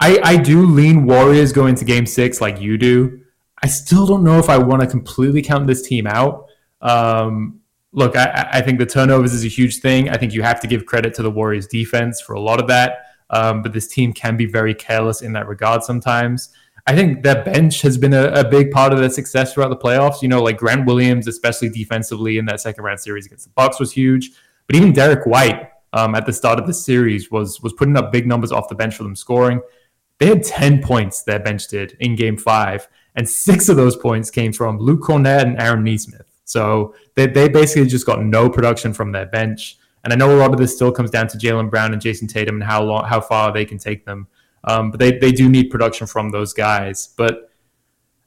I, 0.00 0.18
I 0.24 0.36
do 0.36 0.66
lean 0.66 1.06
Warriors 1.06 1.52
going 1.52 1.76
to 1.76 1.84
game 1.84 2.04
six 2.04 2.40
like 2.40 2.60
you 2.60 2.76
do. 2.76 3.20
I 3.62 3.68
still 3.68 4.06
don't 4.06 4.24
know 4.24 4.38
if 4.38 4.50
I 4.50 4.58
want 4.58 4.82
to 4.82 4.88
completely 4.88 5.40
count 5.40 5.68
this 5.68 5.82
team 5.82 6.06
out. 6.06 6.48
Um, 6.82 7.60
look, 7.94 8.16
I, 8.16 8.48
I, 8.54 8.60
think 8.60 8.78
the 8.78 8.86
turnovers 8.86 9.32
is 9.32 9.44
a 9.44 9.48
huge 9.48 9.80
thing. 9.80 10.10
I 10.10 10.16
think 10.16 10.32
you 10.32 10.42
have 10.42 10.60
to 10.60 10.66
give 10.66 10.84
credit 10.84 11.14
to 11.14 11.22
the 11.22 11.30
Warriors 11.30 11.66
defense 11.66 12.20
for 12.20 12.34
a 12.34 12.40
lot 12.40 12.60
of 12.60 12.66
that. 12.68 13.06
Um, 13.30 13.62
but 13.62 13.72
this 13.72 13.86
team 13.86 14.12
can 14.12 14.36
be 14.36 14.46
very 14.46 14.74
careless 14.74 15.22
in 15.22 15.32
that 15.32 15.48
regard 15.48 15.82
sometimes. 15.82 16.50
I 16.86 16.94
think 16.94 17.22
their 17.22 17.42
bench 17.42 17.80
has 17.80 17.96
been 17.96 18.12
a, 18.12 18.26
a, 18.32 18.44
big 18.46 18.70
part 18.70 18.92
of 18.92 18.98
their 18.98 19.08
success 19.08 19.54
throughout 19.54 19.70
the 19.70 19.76
playoffs. 19.76 20.20
You 20.20 20.28
know, 20.28 20.42
like 20.42 20.58
Grant 20.58 20.84
Williams, 20.84 21.26
especially 21.26 21.70
defensively 21.70 22.36
in 22.36 22.44
that 22.46 22.60
second 22.60 22.84
round 22.84 23.00
series 23.00 23.24
against 23.24 23.46
the 23.46 23.52
Bucks, 23.54 23.80
was 23.80 23.90
huge. 23.90 24.32
But 24.66 24.76
even 24.76 24.92
Derrick 24.92 25.24
White 25.24 25.70
um, 25.94 26.14
at 26.14 26.26
the 26.26 26.32
start 26.32 26.58
of 26.58 26.66
the 26.66 26.74
series 26.74 27.30
was 27.30 27.62
was 27.62 27.72
putting 27.72 27.96
up 27.96 28.12
big 28.12 28.26
numbers 28.26 28.52
off 28.52 28.68
the 28.68 28.74
bench 28.74 28.96
for 28.96 29.04
them 29.04 29.16
scoring. 29.16 29.62
They 30.18 30.26
had 30.26 30.42
ten 30.42 30.82
points 30.82 31.22
their 31.22 31.40
bench 31.40 31.68
did 31.68 31.96
in 32.00 32.16
Game 32.16 32.36
Five, 32.36 32.86
and 33.14 33.26
six 33.26 33.70
of 33.70 33.76
those 33.76 33.96
points 33.96 34.30
came 34.30 34.52
from 34.52 34.78
Luke 34.78 35.00
Kornet 35.00 35.42
and 35.42 35.58
Aaron 35.60 35.84
Nesmith. 35.84 36.33
So 36.44 36.94
they, 37.14 37.26
they 37.26 37.48
basically 37.48 37.88
just 37.88 38.06
got 38.06 38.22
no 38.22 38.48
production 38.48 38.92
from 38.92 39.12
their 39.12 39.26
bench. 39.26 39.78
And 40.02 40.12
I 40.12 40.16
know 40.16 40.34
a 40.34 40.38
lot 40.38 40.52
of 40.52 40.58
this 40.58 40.74
still 40.74 40.92
comes 40.92 41.10
down 41.10 41.28
to 41.28 41.38
Jaylen 41.38 41.70
Brown 41.70 41.92
and 41.92 42.02
Jayson 42.02 42.28
Tatum 42.28 42.56
and 42.56 42.64
how 42.64 42.82
long, 42.82 43.04
how 43.04 43.20
far 43.20 43.52
they 43.52 43.64
can 43.64 43.78
take 43.78 44.04
them. 44.04 44.28
Um, 44.64 44.90
but 44.90 45.00
they, 45.00 45.18
they 45.18 45.32
do 45.32 45.48
need 45.48 45.70
production 45.70 46.06
from 46.06 46.30
those 46.30 46.52
guys. 46.52 47.08
But 47.16 47.50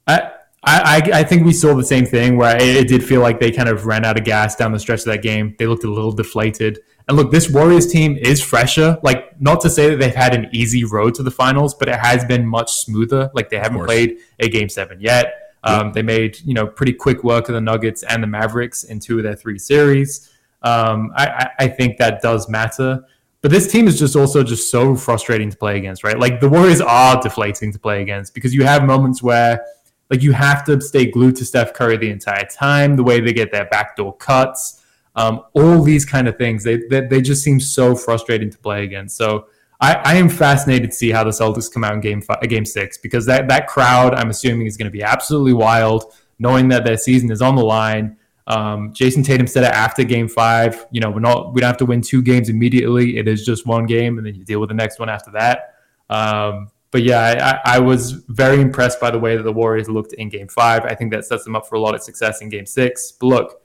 I, 0.06 0.32
I, 0.64 1.02
I 1.20 1.24
think 1.24 1.44
we 1.44 1.52
saw 1.52 1.74
the 1.74 1.84
same 1.84 2.04
thing 2.04 2.36
where 2.36 2.56
it, 2.56 2.76
it 2.76 2.88
did 2.88 3.04
feel 3.04 3.20
like 3.20 3.38
they 3.38 3.52
kind 3.52 3.68
of 3.68 3.86
ran 3.86 4.04
out 4.04 4.18
of 4.18 4.24
gas 4.24 4.56
down 4.56 4.72
the 4.72 4.78
stretch 4.78 5.00
of 5.00 5.06
that 5.06 5.22
game. 5.22 5.54
They 5.58 5.66
looked 5.66 5.84
a 5.84 5.90
little 5.90 6.12
deflated. 6.12 6.80
And 7.06 7.16
look, 7.16 7.30
this 7.30 7.48
Warriors 7.48 7.86
team 7.86 8.16
is 8.16 8.42
fresher. 8.42 8.98
Like, 9.02 9.40
not 9.40 9.60
to 9.62 9.70
say 9.70 9.88
that 9.88 9.98
they've 9.98 10.14
had 10.14 10.34
an 10.34 10.48
easy 10.52 10.84
road 10.84 11.14
to 11.14 11.22
the 11.22 11.30
finals, 11.30 11.74
but 11.74 11.88
it 11.88 11.94
has 11.94 12.24
been 12.24 12.46
much 12.46 12.72
smoother. 12.72 13.30
Like, 13.32 13.48
they 13.50 13.58
haven't 13.58 13.84
played 13.86 14.18
a 14.40 14.48
game 14.48 14.68
seven 14.68 15.00
yet. 15.00 15.47
Um, 15.64 15.92
They 15.92 16.02
made 16.02 16.38
you 16.44 16.54
know 16.54 16.66
pretty 16.66 16.92
quick 16.92 17.24
work 17.24 17.48
of 17.48 17.54
the 17.54 17.60
Nuggets 17.60 18.02
and 18.02 18.22
the 18.22 18.26
Mavericks 18.26 18.84
in 18.84 19.00
two 19.00 19.18
of 19.18 19.24
their 19.24 19.36
three 19.36 19.58
series. 19.58 20.30
Um, 20.62 21.12
I, 21.16 21.50
I 21.58 21.68
think 21.68 21.98
that 21.98 22.20
does 22.20 22.48
matter. 22.48 23.04
But 23.40 23.52
this 23.52 23.70
team 23.70 23.86
is 23.86 23.98
just 23.98 24.16
also 24.16 24.42
just 24.42 24.70
so 24.70 24.96
frustrating 24.96 25.48
to 25.50 25.56
play 25.56 25.76
against, 25.76 26.02
right? 26.02 26.18
Like 26.18 26.40
the 26.40 26.48
Warriors 26.48 26.80
are 26.80 27.20
deflating 27.20 27.72
to 27.72 27.78
play 27.78 28.02
against 28.02 28.34
because 28.34 28.52
you 28.52 28.64
have 28.64 28.84
moments 28.84 29.22
where 29.22 29.64
like 30.10 30.22
you 30.22 30.32
have 30.32 30.64
to 30.64 30.80
stay 30.80 31.10
glued 31.10 31.36
to 31.36 31.44
Steph 31.44 31.72
Curry 31.72 31.96
the 31.96 32.10
entire 32.10 32.46
time, 32.46 32.96
the 32.96 33.04
way 33.04 33.20
they 33.20 33.32
get 33.32 33.52
their 33.52 33.66
backdoor 33.66 34.16
cuts, 34.16 34.84
um, 35.14 35.42
all 35.52 35.82
these 35.82 36.04
kind 36.04 36.26
of 36.26 36.36
things. 36.36 36.64
They, 36.64 36.78
they, 36.90 37.02
they 37.02 37.20
just 37.20 37.44
seem 37.44 37.60
so 37.60 37.94
frustrating 37.94 38.50
to 38.50 38.58
play 38.58 38.84
against. 38.84 39.16
So 39.16 39.46
I, 39.80 39.94
I, 39.94 40.14
am 40.16 40.28
fascinated 40.28 40.90
to 40.90 40.96
see 40.96 41.10
how 41.10 41.22
the 41.22 41.30
Celtics 41.30 41.72
come 41.72 41.84
out 41.84 41.94
in 41.94 42.00
game 42.00 42.20
five, 42.20 42.40
game 42.48 42.64
six 42.64 42.98
because 42.98 43.26
that 43.26 43.48
that 43.48 43.68
crowd 43.68 44.14
I'm 44.14 44.30
assuming 44.30 44.66
is 44.66 44.76
going 44.76 44.86
to 44.86 44.92
be 44.92 45.02
absolutely 45.02 45.52
wild, 45.52 46.12
knowing 46.38 46.68
that 46.68 46.84
their 46.84 46.96
season 46.96 47.30
is 47.30 47.40
on 47.40 47.54
the 47.54 47.64
line. 47.64 48.16
Um, 48.48 48.92
Jayson 48.92 49.22
Tatum 49.22 49.46
said 49.46 49.64
it 49.64 49.72
after 49.72 50.02
Game 50.04 50.26
Five. 50.26 50.86
You 50.90 51.00
know, 51.00 51.10
we're 51.10 51.20
not 51.20 51.54
we 51.54 51.60
don't 51.60 51.68
have 51.68 51.76
to 51.78 51.86
win 51.86 52.00
two 52.00 52.22
games 52.22 52.48
immediately. 52.48 53.18
It 53.18 53.28
is 53.28 53.44
just 53.44 53.66
one 53.66 53.86
game, 53.86 54.18
and 54.18 54.26
then 54.26 54.34
you 54.34 54.44
deal 54.44 54.58
with 54.58 54.70
the 54.70 54.74
next 54.74 54.98
one 54.98 55.08
after 55.08 55.30
that. 55.32 55.74
Um, 56.10 56.70
but 56.90 57.02
yeah, 57.02 57.60
I, 57.64 57.76
I, 57.76 57.78
was 57.80 58.12
very 58.28 58.62
impressed 58.62 58.98
by 58.98 59.10
the 59.10 59.18
way 59.18 59.36
that 59.36 59.42
the 59.42 59.52
Warriors 59.52 59.90
looked 59.90 60.14
in 60.14 60.30
Game 60.30 60.48
Five. 60.48 60.84
I 60.86 60.94
think 60.94 61.12
that 61.12 61.26
sets 61.26 61.44
them 61.44 61.54
up 61.54 61.68
for 61.68 61.74
a 61.74 61.80
lot 61.80 61.94
of 61.94 62.02
success 62.02 62.40
in 62.40 62.48
Game 62.48 62.64
Six. 62.64 63.12
But 63.12 63.26
look, 63.26 63.62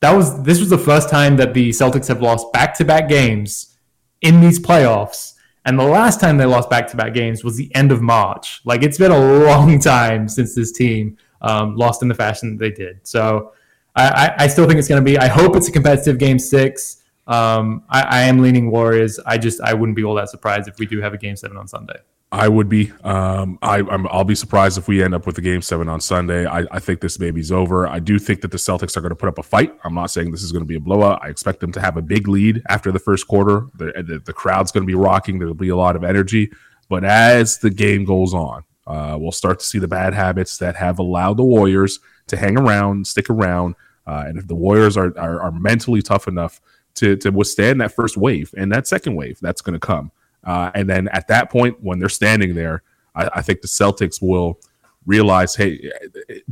that 0.00 0.10
was 0.12 0.42
this 0.42 0.58
was 0.58 0.68
the 0.68 0.78
first 0.78 1.08
time 1.08 1.36
that 1.36 1.54
the 1.54 1.70
Celtics 1.70 2.08
have 2.08 2.20
lost 2.20 2.52
back 2.52 2.74
to 2.78 2.84
back 2.84 3.08
games 3.08 3.76
in 4.20 4.40
these 4.40 4.58
playoffs 4.58 5.34
and 5.66 5.78
the 5.78 5.84
last 5.84 6.20
time 6.20 6.38
they 6.38 6.46
lost 6.46 6.70
back 6.70 6.86
to 6.88 6.96
back 6.96 7.12
games 7.12 7.44
was 7.44 7.56
the 7.56 7.74
end 7.74 7.92
of 7.92 8.00
March. 8.00 8.62
Like 8.64 8.82
it's 8.82 8.98
been 8.98 9.10
a 9.10 9.44
long 9.44 9.78
time 9.80 10.28
since 10.28 10.54
this 10.54 10.72
team 10.72 11.18
um, 11.42 11.76
lost 11.76 12.02
in 12.02 12.08
the 12.08 12.14
fashion 12.14 12.52
that 12.52 12.58
they 12.58 12.70
did. 12.70 13.06
So 13.06 13.52
I, 13.96 14.34
I 14.38 14.46
still 14.46 14.66
think 14.66 14.78
it's 14.78 14.88
going 14.88 15.02
to 15.02 15.04
be, 15.04 15.18
I 15.18 15.26
hope 15.26 15.56
it's 15.56 15.68
a 15.68 15.72
competitive 15.72 16.18
game 16.18 16.38
six. 16.38 17.02
Um, 17.26 17.82
I, 17.88 18.02
I 18.02 18.20
am 18.22 18.38
leaning 18.40 18.70
Warriors. 18.70 19.18
I 19.26 19.38
just, 19.38 19.60
I 19.60 19.74
wouldn't 19.74 19.96
be 19.96 20.04
all 20.04 20.14
that 20.14 20.28
surprised 20.28 20.68
if 20.68 20.78
we 20.78 20.86
do 20.86 21.00
have 21.00 21.14
a 21.14 21.18
game 21.18 21.34
seven 21.34 21.56
on 21.56 21.66
Sunday. 21.66 21.98
I 22.32 22.48
would 22.48 22.68
be. 22.68 22.92
Um, 23.04 23.58
I, 23.62 23.76
i 23.78 23.96
will 23.96 24.24
be 24.24 24.34
surprised 24.34 24.78
if 24.78 24.88
we 24.88 25.02
end 25.02 25.14
up 25.14 25.26
with 25.26 25.38
a 25.38 25.40
game 25.40 25.62
seven 25.62 25.88
on 25.88 26.00
Sunday. 26.00 26.44
I, 26.44 26.66
I, 26.72 26.80
think 26.80 27.00
this 27.00 27.16
baby's 27.16 27.52
over. 27.52 27.86
I 27.86 28.00
do 28.00 28.18
think 28.18 28.40
that 28.40 28.50
the 28.50 28.56
Celtics 28.56 28.96
are 28.96 29.00
going 29.00 29.10
to 29.10 29.16
put 29.16 29.28
up 29.28 29.38
a 29.38 29.44
fight. 29.44 29.72
I'm 29.84 29.94
not 29.94 30.10
saying 30.10 30.32
this 30.32 30.42
is 30.42 30.50
going 30.50 30.64
to 30.64 30.66
be 30.68 30.74
a 30.74 30.80
blowout. 30.80 31.20
I 31.22 31.28
expect 31.28 31.60
them 31.60 31.70
to 31.72 31.80
have 31.80 31.96
a 31.96 32.02
big 32.02 32.26
lead 32.26 32.62
after 32.68 32.90
the 32.90 32.98
first 32.98 33.28
quarter. 33.28 33.66
The, 33.76 33.92
the, 34.06 34.22
the 34.24 34.32
crowd's 34.32 34.72
going 34.72 34.82
to 34.82 34.86
be 34.86 34.96
rocking. 34.96 35.38
There'll 35.38 35.54
be 35.54 35.68
a 35.68 35.76
lot 35.76 35.94
of 35.94 36.02
energy. 36.02 36.50
But 36.88 37.04
as 37.04 37.58
the 37.58 37.70
game 37.70 38.04
goes 38.04 38.34
on, 38.34 38.64
uh, 38.88 39.16
we'll 39.20 39.32
start 39.32 39.60
to 39.60 39.66
see 39.66 39.78
the 39.78 39.88
bad 39.88 40.12
habits 40.12 40.58
that 40.58 40.74
have 40.76 40.98
allowed 40.98 41.36
the 41.36 41.44
Warriors 41.44 42.00
to 42.26 42.36
hang 42.36 42.58
around, 42.58 43.06
stick 43.06 43.30
around. 43.30 43.76
Uh, 44.04 44.24
and 44.26 44.38
if 44.38 44.48
the 44.48 44.54
Warriors 44.54 44.96
are, 44.96 45.16
are, 45.16 45.40
are 45.42 45.52
mentally 45.52 46.02
tough 46.02 46.26
enough 46.26 46.60
to, 46.96 47.16
to 47.16 47.30
withstand 47.30 47.80
that 47.80 47.92
first 47.92 48.16
wave 48.16 48.52
and 48.56 48.72
that 48.72 48.86
second 48.86 49.14
wave 49.14 49.38
that's 49.40 49.62
going 49.62 49.78
to 49.78 49.84
come, 49.84 50.10
uh, 50.46 50.70
and 50.74 50.88
then 50.88 51.08
at 51.08 51.26
that 51.28 51.50
point, 51.50 51.76
when 51.82 51.98
they're 51.98 52.08
standing 52.08 52.54
there, 52.54 52.82
I, 53.14 53.28
I, 53.34 53.42
think 53.42 53.60
the 53.60 53.68
Celtics 53.68 54.22
will 54.22 54.60
realize, 55.04 55.56
hey, 55.56 55.90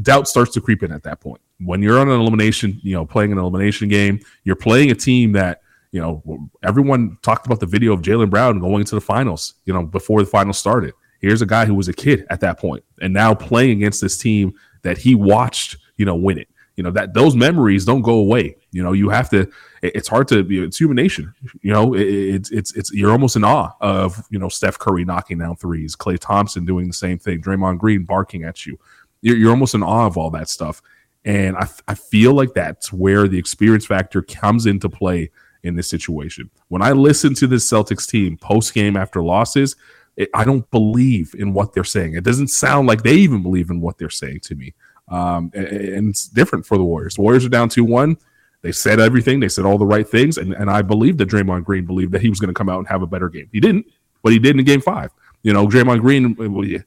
doubt 0.03 0.27
starts 0.27 0.53
to 0.55 0.61
creep 0.61 0.83
in 0.83 0.91
at 0.91 1.05
that 1.05 1.21
point. 1.21 1.41
When 1.61 1.81
you're 1.81 2.01
on 2.01 2.09
an 2.09 2.21
elimination, 2.21 2.81
you 2.83 2.95
know, 2.95 3.07
playing 3.07 3.31
an 3.31 3.39
elimination 3.39 3.89
game, 3.89 4.19
you're 4.43 4.57
playing 4.57 4.91
a 4.91 4.95
team 4.95 5.33
that, 5.33 5.63
you 5.93 6.01
know, 6.01 6.51
everyone 6.65 7.17
talked 7.23 7.47
about 7.47 7.61
the 7.61 7.67
video 7.67 7.93
of 7.93 8.03
Jaylen 8.03 8.29
Brown 8.29 8.59
going 8.59 8.85
to 8.85 8.97
the 8.97 9.01
finals, 9.01 9.55
you 9.65 9.73
know, 9.73 9.85
before 9.85 10.21
the 10.21 10.29
finals 10.29 10.59
started. 10.59 10.93
Here's 11.21 11.41
a 11.41 11.47
guy 11.47 11.65
who 11.65 11.75
was 11.75 11.89
a 11.89 11.93
kid 11.93 12.27
at 12.31 12.41
that 12.41 12.59
point 12.59 12.83
and 13.01 13.15
now 13.15 13.33
playing 13.33 13.79
against 13.79 14.01
this 14.01 14.19
team 14.19 14.55
that 14.83 14.99
he 14.99 15.15
watched, 15.15 15.77
you 15.97 16.05
know, 16.05 16.17
win 16.17 16.39
it 16.39 16.49
you 16.77 16.83
know 16.83 16.91
that 16.91 17.15
those 17.15 17.37
memories 17.37 17.85
don't 17.85 18.03
go 18.03 18.15
away. 18.15 18.57
You 18.73 18.83
know 18.83 18.93
you 18.93 19.09
have 19.11 19.31
to 19.31 19.51
it's 19.83 20.09
hard 20.09 20.29
to 20.29 20.47
it's 20.49 20.79
human 20.79 20.97
nature 20.97 21.35
you 21.63 21.73
know 21.73 21.95
it's 21.95 22.51
it's 22.51 22.75
it's 22.75 22.93
you're 22.93 23.13
almost 23.13 23.37
in 23.37 23.45
awe 23.45 23.71
of 23.81 24.25
you 24.31 24.39
know 24.39 24.49
steph 24.49 24.79
curry 24.79 25.05
knocking 25.05 25.39
down 25.39 25.57
threes 25.57 25.95
klay 25.95 26.19
thompson 26.19 26.65
doing 26.65 26.87
the 26.87 26.95
same 26.95 27.19
thing 27.19 27.41
draymond 27.41 27.79
green 27.79 28.05
barking 28.05 28.45
at 28.45 28.67
you. 28.67 28.79
You're, 29.23 29.37
you're 29.37 29.51
almost 29.51 29.75
in 29.75 29.83
awe 29.83 30.07
of 30.07 30.17
all 30.17 30.31
that 30.31 30.49
stuff. 30.49 30.83
And 31.25 31.57
I, 31.57 31.67
I 31.89 31.95
feel 31.95 32.35
like 32.35 32.53
that's 32.53 32.93
where 32.93 33.27
the 33.27 33.39
experience 33.39 33.87
factor 33.87 34.21
comes 34.21 34.67
into 34.67 34.91
play 34.91 35.31
in 35.63 35.75
this 35.77 35.89
situation. 35.89 36.51
When 36.69 36.83
i 36.83 36.93
listen 36.93 37.35
to 37.35 37.47
this 37.47 37.71
celtics 37.71 38.09
team 38.09 38.37
post 38.37 38.75
game 38.75 38.97
after 38.97 39.23
losses 39.23 39.77
it, 40.17 40.29
i 40.35 40.45
don't 40.45 40.71
believe 40.71 41.35
in 41.39 41.53
what 41.53 41.73
they're 41.73 41.85
saying. 41.85 42.15
It 42.15 42.25
doesn't 42.25 42.49
sound 42.49 42.89
like 42.89 43.03
they 43.03 43.15
even 43.15 43.43
believe 43.43 43.71
in 43.71 43.81
what 43.81 43.99
they're 43.99 44.11
saying 44.11 44.41
to 44.41 44.55
me 44.55 44.75
um, 45.09 45.51
and, 45.55 45.67
and, 45.67 46.09
it's 46.11 46.27
different 46.27 46.65
for 46.65 46.79
the 46.79 46.85
Warriors. 46.85 47.17
The 47.17 47.23
Warriors 47.23 47.45
are 47.45 47.51
down 47.51 47.69
2 47.69 47.85
1. 47.85 48.17
They 48.63 48.73
said 48.73 48.99
everything. 48.99 49.41
They 49.41 49.49
said 49.49 49.67
all 49.67 49.77
the 49.77 49.85
right 49.85 50.09
things. 50.09 50.39
And, 50.39 50.55
and 50.55 50.71
I 50.71 50.81
believe 50.81 51.19
that 51.19 51.29
Draymond 51.29 51.65
Green 51.65 51.85
believed 51.85 52.13
that 52.13 52.23
he 52.23 52.31
was 52.31 52.41
going 52.41 52.49
to 52.49 52.55
come 52.55 52.71
out 52.71 52.79
and 52.79 52.89
have 52.89 53.03
a 53.03 53.07
better 53.07 53.29
game. 53.29 53.49
He 53.53 53.61
didn't, 53.61 53.87
but 54.23 54.33
he 54.33 54.39
did 54.39 54.59
in 54.59 54.65
game 54.65 54.81
five. 54.81 55.11
You 55.43 55.53
know, 55.53 55.67
Draymond 55.67 56.01
Green, 56.01 56.85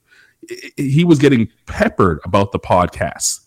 he 0.76 1.06
was 1.06 1.20
getting 1.20 1.48
peppered 1.68 2.20
about 2.26 2.52
the 2.52 2.60
podcast. 2.60 3.42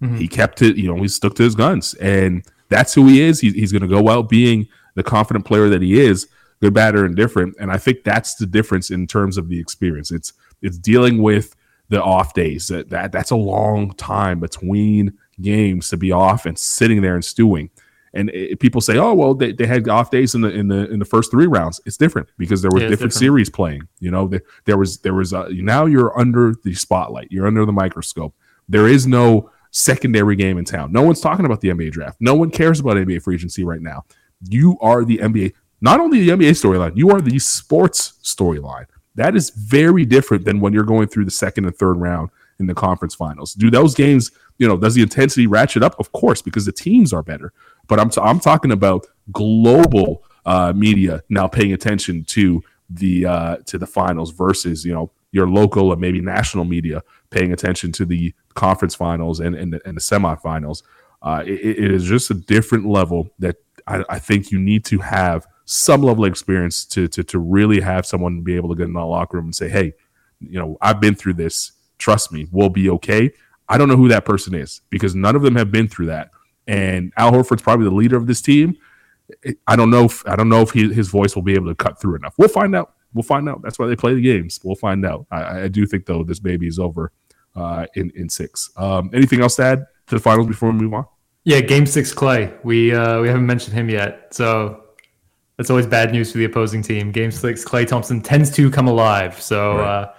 Mm-hmm. 0.00 0.16
He 0.16 0.28
kept 0.28 0.62
it, 0.62 0.76
you 0.76 0.86
know, 0.86 1.02
he 1.02 1.08
stuck 1.08 1.34
to 1.34 1.42
his 1.42 1.56
guns. 1.56 1.94
And 1.94 2.44
that's 2.68 2.94
who 2.94 3.08
he 3.08 3.20
is. 3.22 3.40
He, 3.40 3.50
he's 3.50 3.72
going 3.72 3.82
to 3.82 3.88
go 3.88 4.08
out 4.08 4.28
being 4.28 4.68
the 4.94 5.02
confident 5.02 5.44
player 5.44 5.68
that 5.68 5.82
he 5.82 6.00
is, 6.00 6.28
good, 6.60 6.74
bad, 6.74 6.94
or 6.94 7.04
indifferent. 7.04 7.56
And 7.58 7.72
I 7.72 7.78
think 7.78 8.04
that's 8.04 8.36
the 8.36 8.46
difference 8.46 8.90
in 8.90 9.06
terms 9.06 9.36
of 9.38 9.48
the 9.48 9.58
experience. 9.58 10.12
It's 10.12 10.32
it's 10.62 10.78
dealing 10.78 11.22
with 11.22 11.54
the 11.88 12.02
off 12.02 12.34
days. 12.34 12.68
That, 12.68 12.90
that 12.90 13.12
that's 13.12 13.30
a 13.30 13.36
long 13.36 13.92
time 13.92 14.40
between 14.40 15.16
games 15.40 15.88
to 15.90 15.96
be 15.96 16.12
off 16.12 16.46
and 16.46 16.58
sitting 16.58 17.02
there 17.02 17.14
and 17.14 17.24
stewing. 17.24 17.70
And 18.14 18.30
it, 18.30 18.60
people 18.60 18.80
say, 18.80 18.96
"Oh, 18.96 19.12
well, 19.12 19.34
they, 19.34 19.52
they 19.52 19.66
had 19.66 19.88
off 19.88 20.10
days 20.10 20.34
in 20.34 20.40
the 20.40 20.50
in 20.50 20.68
the 20.68 20.90
in 20.90 20.98
the 20.98 21.04
first 21.04 21.30
three 21.30 21.46
rounds." 21.46 21.80
It's 21.84 21.96
different 21.96 22.28
because 22.38 22.62
there 22.62 22.70
were 22.70 22.78
yeah, 22.78 22.88
different, 22.88 23.12
different, 23.12 23.14
series 23.14 23.50
playing. 23.50 23.86
You 24.00 24.10
know, 24.10 24.28
there, 24.28 24.42
there 24.64 24.78
was 24.78 24.98
there 24.98 25.14
was 25.14 25.32
a, 25.32 25.48
now 25.50 25.86
you're 25.86 26.18
under 26.18 26.54
the 26.64 26.74
spotlight, 26.74 27.28
you're 27.30 27.46
under 27.46 27.66
the 27.66 27.72
microscope. 27.72 28.34
There 28.68 28.88
is 28.88 29.06
no 29.06 29.50
secondary 29.70 30.36
game 30.36 30.56
in 30.56 30.64
town. 30.64 30.90
No 30.90 31.02
one's 31.02 31.20
talking 31.20 31.44
about 31.44 31.60
the 31.60 31.68
NBA 31.68 31.92
draft. 31.92 32.16
No 32.20 32.34
one 32.34 32.50
cares 32.50 32.80
about 32.80 32.96
NBA 32.96 33.22
free 33.22 33.34
agency 33.34 33.64
right 33.64 33.80
now. 33.80 34.04
You 34.40 34.78
are 34.80 35.04
the 35.04 35.18
NBA, 35.18 35.52
not 35.80 36.00
only 36.00 36.20
the 36.20 36.30
NBA 36.30 36.50
storyline, 36.50 36.96
you 36.96 37.10
are 37.10 37.20
the 37.20 37.38
sports 37.38 38.18
storyline. 38.22 38.86
That 39.16 39.34
is 39.34 39.50
very 39.50 40.04
different 40.04 40.44
than 40.44 40.60
when 40.60 40.72
you're 40.72 40.84
going 40.84 41.08
through 41.08 41.24
the 41.24 41.30
second 41.30 41.64
and 41.64 41.76
third 41.76 41.96
round 41.96 42.30
in 42.58 42.66
the 42.66 42.74
conference 42.74 43.14
finals. 43.14 43.54
Do 43.54 43.70
those 43.70 43.94
games, 43.94 44.30
you 44.58 44.66
know, 44.68 44.76
does 44.76 44.94
the 44.94 45.02
intensity 45.02 45.46
ratchet 45.46 45.82
up? 45.82 45.98
Of 45.98 46.12
course, 46.12 46.40
because 46.40 46.64
the 46.64 46.72
teams 46.72 47.12
are 47.12 47.22
better. 47.22 47.52
But 47.88 48.00
I'm, 48.00 48.10
t- 48.10 48.20
I'm 48.20 48.40
talking 48.40 48.72
about 48.72 49.06
global 49.32 50.22
uh, 50.46 50.72
media 50.74 51.22
now 51.28 51.48
paying 51.48 51.72
attention 51.72 52.24
to 52.24 52.62
the 52.88 53.26
uh, 53.26 53.56
to 53.66 53.78
the 53.78 53.86
finals 53.86 54.30
versus 54.30 54.84
you 54.84 54.94
know 54.94 55.10
your 55.32 55.48
local 55.48 55.90
and 55.92 56.00
maybe 56.00 56.20
national 56.20 56.64
media 56.64 57.02
paying 57.30 57.52
attention 57.52 57.90
to 57.92 58.06
the 58.06 58.32
conference 58.54 58.94
finals 58.94 59.40
and 59.40 59.56
and 59.56 59.72
the, 59.72 59.80
and 59.86 59.96
the 59.96 60.00
semifinals. 60.00 60.82
Uh, 61.20 61.42
it, 61.44 61.60
it 61.60 61.90
is 61.90 62.04
just 62.04 62.30
a 62.30 62.34
different 62.34 62.86
level 62.86 63.28
that 63.40 63.56
I, 63.86 64.04
I 64.08 64.18
think 64.20 64.52
you 64.52 64.60
need 64.60 64.84
to 64.86 64.98
have 64.98 65.46
some 65.66 66.02
level 66.02 66.24
of 66.24 66.30
experience 66.30 66.84
to 66.86 67.06
to 67.08 67.22
to 67.24 67.38
really 67.38 67.80
have 67.80 68.06
someone 68.06 68.40
be 68.40 68.56
able 68.56 68.70
to 68.70 68.74
get 68.74 68.86
in 68.86 68.94
the 68.94 69.04
locker 69.04 69.36
room 69.36 69.46
and 69.46 69.54
say, 69.54 69.68
"Hey, 69.68 69.92
you 70.40 70.58
know, 70.58 70.78
I've 70.80 71.00
been 71.00 71.14
through 71.14 71.34
this. 71.34 71.72
Trust 71.98 72.32
me, 72.32 72.48
we'll 72.50 72.70
be 72.70 72.88
okay." 72.90 73.32
I 73.68 73.78
don't 73.78 73.88
know 73.88 73.96
who 73.96 74.08
that 74.08 74.24
person 74.24 74.54
is 74.54 74.80
because 74.90 75.14
none 75.14 75.34
of 75.34 75.42
them 75.42 75.56
have 75.56 75.72
been 75.72 75.88
through 75.88 76.06
that. 76.06 76.30
And 76.68 77.12
Al 77.16 77.32
Horford's 77.32 77.62
probably 77.62 77.84
the 77.86 77.94
leader 77.94 78.16
of 78.16 78.26
this 78.26 78.40
team. 78.40 78.76
I 79.66 79.74
don't 79.74 79.90
know 79.90 80.04
if 80.04 80.26
I 80.26 80.36
don't 80.36 80.48
know 80.48 80.62
if 80.62 80.70
he, 80.70 80.92
his 80.92 81.08
voice 81.08 81.34
will 81.34 81.42
be 81.42 81.54
able 81.54 81.66
to 81.66 81.74
cut 81.74 82.00
through 82.00 82.16
enough. 82.16 82.34
We'll 82.38 82.48
find 82.48 82.74
out. 82.76 82.94
we'll 83.12 83.24
find 83.24 83.48
out. 83.48 83.60
That's 83.62 83.78
why 83.78 83.86
they 83.86 83.96
play 83.96 84.14
the 84.14 84.20
games. 84.20 84.60
We'll 84.62 84.76
find 84.76 85.04
out. 85.04 85.26
I, 85.30 85.62
I 85.62 85.68
do 85.68 85.84
think 85.86 86.06
though 86.06 86.22
this 86.22 86.38
baby 86.38 86.68
is 86.68 86.78
over 86.78 87.12
uh, 87.56 87.86
in 87.94 88.12
in 88.14 88.28
six. 88.28 88.70
Um, 88.76 89.10
anything 89.12 89.40
else 89.40 89.56
to 89.56 89.64
add 89.64 89.86
to 90.08 90.14
the 90.14 90.20
finals 90.20 90.46
before 90.46 90.70
we 90.70 90.78
move 90.78 90.94
on? 90.94 91.06
Yeah, 91.44 91.60
Game 91.60 91.86
Six, 91.86 92.12
Klay. 92.12 92.56
We 92.64 92.94
uh, 92.94 93.20
we 93.20 93.28
haven't 93.28 93.46
mentioned 93.46 93.74
him 93.74 93.88
yet, 93.88 94.32
so 94.32 94.84
that's 95.56 95.70
always 95.70 95.86
bad 95.86 96.12
news 96.12 96.32
for 96.32 96.38
the 96.38 96.44
opposing 96.44 96.82
team. 96.82 97.12
Game 97.12 97.30
Six, 97.30 97.64
Klay 97.64 97.86
Thompson 97.86 98.20
tends 98.20 98.50
to 98.52 98.70
come 98.70 98.88
alive. 98.88 99.40
So. 99.40 99.78
Right. 99.78 100.02
Uh, 100.02 100.12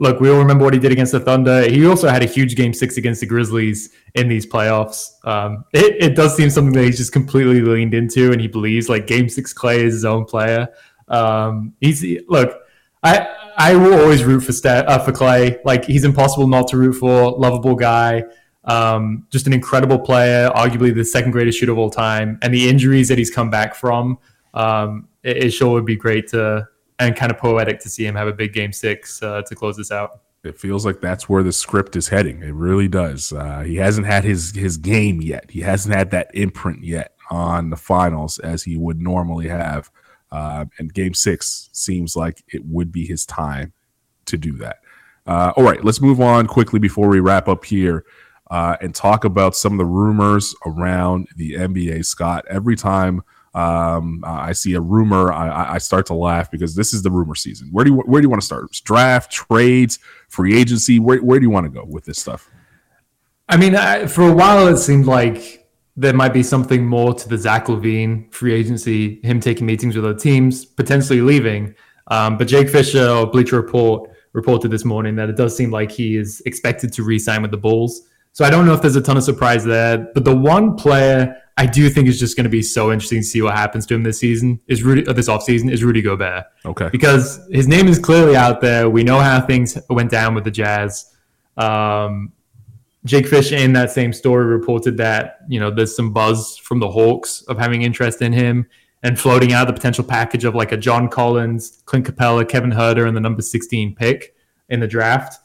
look, 0.00 0.18
we 0.18 0.30
all 0.30 0.38
remember 0.38 0.64
what 0.64 0.74
he 0.74 0.80
did 0.80 0.90
against 0.90 1.12
the 1.12 1.20
Thunder. 1.20 1.68
He 1.68 1.86
also 1.86 2.08
had 2.08 2.22
a 2.22 2.26
huge 2.26 2.56
game 2.56 2.72
six 2.72 2.96
against 2.96 3.20
the 3.20 3.26
Grizzlies 3.26 3.90
in 4.14 4.28
these 4.28 4.46
playoffs. 4.46 5.24
Um, 5.24 5.64
it, 5.72 6.02
it, 6.02 6.16
does 6.16 6.34
seem 6.34 6.50
something 6.50 6.72
that 6.72 6.84
he's 6.84 6.96
just 6.96 7.12
completely 7.12 7.60
leaned 7.60 7.94
into 7.94 8.32
and 8.32 8.40
he 8.40 8.48
believes 8.48 8.88
like 8.88 9.06
game 9.06 9.28
six 9.28 9.54
Klay 9.54 9.76
is 9.76 9.94
his 9.94 10.04
own 10.04 10.24
player. 10.24 10.68
Um, 11.06 11.74
he's 11.80 12.04
look, 12.28 12.62
I 13.02 13.28
I 13.56 13.76
will 13.76 14.00
always 14.00 14.24
root 14.24 14.40
for 14.40 14.52
Steph, 14.52 14.86
uh, 14.86 14.98
for 14.98 15.12
Klay. 15.12 15.58
Like 15.64 15.84
he's 15.84 16.04
impossible 16.04 16.46
not 16.46 16.68
to 16.68 16.76
root 16.76 16.94
for. 16.94 17.32
Lovable 17.32 17.74
guy, 17.74 18.24
um, 18.64 19.26
just 19.30 19.46
an 19.46 19.52
incredible 19.52 19.98
player. 19.98 20.50
Arguably 20.50 20.94
the 20.94 21.04
second 21.04 21.32
greatest 21.32 21.58
shooter 21.58 21.72
of 21.72 21.78
all 21.78 21.90
time. 21.90 22.38
And 22.42 22.54
the 22.54 22.68
injuries 22.68 23.08
that 23.08 23.18
he's 23.18 23.30
come 23.30 23.50
back 23.50 23.74
from, 23.74 24.18
um, 24.54 25.08
it, 25.22 25.36
it, 25.44 25.50
sure 25.50 25.70
would 25.72 25.84
be 25.84 25.96
great 25.96 26.28
to 26.28 26.66
and 26.98 27.16
kind 27.16 27.32
of 27.32 27.38
poetic 27.38 27.80
to 27.80 27.88
see 27.88 28.04
him 28.04 28.14
have 28.14 28.28
a 28.28 28.32
big 28.32 28.52
game 28.52 28.72
six 28.72 29.22
uh, 29.22 29.42
to 29.42 29.54
close 29.54 29.76
this 29.76 29.90
out. 29.90 30.20
It 30.42 30.58
feels 30.58 30.86
like 30.86 31.00
that's 31.00 31.28
where 31.28 31.42
the 31.42 31.52
script 31.52 31.96
is 31.96 32.08
heading. 32.08 32.42
It 32.42 32.54
really 32.54 32.88
does. 32.88 33.32
Uh, 33.32 33.60
he 33.60 33.76
hasn't 33.76 34.06
had 34.06 34.24
his 34.24 34.54
his 34.54 34.76
game 34.76 35.20
yet. 35.20 35.50
He 35.50 35.60
hasn't 35.60 35.94
had 35.94 36.10
that 36.12 36.30
imprint 36.34 36.82
yet 36.82 37.14
on 37.30 37.70
the 37.70 37.76
finals 37.76 38.38
as 38.38 38.62
he 38.62 38.76
would 38.76 39.00
normally 39.00 39.48
have. 39.48 39.90
Uh, 40.32 40.64
and 40.78 40.94
game 40.94 41.12
six 41.12 41.68
seems 41.72 42.16
like 42.16 42.42
it 42.48 42.64
would 42.64 42.92
be 42.92 43.04
his 43.04 43.26
time 43.26 43.72
to 44.26 44.36
do 44.36 44.52
that. 44.58 44.78
Uh, 45.26 45.52
all 45.56 45.64
right, 45.64 45.84
let's 45.84 46.00
move 46.00 46.20
on 46.20 46.46
quickly 46.46 46.78
before 46.78 47.08
we 47.08 47.20
wrap 47.20 47.48
up 47.48 47.64
here 47.64 48.04
uh, 48.50 48.76
and 48.80 48.94
talk 48.94 49.24
about 49.24 49.54
some 49.54 49.72
of 49.72 49.78
the 49.78 49.84
rumors 49.84 50.54
around 50.66 51.28
the 51.36 51.54
NBA. 51.54 52.04
Scott, 52.04 52.44
every 52.48 52.76
time 52.76 53.22
um, 53.52 54.22
I 54.24 54.52
see 54.52 54.74
a 54.74 54.80
rumor, 54.80 55.32
I, 55.32 55.74
I, 55.74 55.78
start 55.78 56.06
to 56.06 56.14
laugh 56.14 56.52
because 56.52 56.76
this 56.76 56.94
is 56.94 57.02
the 57.02 57.10
rumor 57.10 57.34
season. 57.34 57.68
Where 57.72 57.84
do 57.84 57.90
you 57.90 57.96
where 57.98 58.20
do 58.20 58.26
you 58.26 58.30
want 58.30 58.40
to 58.40 58.46
start? 58.46 58.70
Draft, 58.84 59.32
trades, 59.32 59.98
free 60.28 60.56
agency. 60.56 61.00
Where 61.00 61.18
where 61.18 61.40
do 61.40 61.44
you 61.44 61.50
want 61.50 61.64
to 61.66 61.70
go 61.70 61.84
with 61.84 62.04
this 62.04 62.20
stuff? 62.20 62.48
I 63.48 63.56
mean, 63.56 63.74
I, 63.74 64.06
for 64.06 64.28
a 64.28 64.32
while 64.32 64.68
it 64.68 64.76
seemed 64.76 65.06
like 65.06 65.68
there 65.96 66.12
might 66.12 66.32
be 66.32 66.44
something 66.44 66.86
more 66.86 67.12
to 67.12 67.28
the 67.28 67.36
Zach 67.36 67.66
LaVine 67.66 68.32
free 68.32 68.54
agency, 68.54 69.20
him 69.22 69.40
taking 69.40 69.66
meetings 69.66 69.96
with 69.96 70.04
other 70.04 70.18
teams, 70.18 70.64
potentially 70.64 71.20
leaving. 71.20 71.74
Um, 72.06 72.38
but 72.38 72.46
Jake 72.46 72.68
Fischer 72.68 73.02
of 73.02 73.32
Bleacher 73.32 73.56
Report 73.56 74.08
reported 74.32 74.70
this 74.70 74.84
morning 74.84 75.16
that 75.16 75.28
it 75.28 75.36
does 75.36 75.56
seem 75.56 75.72
like 75.72 75.90
he 75.90 76.16
is 76.16 76.40
expected 76.46 76.92
to 76.92 77.02
re-sign 77.02 77.42
with 77.42 77.50
the 77.50 77.56
Bulls. 77.56 78.02
So 78.32 78.44
I 78.44 78.50
don't 78.50 78.64
know 78.64 78.74
if 78.74 78.80
there's 78.80 78.94
a 78.94 79.02
ton 79.02 79.16
of 79.16 79.24
surprise 79.24 79.64
there. 79.64 79.98
But 80.14 80.24
the 80.24 80.36
one 80.36 80.76
player 80.76 81.36
I 81.60 81.66
do 81.66 81.90
think 81.90 82.08
it's 82.08 82.18
just 82.18 82.36
going 82.36 82.44
to 82.44 82.50
be 82.50 82.62
so 82.62 82.90
interesting 82.90 83.20
to 83.20 83.26
see 83.26 83.42
what 83.42 83.54
happens 83.54 83.84
to 83.84 83.94
him 83.94 84.02
this 84.02 84.18
season 84.18 84.62
is 84.66 84.82
Rudy 84.82 85.06
uh, 85.06 85.12
this 85.12 85.28
offseason 85.28 85.70
is 85.70 85.84
Rudy 85.84 86.00
Gobert. 86.00 86.46
Okay. 86.64 86.88
Because 86.90 87.38
his 87.50 87.68
name 87.68 87.86
is 87.86 87.98
clearly 87.98 88.34
out 88.34 88.62
there. 88.62 88.88
We 88.88 89.04
know 89.04 89.18
how 89.18 89.42
things 89.42 89.76
went 89.90 90.10
down 90.10 90.34
with 90.34 90.44
the 90.44 90.50
Jazz. 90.50 91.14
Um, 91.58 92.32
Jake 93.04 93.26
Fish 93.26 93.52
in 93.52 93.74
that 93.74 93.90
same 93.90 94.14
story 94.14 94.46
reported 94.46 94.96
that 94.96 95.40
you 95.50 95.60
know 95.60 95.70
there's 95.70 95.94
some 95.94 96.14
buzz 96.14 96.56
from 96.56 96.80
the 96.80 96.90
Hawks 96.90 97.42
of 97.42 97.58
having 97.58 97.82
interest 97.82 98.22
in 98.22 98.32
him 98.32 98.66
and 99.02 99.20
floating 99.20 99.52
out 99.52 99.66
the 99.66 99.74
potential 99.74 100.02
package 100.02 100.44
of 100.44 100.54
like 100.54 100.72
a 100.72 100.78
John 100.78 101.10
Collins, 101.10 101.82
Clint 101.84 102.06
Capela, 102.06 102.48
Kevin 102.48 102.70
Huerter, 102.70 103.06
and 103.06 103.14
the 103.14 103.20
number 103.20 103.42
16 103.42 103.94
pick 103.96 104.34
in 104.70 104.80
the 104.80 104.88
draft. 104.88 105.38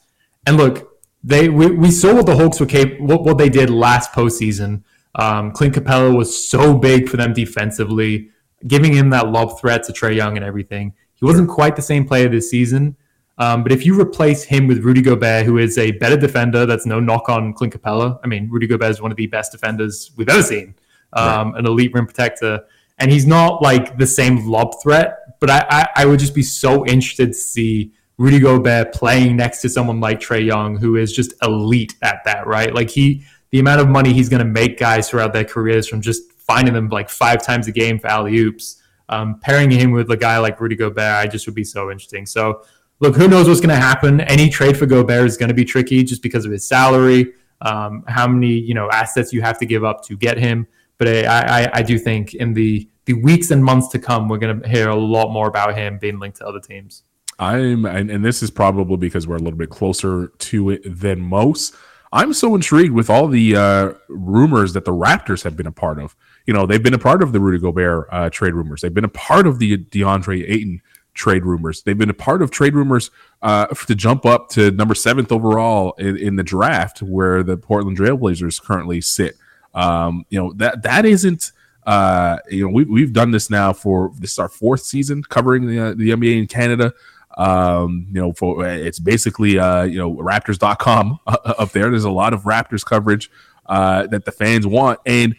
And 0.48 0.56
look, 0.56 0.98
they 1.26 1.50
we, 1.50 1.72
we 1.72 1.92
saw 1.92 2.16
what 2.16 2.26
the 2.26 2.38
Hawks 2.38 2.62
were 2.62 2.66
capable, 2.66 3.06
what, 3.06 3.24
what 3.26 3.38
they 3.38 3.50
did 3.50 3.70
last 3.70 4.14
postseason. 4.14 4.84
Um, 5.16 5.52
Clint 5.52 5.76
Capela 5.76 6.16
was 6.16 6.48
so 6.50 6.74
big 6.74 7.10
for 7.10 7.18
them 7.18 7.34
defensively, 7.34 8.30
giving 8.68 8.94
him 8.94 9.10
that 9.12 9.30
lob 9.30 9.60
threat 9.60 9.84
to 9.84 9.94
Trae 9.94 10.16
Young 10.16 10.36
and 10.36 10.46
everything. 10.46 10.94
He 11.16 11.26
wasn't 11.26 11.50
quite 11.50 11.76
the 11.76 11.82
same 11.82 12.06
player 12.06 12.28
this 12.28 12.50
season, 12.50 12.98
um, 13.38 13.64
but 13.64 13.72
if 13.72 13.86
you 13.86 14.00
replace 14.00 14.44
him 14.44 14.68
with 14.68 14.80
Rudy 14.80 15.02
Gobert, 15.02 15.46
who 15.46 15.58
is 15.58 15.78
a 15.78 15.92
better 15.92 16.18
defender, 16.18 16.66
that's 16.66 16.86
no 16.86 17.00
knock 17.00 17.30
on 17.30 17.54
Clint 17.54 17.74
Capela. 17.74 18.20
I 18.24 18.28
mean, 18.28 18.50
Rudy 18.50 18.68
Gobert 18.68 18.92
is 18.92 19.02
one 19.02 19.12
of 19.12 19.18
the 19.18 19.28
best 19.28 19.52
defenders 19.52 20.12
we've 20.16 20.30
ever 20.30 20.44
seen, 20.44 20.76
um, 21.14 21.52
right. 21.52 21.60
an 21.60 21.66
elite 21.66 21.94
rim 21.94 22.06
protector. 22.06 22.62
And 22.98 23.12
he's 23.12 23.26
not 23.26 23.62
like 23.62 23.98
the 23.98 24.08
same 24.08 24.48
lob 24.48 24.82
threat, 24.82 25.40
but 25.42 25.50
I, 25.50 25.66
I, 25.70 25.88
I, 25.98 26.06
would 26.06 26.20
just 26.20 26.34
be 26.34 26.44
so 26.44 26.86
interested 26.86 27.28
to 27.28 27.34
see 27.34 27.92
Rudy 28.18 28.40
Gobert 28.40 28.94
playing 28.94 29.36
next 29.36 29.62
to 29.64 29.70
someone 29.70 30.00
like 30.00 30.22
Trae 30.22 30.46
Young, 30.46 30.78
who 30.78 30.96
is 30.96 31.12
just 31.12 31.34
elite 31.42 31.96
at 32.02 32.24
that, 32.24 32.48
right? 32.48 32.74
Like 32.74 32.90
he, 32.90 33.26
the 33.56 33.62
amount 33.62 33.80
of 33.80 33.88
money 33.88 34.12
he's 34.12 34.28
going 34.28 34.46
to 34.46 34.52
make 34.52 34.78
guys 34.78 35.10
throughout 35.10 35.32
their 35.32 35.46
careers 35.46 35.88
from 35.88 36.02
just 36.02 36.30
finding 36.34 36.74
them 36.74 36.90
like 36.90 37.10
five 37.10 37.42
times 37.42 37.70
a 37.70 37.72
game 37.72 37.98
for 37.98 38.08
alley 38.08 38.36
oops. 38.38 38.82
Um, 39.08 39.40
pairing 39.40 39.72
him 39.72 39.92
with 39.92 40.12
a 40.12 40.18
guy 40.18 40.38
like 40.40 40.60
Rudy 40.60 40.76
Gobert, 40.76 40.98
I 41.00 41.26
just 41.26 41.46
would 41.46 41.56
be 41.56 41.64
so 41.64 41.90
interesting. 41.90 42.26
So 42.26 42.64
look, 43.00 43.16
who 43.16 43.30
knows 43.30 43.48
what's 43.48 43.62
going 43.62 43.70
to 43.70 43.78
happen? 43.78 44.20
Any 44.20 44.50
trade 44.50 44.76
for 44.76 44.86
Gobert 44.86 45.26
is 45.26 45.38
going 45.38 45.48
to 45.48 45.56
be 45.56 45.64
tricky 45.64 46.04
just 46.04 46.22
because 46.22 46.44
of 46.44 46.52
his 46.52 46.68
salary, 46.68 47.32
um, 47.62 48.04
how 48.10 48.28
many 48.28 48.50
you 48.52 48.74
know 48.74 48.90
assets 48.92 49.32
you 49.32 49.42
have 49.42 49.58
to 49.60 49.66
give 49.66 49.86
up 49.86 50.04
to 50.08 50.18
get 50.18 50.38
him. 50.38 50.68
But 50.98 51.08
I, 51.08 51.64
I, 51.64 51.70
I 51.76 51.82
do 51.82 51.98
think 51.98 52.34
in 52.34 52.54
the 52.54 52.90
the 53.06 53.14
weeks 53.14 53.52
and 53.52 53.64
months 53.64 53.88
to 53.90 54.00
come, 54.00 54.28
we're 54.28 54.38
going 54.38 54.60
to 54.60 54.68
hear 54.68 54.90
a 54.90 54.96
lot 54.98 55.32
more 55.32 55.48
about 55.48 55.78
him 55.78 55.98
being 55.98 56.20
linked 56.20 56.40
to 56.40 56.46
other 56.46 56.60
teams. 56.60 57.04
I'm, 57.40 57.86
and, 57.86 58.12
and 58.12 58.26
this 58.26 58.44
is 58.44 58.52
probably 58.52 58.98
because 58.98 59.28
we're 59.28 59.38
a 59.38 59.40
little 59.40 59.58
bit 59.58 59.70
closer 59.70 60.28
to 60.28 60.72
it 60.72 60.82
than 61.00 61.22
most. 61.22 61.74
I'm 62.12 62.34
so 62.34 62.56
intrigued 62.56 62.94
with 62.94 63.10
all 63.10 63.28
the 63.28 63.56
uh, 63.56 63.94
rumors 64.08 64.74
that 64.74 64.86
the 64.86 64.94
Raptors 64.94 65.44
have 65.44 65.58
been 65.58 65.68
a 65.68 65.72
part 65.72 66.00
of. 66.00 66.16
You 66.46 66.54
know, 66.54 66.66
they've 66.66 66.82
been 66.82 66.94
a 66.94 67.00
part 67.00 67.24
of 67.24 67.34
the 67.34 67.40
Rudy 67.40 67.60
Gobert 67.60 68.08
uh, 68.12 68.30
trade 68.30 68.54
rumors. 68.54 68.82
They've 68.82 68.94
been 68.94 69.06
a 69.06 69.10
part 69.10 69.48
of 69.48 69.60
the 69.60 69.78
DeAndre 69.78 70.50
Ayton 70.50 70.82
trade 71.16 71.46
rumors. 71.46 71.82
They've 71.82 71.98
been 71.98 72.10
a 72.10 72.14
part 72.14 72.42
of 72.42 72.52
trade 72.52 72.76
rumors 72.76 73.10
uh, 73.42 73.68
to 73.68 73.96
jump 73.96 74.26
up 74.26 74.50
to 74.50 74.72
number 74.72 74.94
seventh 74.94 75.32
overall 75.32 75.94
in, 75.94 76.18
in, 76.18 76.36
the 76.36 76.44
draft, 76.44 77.02
where 77.02 77.42
the 77.42 77.58
Portland 77.58 77.98
Trailblazers 77.98 78.62
currently 78.62 79.02
sit. 79.02 79.36
Um, 79.74 80.26
you 80.30 80.40
know 80.40 80.54
that 80.54 80.84
that 80.84 81.06
isn't. 81.06 81.52
Uh, 81.86 82.38
you 82.50 82.66
know, 82.66 82.74
we, 82.74 82.84
we've 82.84 83.14
done 83.14 83.30
this 83.32 83.50
now 83.50 83.72
for 83.72 84.12
this 84.18 84.34
is 84.34 84.40
our 84.40 84.50
fourth 84.50 84.82
season 84.82 85.22
covering 85.22 85.68
the, 85.68 85.80
uh, 85.80 85.94
the 85.94 86.10
NBA 86.10 86.40
in 86.40 86.48
Canada. 86.48 86.94
Um, 87.38 88.08
you 88.12 88.22
know, 88.22 88.32
for 88.34 88.66
it's 88.66 89.00
basically 89.00 89.60
uh, 89.60 89.84
you 89.84 89.98
know 89.98 90.16
Raptors.com 90.16 91.20
up 91.28 91.72
there. 91.72 91.90
There's 91.90 92.06
a 92.06 92.12
lot 92.12 92.34
of 92.34 92.44
Raptors 92.44 92.86
coverage 92.86 93.30
uh, 93.66 94.08
that 94.08 94.26
the 94.26 94.32
fans 94.32 94.66
want, 94.66 95.00
and 95.06 95.36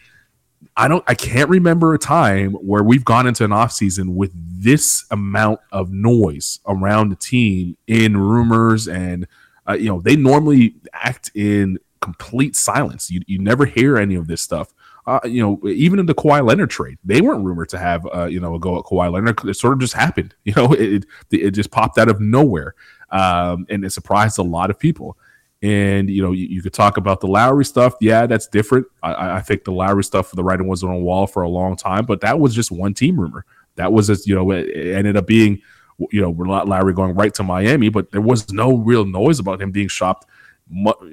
I 0.76 0.88
don't 0.88 1.04
I 1.06 1.14
can't 1.14 1.48
remember 1.48 1.94
a 1.94 1.98
time 1.98 2.52
where 2.52 2.82
we've 2.82 3.04
gone 3.04 3.26
into 3.26 3.44
an 3.44 3.50
offseason 3.50 4.14
with 4.14 4.32
this 4.34 5.04
amount 5.10 5.60
of 5.72 5.90
noise 5.90 6.60
around 6.66 7.10
the 7.10 7.16
team 7.16 7.76
in 7.86 8.16
rumors 8.16 8.88
and 8.88 9.26
uh, 9.68 9.74
you 9.74 9.88
know 9.88 10.00
they 10.00 10.16
normally 10.16 10.74
act 10.92 11.30
in 11.34 11.78
complete 12.00 12.56
silence. 12.56 13.10
You 13.10 13.22
you 13.26 13.38
never 13.38 13.64
hear 13.64 13.96
any 13.96 14.14
of 14.14 14.26
this 14.26 14.42
stuff. 14.42 14.72
Uh, 15.06 15.20
you 15.24 15.40
know, 15.40 15.68
even 15.68 16.00
in 16.00 16.06
the 16.06 16.14
Kawhi 16.14 16.44
Leonard 16.44 16.70
trade, 16.70 16.98
they 17.04 17.20
weren't 17.20 17.44
rumored 17.44 17.68
to 17.68 17.78
have 17.78 18.06
uh, 18.12 18.24
you 18.24 18.40
know 18.40 18.56
a 18.56 18.58
go 18.58 18.78
at 18.78 18.84
Kawhi 18.84 19.12
Leonard. 19.12 19.44
It 19.44 19.54
sort 19.54 19.74
of 19.74 19.78
just 19.78 19.94
happened. 19.94 20.34
You 20.44 20.52
know, 20.56 20.72
it 20.72 21.06
it 21.30 21.50
just 21.52 21.70
popped 21.70 21.98
out 21.98 22.08
of 22.08 22.20
nowhere, 22.20 22.74
um, 23.10 23.66
and 23.68 23.84
it 23.84 23.90
surprised 23.90 24.38
a 24.38 24.42
lot 24.42 24.70
of 24.70 24.78
people. 24.78 25.16
And 25.62 26.10
you 26.10 26.22
know, 26.22 26.32
you, 26.32 26.46
you, 26.46 26.62
could 26.62 26.74
talk 26.74 26.96
about 26.98 27.20
the 27.20 27.26
Lowry 27.26 27.64
stuff. 27.64 27.94
Yeah, 28.00 28.26
that's 28.26 28.46
different. 28.46 28.86
I, 29.02 29.36
I 29.36 29.40
think 29.40 29.64
the 29.64 29.72
Lowry 29.72 30.04
stuff 30.04 30.28
for 30.28 30.36
the 30.36 30.44
writing 30.44 30.68
was 30.68 30.84
on 30.84 30.90
the 30.90 31.00
wall 31.00 31.26
for 31.26 31.42
a 31.42 31.48
long 31.48 31.76
time, 31.76 32.04
but 32.04 32.20
that 32.20 32.38
was 32.38 32.54
just 32.54 32.70
one 32.70 32.94
team 32.94 33.18
rumor. 33.18 33.44
That 33.76 33.92
was, 33.92 34.10
a, 34.10 34.16
you 34.26 34.34
know, 34.34 34.50
it, 34.50 34.68
ended 34.94 35.16
up 35.16 35.26
being, 35.26 35.62
you 36.10 36.20
know, 36.20 36.30
Lowry 36.30 36.92
going 36.92 37.14
right 37.14 37.32
to 37.34 37.42
Miami, 37.42 37.88
but 37.88 38.12
there 38.12 38.20
was 38.20 38.52
no 38.52 38.76
real 38.76 39.04
noise 39.06 39.38
about 39.38 39.60
him 39.60 39.70
being 39.70 39.88
shopped 39.88 40.26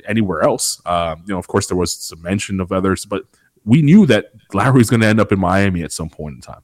anywhere 0.08 0.42
else. 0.42 0.82
Um, 0.86 1.24
you 1.26 1.34
know, 1.34 1.40
of 1.40 1.48
course, 1.48 1.68
there 1.68 1.78
was 1.78 1.94
some 1.94 2.22
mention 2.22 2.60
of 2.60 2.72
others, 2.72 3.06
but 3.06 3.24
we 3.66 3.82
knew 3.82 4.06
that 4.08 4.32
Lowry 4.54 4.78
was 4.78 4.90
going 4.90 5.02
to 5.02 5.08
end 5.08 5.20
up 5.20 5.32
in 5.32 5.40
Miami 5.40 5.84
at 5.84 5.92
some 5.92 6.10
point 6.10 6.36
in 6.36 6.42
time. 6.42 6.62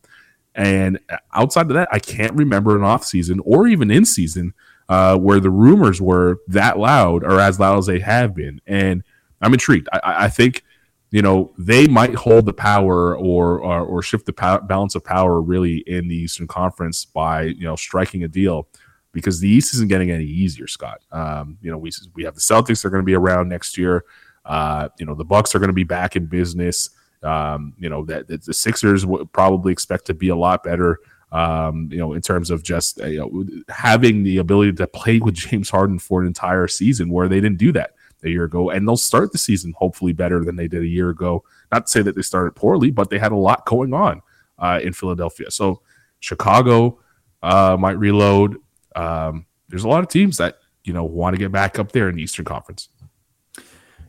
And 0.56 1.00
outside 1.34 1.68
of 1.68 1.74
that, 1.74 1.88
I 1.92 2.00
can't 2.00 2.34
remember 2.34 2.76
an 2.76 2.84
off 2.84 3.06
season 3.06 3.40
or 3.46 3.68
even 3.68 3.92
in 3.92 4.06
season 4.06 4.54
uh, 4.90 5.18
where 5.18 5.40
the 5.40 5.50
rumors 5.50 6.02
were 6.02 6.40
that 6.48 6.78
loud 6.78 7.24
or 7.24 7.40
as 7.40 7.60
loud 7.60 7.78
as 7.78 7.86
they 7.86 8.00
have 8.00 8.34
been. 8.34 8.60
And 8.68 9.04
I'm 9.42 9.54
intrigued. 9.54 9.88
I, 9.94 10.26
I 10.26 10.30
think 10.30 10.64
you 11.12 11.22
know 11.22 11.54
they 11.58 11.88
might 11.88 12.14
hold 12.14 12.46
the 12.46 12.54
power 12.54 13.16
or 13.16 13.60
or, 13.60 13.82
or 13.82 14.02
shift 14.02 14.26
the 14.26 14.34
pow- 14.34 14.60
balance 14.60 14.96
of 14.96 15.04
power 15.04 15.42
really 15.42 15.78
in 15.88 16.08
the 16.08 16.16
Eastern 16.16 16.48
Conference 16.48 17.06
by 17.06 17.44
you 17.44 17.64
know 17.64 17.76
striking 17.76 18.24
a 18.24 18.28
deal 18.28 18.68
because 19.12 19.40
the 19.40 19.50
East 19.50 19.74
isn't 19.74 19.88
getting 19.88 20.12
any 20.12 20.26
easier, 20.26 20.68
Scott. 20.68 21.02
Um, 21.12 21.58
you 21.62 21.72
know 21.72 21.78
we 21.78 21.92
we 22.14 22.24
have 22.24 22.36
the 22.36 22.42
Celtics 22.42 22.82
they're 22.82 22.92
going 22.92 23.02
to 23.02 23.06
be 23.06 23.16
around 23.16 23.50
next 23.50 23.78
year. 23.78 24.06
Uh, 24.46 24.90
you 24.98 25.06
know 25.06 25.16
the 25.16 25.26
Bucks 25.26 25.54
are 25.54 25.60
going 25.60 25.70
to 25.70 25.74
be 25.74 25.84
back 25.84 26.16
in 26.16 26.26
business. 26.26 26.90
Um, 27.24 27.74
you 27.78 27.90
know 27.90 28.06
that, 28.06 28.28
that 28.28 28.44
the 28.46 28.54
Sixers 28.54 29.06
would 29.06 29.32
probably 29.34 29.72
expect 29.72 30.06
to 30.06 30.14
be 30.14 30.30
a 30.30 30.36
lot 30.36 30.64
better 30.64 31.00
Um, 31.32 31.90
you 31.92 32.00
know, 32.00 32.14
in 32.14 32.22
terms 32.22 32.50
of 32.50 32.64
just 32.64 33.00
uh, 33.02 33.06
you 33.06 33.20
know, 33.20 33.46
having 33.70 34.24
the 34.24 34.38
ability 34.38 34.74
to 34.74 34.88
play 34.88 35.20
with 35.20 35.36
James 35.36 35.70
Harden 35.70 36.00
for 36.00 36.22
an 36.22 36.28
entire 36.28 36.68
season, 36.68 37.12
where 37.12 37.28
they 37.28 37.40
didn't 37.40 37.60
do 37.60 37.72
that 37.74 37.92
a 38.24 38.30
year 38.30 38.46
ago, 38.46 38.72
and 38.72 38.88
they'll 38.88 38.98
start 38.98 39.32
the 39.32 39.38
season 39.38 39.74
hopefully 39.78 40.12
better 40.12 40.44
than 40.44 40.56
they 40.56 40.68
did 40.68 40.82
a 40.82 40.88
year 40.88 41.10
ago. 41.10 41.44
Not 41.72 41.86
to 41.86 41.92
say 41.92 42.02
that 42.02 42.16
they 42.16 42.24
started 42.24 42.56
poorly, 42.56 42.90
but 42.90 43.10
they 43.10 43.20
had 43.20 43.32
a 43.32 43.38
lot 43.38 43.66
going 43.66 43.94
on 43.94 44.22
uh, 44.58 44.80
in 44.82 44.92
Philadelphia. 44.94 45.52
So 45.52 45.82
Chicago 46.20 47.00
uh, 47.44 47.78
might 47.80 48.00
reload. 48.00 48.58
Um, 48.96 49.46
there's 49.68 49.84
a 49.84 49.88
lot 49.88 50.04
of 50.04 50.10
teams 50.10 50.38
that 50.38 50.58
you 50.84 50.94
know 50.94 51.04
want 51.04 51.36
to 51.36 51.38
get 51.38 51.52
back 51.52 51.78
up 51.78 51.92
there 51.92 52.10
in 52.10 52.16
the 52.16 52.24
Eastern 52.24 52.46
Conference. 52.46 52.90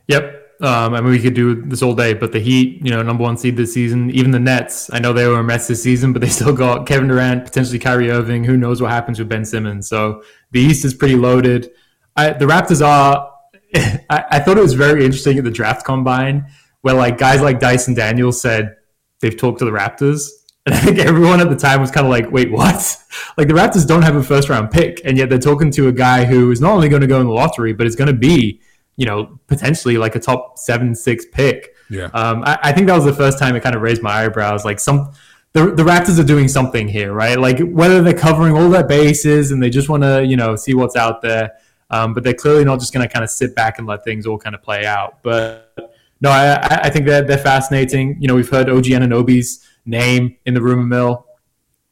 Yep. 0.07 0.41
Um, 0.61 0.93
I 0.93 1.01
mean, 1.01 1.09
we 1.09 1.19
could 1.19 1.33
do 1.33 1.63
this 1.63 1.81
all 1.81 1.95
day, 1.95 2.13
but 2.13 2.31
the 2.31 2.39
Heat, 2.39 2.85
you 2.85 2.91
know, 2.91 3.01
number 3.01 3.23
one 3.23 3.35
seed 3.35 3.57
this 3.57 3.73
season. 3.73 4.11
Even 4.11 4.29
the 4.29 4.39
Nets, 4.39 4.91
I 4.93 4.99
know 4.99 5.11
they 5.11 5.27
were 5.27 5.39
a 5.39 5.43
mess 5.43 5.67
this 5.67 5.81
season, 5.81 6.13
but 6.13 6.21
they 6.21 6.29
still 6.39 6.53
got 6.53 6.85
Kevin 6.85 7.07
Durant, 7.07 7.45
potentially 7.45 7.79
Kyrie 7.79 8.11
Irving. 8.11 8.43
Who 8.43 8.57
knows 8.57 8.81
what 8.81 8.91
happens 8.91 9.17
with 9.17 9.27
Ben 9.27 9.43
Simmons? 9.43 9.87
So 9.87 10.23
the 10.51 10.59
East 10.59 10.85
is 10.85 10.93
pretty 10.93 11.15
loaded. 11.15 11.71
I, 12.15 12.31
the 12.31 12.45
Raptors 12.45 12.85
are. 12.85 13.31
I, 13.75 14.25
I 14.29 14.39
thought 14.39 14.57
it 14.57 14.61
was 14.61 14.73
very 14.73 15.05
interesting 15.05 15.37
at 15.37 15.45
the 15.45 15.51
draft 15.51 15.85
combine 15.85 16.45
where 16.81 16.93
like 16.93 17.17
guys 17.17 17.41
like 17.41 17.59
Dyson 17.59 17.93
Daniels 17.93 18.41
said 18.41 18.75
they've 19.19 19.37
talked 19.37 19.59
to 19.59 19.65
the 19.65 19.71
Raptors, 19.71 20.29
and 20.65 20.75
I 20.75 20.79
think 20.79 20.99
everyone 20.99 21.39
at 21.39 21.49
the 21.49 21.55
time 21.55 21.81
was 21.81 21.89
kind 21.89 22.05
of 22.05 22.11
like, 22.11 22.29
wait, 22.31 22.51
what? 22.51 22.97
Like 23.35 23.47
the 23.47 23.53
Raptors 23.53 23.87
don't 23.87 24.03
have 24.03 24.15
a 24.15 24.23
first 24.23 24.49
round 24.49 24.69
pick, 24.69 25.01
and 25.05 25.17
yet 25.17 25.29
they're 25.29 25.39
talking 25.39 25.71
to 25.71 25.87
a 25.87 25.91
guy 25.91 26.25
who 26.25 26.51
is 26.51 26.61
not 26.61 26.73
only 26.73 26.89
going 26.89 27.01
to 27.01 27.07
go 27.07 27.19
in 27.19 27.25
the 27.25 27.33
lottery, 27.33 27.73
but 27.73 27.87
is 27.87 27.95
going 27.95 28.09
to 28.09 28.13
be 28.13 28.61
you 28.97 29.05
know, 29.05 29.39
potentially 29.47 29.97
like 29.97 30.15
a 30.15 30.19
top 30.19 30.57
seven, 30.57 30.93
six 30.93 31.25
pick. 31.31 31.75
Yeah. 31.89 32.05
Um, 32.13 32.43
I, 32.43 32.59
I, 32.63 32.71
think 32.71 32.87
that 32.87 32.95
was 32.95 33.05
the 33.05 33.13
first 33.13 33.39
time 33.39 33.55
it 33.55 33.63
kind 33.63 33.75
of 33.75 33.81
raised 33.81 34.01
my 34.01 34.23
eyebrows. 34.23 34.63
Like 34.63 34.79
some, 34.79 35.11
the, 35.53 35.71
the 35.71 35.83
Raptors 35.83 36.19
are 36.19 36.23
doing 36.23 36.47
something 36.47 36.87
here, 36.87 37.13
right? 37.13 37.39
Like 37.39 37.59
whether 37.59 38.01
they're 38.01 38.13
covering 38.13 38.55
all 38.55 38.69
their 38.69 38.85
bases 38.85 39.51
and 39.51 39.61
they 39.61 39.69
just 39.69 39.89
want 39.89 40.03
to, 40.03 40.25
you 40.25 40.37
know, 40.37 40.55
see 40.55 40.73
what's 40.73 40.95
out 40.95 41.21
there. 41.21 41.51
Um, 41.89 42.13
but 42.13 42.23
they're 42.23 42.33
clearly 42.33 42.63
not 42.63 42.79
just 42.79 42.93
going 42.93 43.05
to 43.05 43.11
kind 43.11 43.23
of 43.23 43.29
sit 43.29 43.53
back 43.53 43.77
and 43.77 43.85
let 43.85 44.03
things 44.05 44.25
all 44.25 44.37
kind 44.37 44.55
of 44.55 44.61
play 44.61 44.85
out. 44.85 45.21
But 45.23 45.75
no, 46.21 46.29
I, 46.29 46.83
I 46.83 46.89
think 46.89 47.05
that 47.07 47.27
they're 47.27 47.37
fascinating. 47.37 48.17
You 48.21 48.27
know, 48.27 48.35
we've 48.35 48.49
heard 48.49 48.69
OG 48.69 48.85
Anunoby's 48.85 49.67
name 49.85 50.37
in 50.45 50.53
the 50.53 50.61
rumor 50.61 50.85
mill. 50.85 51.25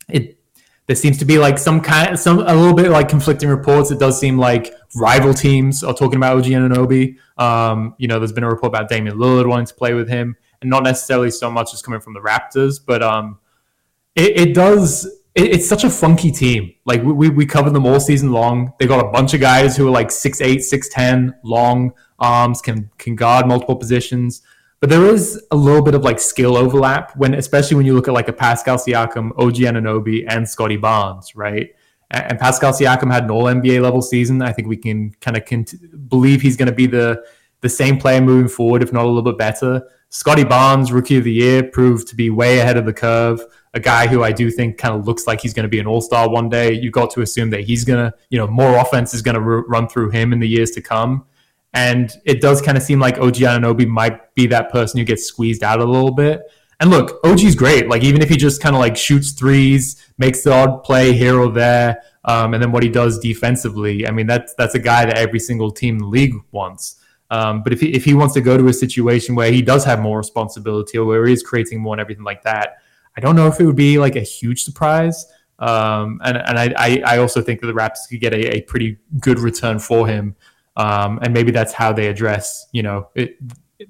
It 0.08 0.39
there 0.90 0.96
seems 0.96 1.20
to 1.20 1.26
be 1.26 1.38
like 1.38 1.60
some 1.60 1.82
kind, 1.82 2.14
of 2.14 2.20
some 2.20 2.40
a 2.40 2.56
little 2.56 2.74
bit 2.74 2.90
like 2.90 3.08
conflicting 3.08 3.48
reports. 3.48 3.92
It 3.92 4.00
does 4.00 4.20
seem 4.20 4.40
like 4.40 4.74
rival 4.96 5.36
teams 5.36 5.84
are 5.84 5.94
talking 5.94 6.16
about 6.16 6.38
OG 6.38 6.46
Anunoby. 6.46 7.16
Um, 7.38 7.94
you 8.00 8.08
know, 8.08 8.18
there's 8.18 8.32
been 8.32 8.44
a 8.44 8.50
report 8.50 8.72
about 8.72 8.90
Damian 8.90 9.16
Lillard 9.16 9.48
wanting 9.48 9.68
to 9.68 9.76
play 9.76 9.94
with 9.94 10.10
him, 10.10 10.36
and 10.62 10.70
not 10.72 10.82
necessarily 10.82 11.30
so 11.30 11.52
much 11.52 11.76
as 11.76 11.84
coming 11.84 12.00
from 12.00 12.16
the 12.16 12.20
Raptors, 12.20 12.80
but 12.84 13.04
um, 13.04 13.38
it, 14.16 14.48
it 14.48 14.56
does. 14.56 15.06
It, 15.36 15.54
it's 15.54 15.70
such 15.70 15.84
a 15.84 15.92
funky 15.92 16.32
team. 16.32 16.74
Like 16.86 17.04
we, 17.04 17.30
we 17.30 17.46
covered 17.46 17.74
them 17.74 17.86
all 17.86 18.00
season 18.00 18.32
long. 18.32 18.74
They 18.80 18.88
got 18.88 19.06
a 19.06 19.12
bunch 19.12 19.36
of 19.36 19.42
guys 19.42 19.78
who 19.78 19.88
are 19.88 19.92
like 19.92 20.10
six 20.10 20.42
eight, 20.42 20.64
six 20.64 20.90
ten, 20.90 21.36
long 21.44 21.94
arms, 22.18 22.64
can 22.64 22.90
can 22.98 23.16
guard 23.16 23.46
multiple 23.46 23.76
positions. 23.76 24.42
But 24.80 24.90
there 24.90 25.06
is 25.06 25.42
a 25.52 25.56
little 25.56 25.82
bit 25.82 25.94
of 25.94 26.04
like 26.04 26.20
skill 26.20 26.56
overlap 26.56 27.16
when, 27.18 27.34
especially 27.34 27.76
when 27.76 27.86
you 27.86 27.94
look 27.94 28.08
at 28.08 28.14
like 28.14 28.30
a 28.30 28.34
Pascal 28.34 28.78
Siakam, 28.78 29.32
OG 29.38 29.56
Anunoby, 29.56 30.26
and 30.28 30.48
Scottie 30.48 30.78
Barnes, 30.78 31.36
right? 31.36 31.76
And 32.12 32.40
Pascal 32.40 32.72
Siakam 32.72 33.12
had 33.12 33.26
an 33.26 33.32
All 33.32 33.44
NBA 33.44 33.82
level 33.82 34.02
season. 34.02 34.42
I 34.42 34.52
think 34.54 34.68
we 34.68 34.78
can 34.78 35.12
kind 35.22 35.38
of 35.38 35.46
cont- 35.46 36.10
believe 36.10 36.42
he's 36.42 36.58
going 36.58 36.70
to 36.70 36.76
be 36.76 36.88
the 36.88 37.24
the 37.62 37.70
same 37.70 37.98
player 37.98 38.22
moving 38.22 38.48
forward, 38.48 38.82
if 38.82 38.94
not 38.94 39.04
a 39.04 39.08
little 39.08 39.22
bit 39.22 39.38
better. 39.38 39.84
Scottie 40.10 40.44
Barnes, 40.44 40.92
Rookie 40.92 41.18
of 41.18 41.24
the 41.24 41.32
Year, 41.32 41.62
proved 41.62 42.08
to 42.08 42.16
be 42.16 42.30
way 42.30 42.60
ahead 42.60 42.78
of 42.78 42.86
the 42.86 42.94
curve. 42.94 43.42
A 43.74 43.80
guy 43.80 44.08
who 44.08 44.24
I 44.24 44.32
do 44.32 44.50
think 44.50 44.78
kind 44.78 44.96
of 44.96 45.06
looks 45.06 45.28
like 45.28 45.42
he's 45.42 45.54
going 45.54 45.64
to 45.64 45.70
be 45.70 45.80
an 45.80 45.86
All 45.86 46.02
Star 46.02 46.30
one 46.30 46.50
day. 46.50 46.74
You 46.74 46.90
got 46.90 47.12
to 47.12 47.22
assume 47.22 47.52
that 47.52 47.62
he's 47.62 47.84
going 47.86 48.10
to, 48.10 48.18
you 48.30 48.40
know, 48.40 48.48
more 48.48 48.78
offense 48.78 49.14
is 49.14 49.22
going 49.22 49.36
to 49.36 49.42
r- 49.42 49.66
run 49.68 49.88
through 49.88 50.10
him 50.10 50.34
in 50.34 50.40
the 50.40 50.48
years 50.48 50.72
to 50.72 50.82
come. 50.82 51.26
And 51.74 52.12
it 52.26 52.42
does 52.42 52.62
kind 52.62 52.78
of 52.78 52.84
seem 52.84 53.00
like 53.00 53.20
OG 53.20 53.36
Anunoby 53.36 53.88
might 53.88 54.34
be 54.36 54.48
that 54.48 54.72
person 54.72 55.00
who 55.00 55.06
gets 55.06 55.26
squeezed 55.26 55.64
out 55.64 55.80
a 55.80 55.86
little 55.86 56.12
bit. 56.12 56.42
And 56.80 56.90
look, 56.90 57.20
OG's 57.26 57.56
great. 57.56 57.90
Like 57.90 58.04
even 58.04 58.22
if 58.22 58.30
he 58.30 58.38
just 58.38 58.62
kind 58.62 58.76
of 58.76 58.80
like 58.80 58.96
shoots 58.96 59.32
threes, 59.32 60.12
makes 60.18 60.44
the 60.44 60.54
odd 60.54 60.84
play 60.84 61.14
here 61.14 61.40
or 61.40 61.52
there, 61.52 62.02
um, 62.24 62.54
and 62.54 62.64
then 62.64 62.72
what 62.72 62.84
he 62.84 62.90
does 62.90 63.20
defensively, 63.20 64.08
I 64.08 64.12
mean 64.12 64.28
that's 64.28 64.54
that's 64.56 64.76
a 64.76 64.80
guy 64.80 65.06
that 65.06 65.18
every 65.18 65.40
single 65.40 65.72
team 65.72 65.96
in 65.96 66.02
the 66.02 66.08
league 66.08 66.36
wants. 66.52 66.96
Um, 67.32 67.64
but 67.64 67.74
if 67.74 67.82
he 67.82 67.94
if 67.94 68.06
he 68.06 68.14
wants 68.14 68.34
to 68.36 68.42
go 68.42 68.58
to 68.58 68.68
a 68.68 68.74
situation 68.74 69.36
where 69.36 69.52
he 69.52 69.62
does 69.62 69.84
have 69.86 70.00
more 70.00 70.18
responsibility 70.18 70.98
or 70.98 71.06
where 71.06 71.26
he 71.26 71.34
is 71.34 71.44
creating 71.44 71.82
more 71.82 71.94
and 71.94 72.02
everything 72.02 72.24
like 72.24 72.44
that, 72.44 72.78
I 73.18 73.22
don't 73.22 73.36
know 73.36 73.48
if 73.48 73.60
it 73.60 73.66
would 73.66 73.76
be 73.76 74.00
like 74.00 74.16
a 74.16 74.22
huge 74.22 74.64
surprise. 74.64 75.26
Um, 75.60 76.22
and 76.24 76.38
and 76.38 76.58
I, 76.58 77.02
I 77.06 77.18
also 77.18 77.42
think 77.42 77.60
that 77.60 77.68
the 77.68 77.74
Raptors 77.74 78.08
could 78.10 78.22
get 78.22 78.34
a, 78.34 78.56
a 78.56 78.62
pretty 78.62 78.98
good 79.20 79.40
return 79.40 79.80
for 79.80 80.08
him 80.08 80.36
um, 80.76 81.20
and 81.22 81.34
maybe 81.34 81.52
that's 81.52 81.74
how 81.74 81.92
they 81.92 82.08
address, 82.08 82.68
you 82.72 82.84
know, 82.84 83.10
it, 83.16 83.38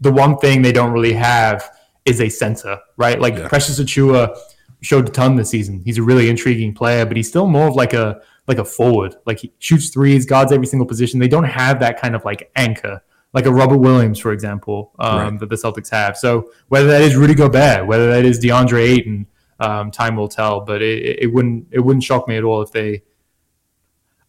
the 0.02 0.12
one 0.12 0.38
thing 0.38 0.62
they 0.62 0.72
don't 0.72 0.92
really 0.92 1.14
have 1.14 1.70
is 2.06 2.22
a 2.22 2.30
center, 2.30 2.80
right? 2.98 3.20
Like 3.20 3.36
yeah. 3.36 3.48
Precious 3.48 3.80
Achiuwa 3.80 4.38
showed 4.82 5.08
a 5.08 5.12
ton 5.12 5.36
this 5.36 5.50
season. 5.50 5.82
He's 5.84 5.98
a 5.98 6.04
really 6.04 6.30
intriguing 6.30 6.74
player, 6.74 7.06
but 7.06 7.18
he's 7.18 7.28
still 7.28 7.48
more 7.48 7.68
of 7.68 7.76
like 7.76 7.94
a 7.94 8.22
like 8.48 8.58
a 8.58 8.66
forward. 8.66 9.16
Like 9.26 9.40
he 9.40 9.54
shoots 9.60 9.90
threes, 9.90 10.26
guards 10.26 10.52
every 10.52 10.66
single 10.66 10.88
position. 10.88 11.20
They 11.20 11.28
don't 11.28 11.44
have 11.44 11.80
that 11.82 12.00
kind 12.00 12.16
of 12.16 12.26
like 12.26 12.52
anchor, 12.56 13.02
like 13.34 13.46
a 13.46 13.52
Robert 13.52 13.78
Williams, 13.78 14.20
for 14.20 14.32
example, 14.32 14.92
um, 15.00 15.18
right. 15.18 15.40
that 15.40 15.50
the 15.50 15.56
Celtics 15.56 15.90
have. 15.92 16.18
So 16.18 16.52
whether 16.70 16.88
that 16.88 17.02
is 17.02 17.16
Rudy 17.16 17.36
Gobert, 17.36 17.86
whether 17.86 18.10
that 18.12 18.26
is 18.26 18.40
DeAndre 18.40 18.82
Ayton, 18.82 19.28
um, 19.60 19.92
time 19.92 20.16
will 20.16 20.30
tell. 20.30 20.62
But 20.62 20.82
it, 20.82 21.20
it 21.24 21.28
wouldn't 21.28 21.68
it 21.72 21.80
wouldn't 21.80 22.04
shock 22.04 22.28
me 22.28 22.38
at 22.38 22.44
all 22.44 22.62
if 22.62 22.72
they 22.72 23.04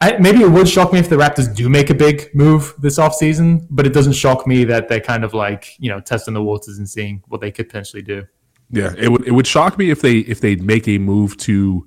I, 0.03 0.17
maybe 0.17 0.41
it 0.41 0.51
would 0.51 0.69
shock 0.69 0.93
me 0.93 0.99
if 0.99 1.11
the 1.11 1.17
Raptors 1.17 1.55
do 1.55 1.69
make 1.69 1.91
a 1.91 1.95
big 1.95 2.35
move 2.35 2.75
this 2.79 2.99
offseason, 2.99 3.67
but 3.69 3.87
it 3.87 3.93
doesn't 3.93 4.15
shock 4.15 4.47
me 4.47 4.65
that 4.65 4.89
they're 4.89 5.01
kind 5.01 5.25
of 5.25 5.35
like, 5.35 5.77
you 5.79 5.91
know, 5.91 6.01
testing 6.01 6.33
the 6.33 6.43
waters 6.43 6.79
and 6.79 6.89
seeing 6.89 7.23
what 7.29 7.43
they 7.43 7.51
could 7.51 7.69
potentially 7.69 8.03
do. 8.03 8.27
Yeah, 8.71 8.95
it 8.97 9.09
would 9.09 9.27
it 9.27 9.33
would 9.33 9.47
shock 9.47 9.77
me 9.77 9.91
if 9.91 10.01
they 10.01 10.19
if 10.19 10.41
they 10.41 10.57
make 10.57 10.89
a 10.89 10.97
move 10.99 11.37
to 11.39 11.87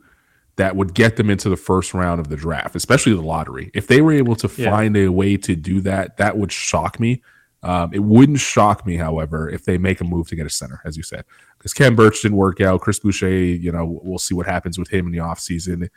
that 0.57 0.75
would 0.75 0.93
get 0.93 1.15
them 1.15 1.29
into 1.29 1.49
the 1.49 1.57
first 1.57 1.93
round 1.93 2.19
of 2.19 2.27
the 2.27 2.35
draft, 2.35 2.75
especially 2.75 3.13
the 3.13 3.21
lottery. 3.21 3.71
If 3.73 3.87
they 3.87 4.01
were 4.01 4.11
able 4.11 4.35
to 4.35 4.47
find 4.47 4.95
yeah. 4.95 5.03
a 5.03 5.11
way 5.11 5.37
to 5.37 5.55
do 5.55 5.81
that, 5.81 6.17
that 6.17 6.37
would 6.37 6.51
shock 6.51 6.99
me. 6.99 7.23
Um, 7.63 7.91
it 7.93 8.03
wouldn't 8.03 8.39
shock 8.39 8.85
me, 8.85 8.97
however, 8.97 9.49
if 9.49 9.63
they 9.63 9.77
make 9.77 10.01
a 10.01 10.03
move 10.03 10.27
to 10.27 10.35
get 10.35 10.45
a 10.45 10.49
center, 10.49 10.81
as 10.85 10.97
you 10.97 11.01
said, 11.01 11.23
because 11.57 11.73
Khem 11.73 11.95
Birch 11.95 12.21
didn't 12.21 12.37
work 12.37 12.59
out. 12.59 12.81
Chris 12.81 12.99
Boucher, 12.99 13.29
you 13.29 13.71
know, 13.71 14.01
we'll 14.03 14.19
see 14.19 14.35
what 14.35 14.45
happens 14.45 14.77
with 14.77 14.89
him 14.89 15.07
in 15.07 15.13
the 15.13 15.19
offseason 15.19 15.89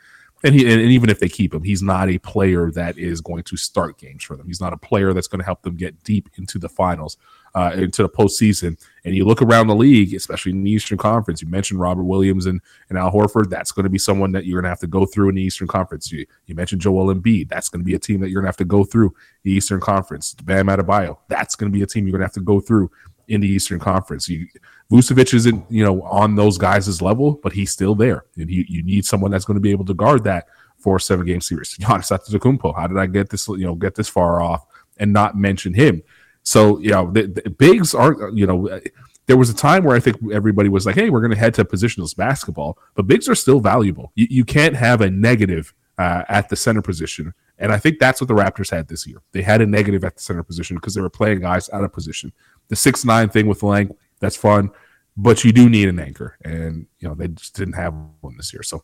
and 0.43 0.53
he 0.53 0.71
and 0.71 0.81
even 0.81 1.09
if 1.09 1.19
they 1.19 1.29
keep 1.29 1.53
him, 1.53 1.63
he's 1.63 1.81
not 1.81 2.09
a 2.09 2.17
player 2.19 2.69
that 2.71 2.97
is 2.97 3.21
going 3.21 3.43
to 3.43 3.57
start 3.57 3.97
games 3.97 4.23
for 4.23 4.35
them. 4.35 4.47
He's 4.47 4.61
not 4.61 4.73
a 4.73 4.77
player 4.77 5.13
that's 5.13 5.27
going 5.27 5.39
to 5.39 5.45
help 5.45 5.63
them 5.63 5.75
get 5.75 6.03
deep 6.03 6.29
into 6.37 6.59
the 6.59 6.69
finals, 6.69 7.17
uh, 7.55 7.71
into 7.75 8.03
the 8.03 8.09
postseason. 8.09 8.79
And 9.03 9.15
you 9.15 9.25
look 9.25 9.41
around 9.41 9.67
the 9.67 9.75
league, 9.75 10.13
especially 10.13 10.51
in 10.51 10.63
the 10.63 10.69
Eastern 10.69 10.97
Conference. 10.99 11.41
You 11.41 11.47
mentioned 11.47 11.79
Robert 11.79 12.03
Williams 12.03 12.45
and, 12.45 12.61
and 12.89 12.99
Al 12.99 13.11
Horford. 13.11 13.49
That's 13.49 13.71
going 13.71 13.85
to 13.85 13.89
be 13.89 13.97
someone 13.97 14.31
that 14.33 14.45
you're 14.45 14.61
going 14.61 14.67
to 14.67 14.69
have 14.69 14.79
to 14.81 14.87
go 14.87 15.05
through 15.05 15.29
in 15.29 15.35
the 15.35 15.41
Eastern 15.41 15.67
Conference. 15.67 16.11
You, 16.11 16.25
you 16.45 16.53
mentioned 16.53 16.81
Joel 16.81 17.13
Embiid. 17.13 17.49
That's 17.49 17.69
going 17.69 17.81
to 17.81 17.85
be 17.85 17.95
a 17.95 17.99
team 17.99 18.19
that 18.21 18.29
you're 18.29 18.41
going 18.41 18.45
to 18.45 18.49
have 18.49 18.57
to 18.57 18.65
go 18.65 18.83
through 18.83 19.15
the 19.43 19.51
Eastern 19.51 19.79
Conference. 19.79 20.35
Bam 20.35 20.67
Adebayo. 20.67 21.17
That's 21.29 21.55
going 21.55 21.71
to 21.71 21.75
be 21.75 21.83
a 21.83 21.87
team 21.87 22.05
you're 22.05 22.11
going 22.11 22.21
to 22.21 22.25
have 22.25 22.33
to 22.33 22.41
go 22.41 22.59
through 22.59 22.91
in 23.27 23.41
the 23.41 23.47
Eastern 23.47 23.79
Conference. 23.79 24.29
You, 24.29 24.47
Vucevic 24.91 25.33
isn't, 25.33 25.65
you 25.69 25.83
know, 25.83 26.01
on 26.03 26.35
those 26.35 26.57
guys' 26.57 27.01
level, 27.01 27.39
but 27.43 27.53
he's 27.53 27.71
still 27.71 27.95
there. 27.95 28.25
And 28.37 28.49
you, 28.49 28.65
you 28.67 28.83
need 28.83 29.05
someone 29.05 29.31
that's 29.31 29.45
going 29.45 29.55
to 29.55 29.61
be 29.61 29.71
able 29.71 29.85
to 29.85 29.93
guard 29.93 30.23
that 30.23 30.47
for 30.77 30.99
seven 30.99 31.25
game 31.25 31.41
series. 31.41 31.77
Giannis 31.79 32.11
Antetokounmpo. 32.11 32.75
How 32.75 32.87
did 32.87 32.97
I 32.97 33.05
get 33.05 33.29
this? 33.29 33.47
You 33.47 33.65
know, 33.65 33.75
get 33.75 33.95
this 33.95 34.09
far 34.09 34.41
off 34.41 34.65
and 34.97 35.11
not 35.11 35.37
mention 35.37 35.73
him? 35.73 36.03
So 36.43 36.79
you 36.79 36.91
know, 36.91 37.11
the, 37.11 37.23
the 37.27 37.49
bigs 37.49 37.93
aren't. 37.93 38.37
You 38.37 38.47
know, 38.47 38.79
there 39.25 39.37
was 39.37 39.49
a 39.49 39.53
time 39.53 39.83
where 39.83 39.95
I 39.95 39.99
think 39.99 40.17
everybody 40.31 40.69
was 40.69 40.85
like, 40.85 40.95
"Hey, 40.95 41.09
we're 41.09 41.19
going 41.19 41.31
to 41.31 41.37
head 41.37 41.53
to 41.55 41.65
positionless 41.65 42.15
basketball," 42.15 42.77
but 42.95 43.07
bigs 43.07 43.27
are 43.27 43.35
still 43.35 43.59
valuable. 43.59 44.11
You, 44.15 44.27
you 44.29 44.45
can't 44.45 44.75
have 44.75 45.01
a 45.01 45.09
negative 45.09 45.73
uh, 45.97 46.23
at 46.29 46.47
the 46.47 46.55
center 46.55 46.81
position, 46.81 47.33
and 47.59 47.73
I 47.73 47.79
think 47.79 47.99
that's 47.99 48.21
what 48.21 48.29
the 48.29 48.33
Raptors 48.33 48.71
had 48.71 48.87
this 48.87 49.05
year. 49.05 49.21
They 49.33 49.41
had 49.41 49.61
a 49.61 49.65
negative 49.65 50.05
at 50.05 50.15
the 50.15 50.21
center 50.21 50.43
position 50.43 50.77
because 50.77 50.93
they 50.93 51.01
were 51.01 51.09
playing 51.09 51.41
guys 51.41 51.69
out 51.71 51.83
of 51.83 51.91
position. 51.91 52.31
The 52.69 52.75
six 52.75 53.05
nine 53.05 53.29
thing 53.29 53.47
with 53.47 53.63
length, 53.63 53.95
that's 54.19 54.35
fun, 54.35 54.71
but 55.15 55.43
you 55.43 55.51
do 55.51 55.69
need 55.69 55.87
an 55.87 55.99
anchor, 55.99 56.37
and 56.43 56.87
you 56.99 57.07
know 57.07 57.15
they 57.15 57.29
just 57.29 57.55
didn't 57.55 57.75
have 57.75 57.93
one 58.21 58.37
this 58.37 58.53
year. 58.53 58.63
So 58.63 58.81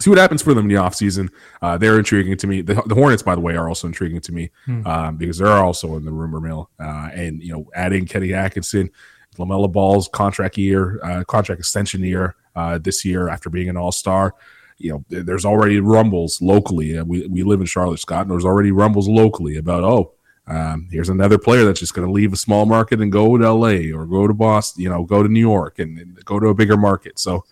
see 0.00 0.10
what 0.10 0.18
happens 0.18 0.42
for 0.42 0.54
them 0.54 0.68
in 0.70 0.74
the 0.76 0.80
offseason. 0.80 1.30
Uh, 1.62 1.78
they're 1.78 1.98
intriguing 1.98 2.36
to 2.36 2.46
me. 2.46 2.60
The, 2.60 2.74
the, 2.86 2.94
Hornets, 2.94 3.22
by 3.22 3.34
the 3.34 3.40
way, 3.40 3.56
are 3.56 3.68
also 3.68 3.86
intriguing 3.86 4.20
to 4.22 4.32
me 4.32 4.50
hmm. 4.66 4.86
um, 4.86 5.16
because 5.16 5.38
they're 5.38 5.48
also 5.48 5.96
in 5.96 6.04
the 6.04 6.12
rumor 6.12 6.40
mill. 6.40 6.70
Uh, 6.78 7.10
and, 7.12 7.42
you 7.42 7.52
know, 7.52 7.70
adding 7.74 8.06
Kenny 8.06 8.34
Atkinson, 8.34 8.90
LaMelo 9.38 9.70
Ball's 9.70 10.08
contract 10.08 10.58
year, 10.58 11.00
uh, 11.02 11.24
contract 11.24 11.60
extension 11.60 12.02
year 12.02 12.36
uh, 12.56 12.78
this 12.78 13.04
year 13.04 13.28
after 13.28 13.50
being 13.50 13.68
an 13.68 13.76
all 13.76 13.92
star. 13.92 14.34
You 14.76 14.92
know, 14.92 15.22
there's 15.22 15.44
already 15.44 15.78
rumbles 15.78 16.42
locally. 16.42 17.00
we, 17.02 17.26
we 17.28 17.42
live 17.44 17.60
in 17.60 17.66
Charlotte, 17.66 18.00
Scott, 18.00 18.22
and 18.22 18.30
there's 18.30 18.44
already 18.44 18.72
rumbles 18.72 19.08
locally 19.08 19.56
about, 19.56 19.84
oh, 19.84 20.14
um, 20.46 20.88
here's 20.90 21.08
another 21.08 21.38
player 21.38 21.64
that's 21.64 21.80
just 21.80 21.94
going 21.94 22.06
to 22.06 22.12
leave 22.12 22.32
a 22.32 22.36
small 22.36 22.66
market 22.66 23.00
and 23.00 23.10
go 23.10 23.36
to 23.38 23.52
LA 23.52 23.96
or 23.96 24.04
go 24.06 24.26
to 24.26 24.34
Boston, 24.34 24.82
you 24.82 24.90
know, 24.90 25.04
go 25.04 25.22
to 25.22 25.28
New 25.28 25.40
York 25.40 25.78
and, 25.78 25.98
and 25.98 26.24
go 26.24 26.38
to 26.38 26.48
a 26.48 26.54
bigger 26.54 26.76
market. 26.76 27.18
So, 27.18 27.44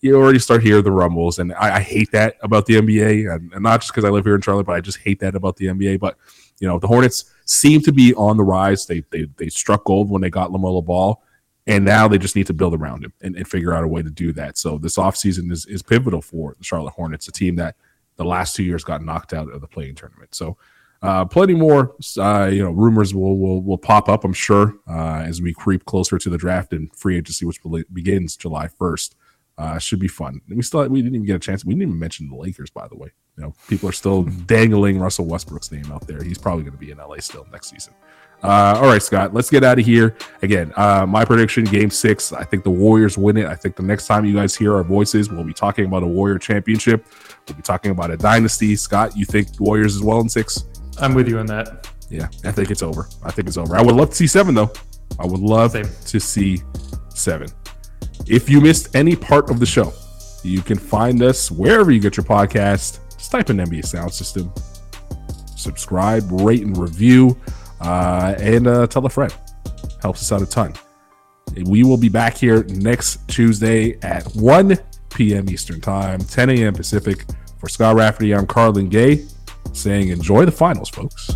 you 0.00 0.16
already 0.16 0.38
start 0.38 0.62
hearing 0.62 0.82
the 0.82 0.90
rumbles, 0.90 1.38
and 1.38 1.52
I, 1.52 1.76
I 1.76 1.80
hate 1.80 2.10
that 2.12 2.36
about 2.42 2.66
the 2.66 2.74
NBA, 2.74 3.32
and, 3.32 3.52
and 3.52 3.62
not 3.62 3.80
just 3.80 3.92
because 3.92 4.04
I 4.04 4.08
live 4.08 4.24
here 4.24 4.34
in 4.34 4.40
Charlotte, 4.40 4.66
but 4.66 4.74
I 4.74 4.80
just 4.80 4.98
hate 4.98 5.20
that 5.20 5.34
about 5.34 5.56
the 5.56 5.66
NBA. 5.66 6.00
But 6.00 6.16
you 6.58 6.66
know, 6.66 6.78
the 6.78 6.86
Hornets 6.86 7.26
seem 7.44 7.82
to 7.82 7.92
be 7.92 8.14
on 8.14 8.36
the 8.36 8.42
rise. 8.42 8.86
They 8.86 9.04
they 9.10 9.26
they 9.36 9.48
struck 9.48 9.84
gold 9.84 10.10
when 10.10 10.22
they 10.22 10.30
got 10.30 10.50
LaMelo 10.50 10.84
Ball, 10.84 11.22
and 11.66 11.84
now 11.84 12.08
they 12.08 12.18
just 12.18 12.34
need 12.34 12.46
to 12.46 12.54
build 12.54 12.74
around 12.74 13.04
him 13.04 13.12
and, 13.20 13.36
and 13.36 13.46
figure 13.46 13.74
out 13.74 13.84
a 13.84 13.88
way 13.88 14.02
to 14.02 14.10
do 14.10 14.32
that. 14.34 14.56
So 14.56 14.78
this 14.78 14.96
offseason 14.96 15.52
is 15.52 15.66
is 15.66 15.82
pivotal 15.82 16.22
for 16.22 16.54
the 16.56 16.64
Charlotte 16.64 16.94
Hornets, 16.94 17.28
a 17.28 17.32
team 17.32 17.56
that 17.56 17.76
the 18.16 18.24
last 18.24 18.56
two 18.56 18.64
years 18.64 18.84
got 18.84 19.04
knocked 19.04 19.34
out 19.34 19.50
of 19.50 19.60
the 19.60 19.68
play-in 19.68 19.94
tournament. 19.94 20.34
So. 20.34 20.56
Uh, 21.02 21.24
plenty 21.24 21.54
more, 21.54 21.96
uh, 22.18 22.50
you 22.52 22.62
know, 22.62 22.70
rumors 22.70 23.14
will, 23.14 23.38
will 23.38 23.62
will 23.62 23.78
pop 23.78 24.08
up. 24.08 24.24
I'm 24.24 24.34
sure 24.34 24.74
uh, 24.88 25.22
as 25.24 25.40
we 25.40 25.54
creep 25.54 25.86
closer 25.86 26.18
to 26.18 26.28
the 26.28 26.36
draft 26.36 26.72
and 26.72 26.94
free 26.94 27.16
agency, 27.16 27.46
which 27.46 27.60
begins 27.92 28.36
July 28.36 28.68
1st. 28.68 29.14
Uh, 29.56 29.78
should 29.78 29.98
be 29.98 30.08
fun. 30.08 30.40
We 30.48 30.62
still 30.62 30.86
we 30.88 31.02
didn't 31.02 31.16
even 31.16 31.26
get 31.26 31.36
a 31.36 31.38
chance. 31.38 31.64
We 31.64 31.74
didn't 31.74 31.88
even 31.88 31.98
mention 31.98 32.30
the 32.30 32.36
Lakers, 32.36 32.70
by 32.70 32.88
the 32.88 32.96
way. 32.96 33.08
You 33.36 33.44
know, 33.44 33.54
people 33.68 33.88
are 33.90 33.92
still 33.92 34.22
dangling 34.22 34.98
Russell 34.98 35.26
Westbrook's 35.26 35.70
name 35.70 35.90
out 35.92 36.06
there. 36.06 36.22
He's 36.22 36.38
probably 36.38 36.64
going 36.64 36.72
to 36.72 36.78
be 36.78 36.90
in 36.90 36.98
LA 36.98 37.16
still 37.18 37.46
next 37.52 37.68
season. 37.68 37.92
Uh, 38.42 38.78
all 38.80 38.86
right, 38.86 39.02
Scott, 39.02 39.34
let's 39.34 39.50
get 39.50 39.62
out 39.62 39.78
of 39.78 39.84
here. 39.84 40.16
Again, 40.40 40.72
uh, 40.76 41.04
my 41.06 41.26
prediction: 41.26 41.64
Game 41.64 41.90
Six. 41.90 42.32
I 42.32 42.44
think 42.44 42.64
the 42.64 42.70
Warriors 42.70 43.18
win 43.18 43.36
it. 43.36 43.46
I 43.46 43.54
think 43.54 43.76
the 43.76 43.82
next 43.82 44.06
time 44.06 44.24
you 44.24 44.34
guys 44.34 44.56
hear 44.56 44.74
our 44.74 44.84
voices, 44.84 45.30
we'll 45.30 45.44
be 45.44 45.52
talking 45.52 45.84
about 45.84 46.02
a 46.02 46.06
Warrior 46.06 46.38
championship. 46.38 47.06
We'll 47.46 47.56
be 47.56 47.62
talking 47.62 47.90
about 47.90 48.10
a 48.10 48.16
dynasty. 48.16 48.76
Scott, 48.76 49.14
you 49.14 49.26
think 49.26 49.48
Warriors 49.60 49.94
as 49.94 50.02
well 50.02 50.20
in 50.20 50.28
six? 50.30 50.64
I'm 51.00 51.14
with 51.14 51.28
you 51.28 51.38
on 51.38 51.46
that. 51.46 51.88
Yeah, 52.10 52.28
I 52.44 52.52
think 52.52 52.70
it's 52.70 52.82
over. 52.82 53.08
I 53.22 53.30
think 53.30 53.48
it's 53.48 53.56
over. 53.56 53.76
I 53.76 53.82
would 53.82 53.94
love 53.94 54.10
to 54.10 54.16
see 54.16 54.26
seven 54.26 54.54
though. 54.54 54.72
I 55.18 55.26
would 55.26 55.40
love 55.40 55.72
Same. 55.72 55.86
to 56.06 56.20
see 56.20 56.62
seven. 57.14 57.48
If 58.26 58.48
you 58.48 58.60
missed 58.60 58.94
any 58.94 59.16
part 59.16 59.50
of 59.50 59.60
the 59.60 59.66
show, 59.66 59.92
you 60.42 60.60
can 60.60 60.78
find 60.78 61.22
us 61.22 61.50
wherever 61.50 61.90
you 61.90 62.00
get 62.00 62.16
your 62.16 62.24
podcast. 62.24 63.00
Just 63.16 63.30
type 63.30 63.50
in 63.50 63.58
NBA 63.58 63.84
Sound 63.84 64.12
System, 64.12 64.52
subscribe, 65.56 66.24
rate, 66.30 66.62
and 66.62 66.76
review, 66.76 67.38
uh, 67.80 68.34
and 68.38 68.66
uh, 68.66 68.86
tell 68.86 69.04
a 69.06 69.10
friend. 69.10 69.34
Helps 70.02 70.22
us 70.22 70.32
out 70.32 70.42
a 70.42 70.46
ton. 70.46 70.74
We 71.64 71.82
will 71.82 71.96
be 71.96 72.08
back 72.08 72.36
here 72.36 72.64
next 72.64 73.26
Tuesday 73.28 73.98
at 74.02 74.24
1 74.34 74.78
p.m. 75.10 75.50
Eastern 75.50 75.80
Time, 75.80 76.20
10 76.20 76.50
a.m. 76.50 76.74
Pacific. 76.74 77.24
For 77.58 77.68
Scott 77.68 77.96
Rafferty, 77.96 78.34
I'm 78.34 78.46
Carlin 78.46 78.88
Gay 78.88 79.26
saying 79.72 80.08
enjoy 80.08 80.44
the 80.44 80.52
finals, 80.52 80.88
folks. 80.88 81.30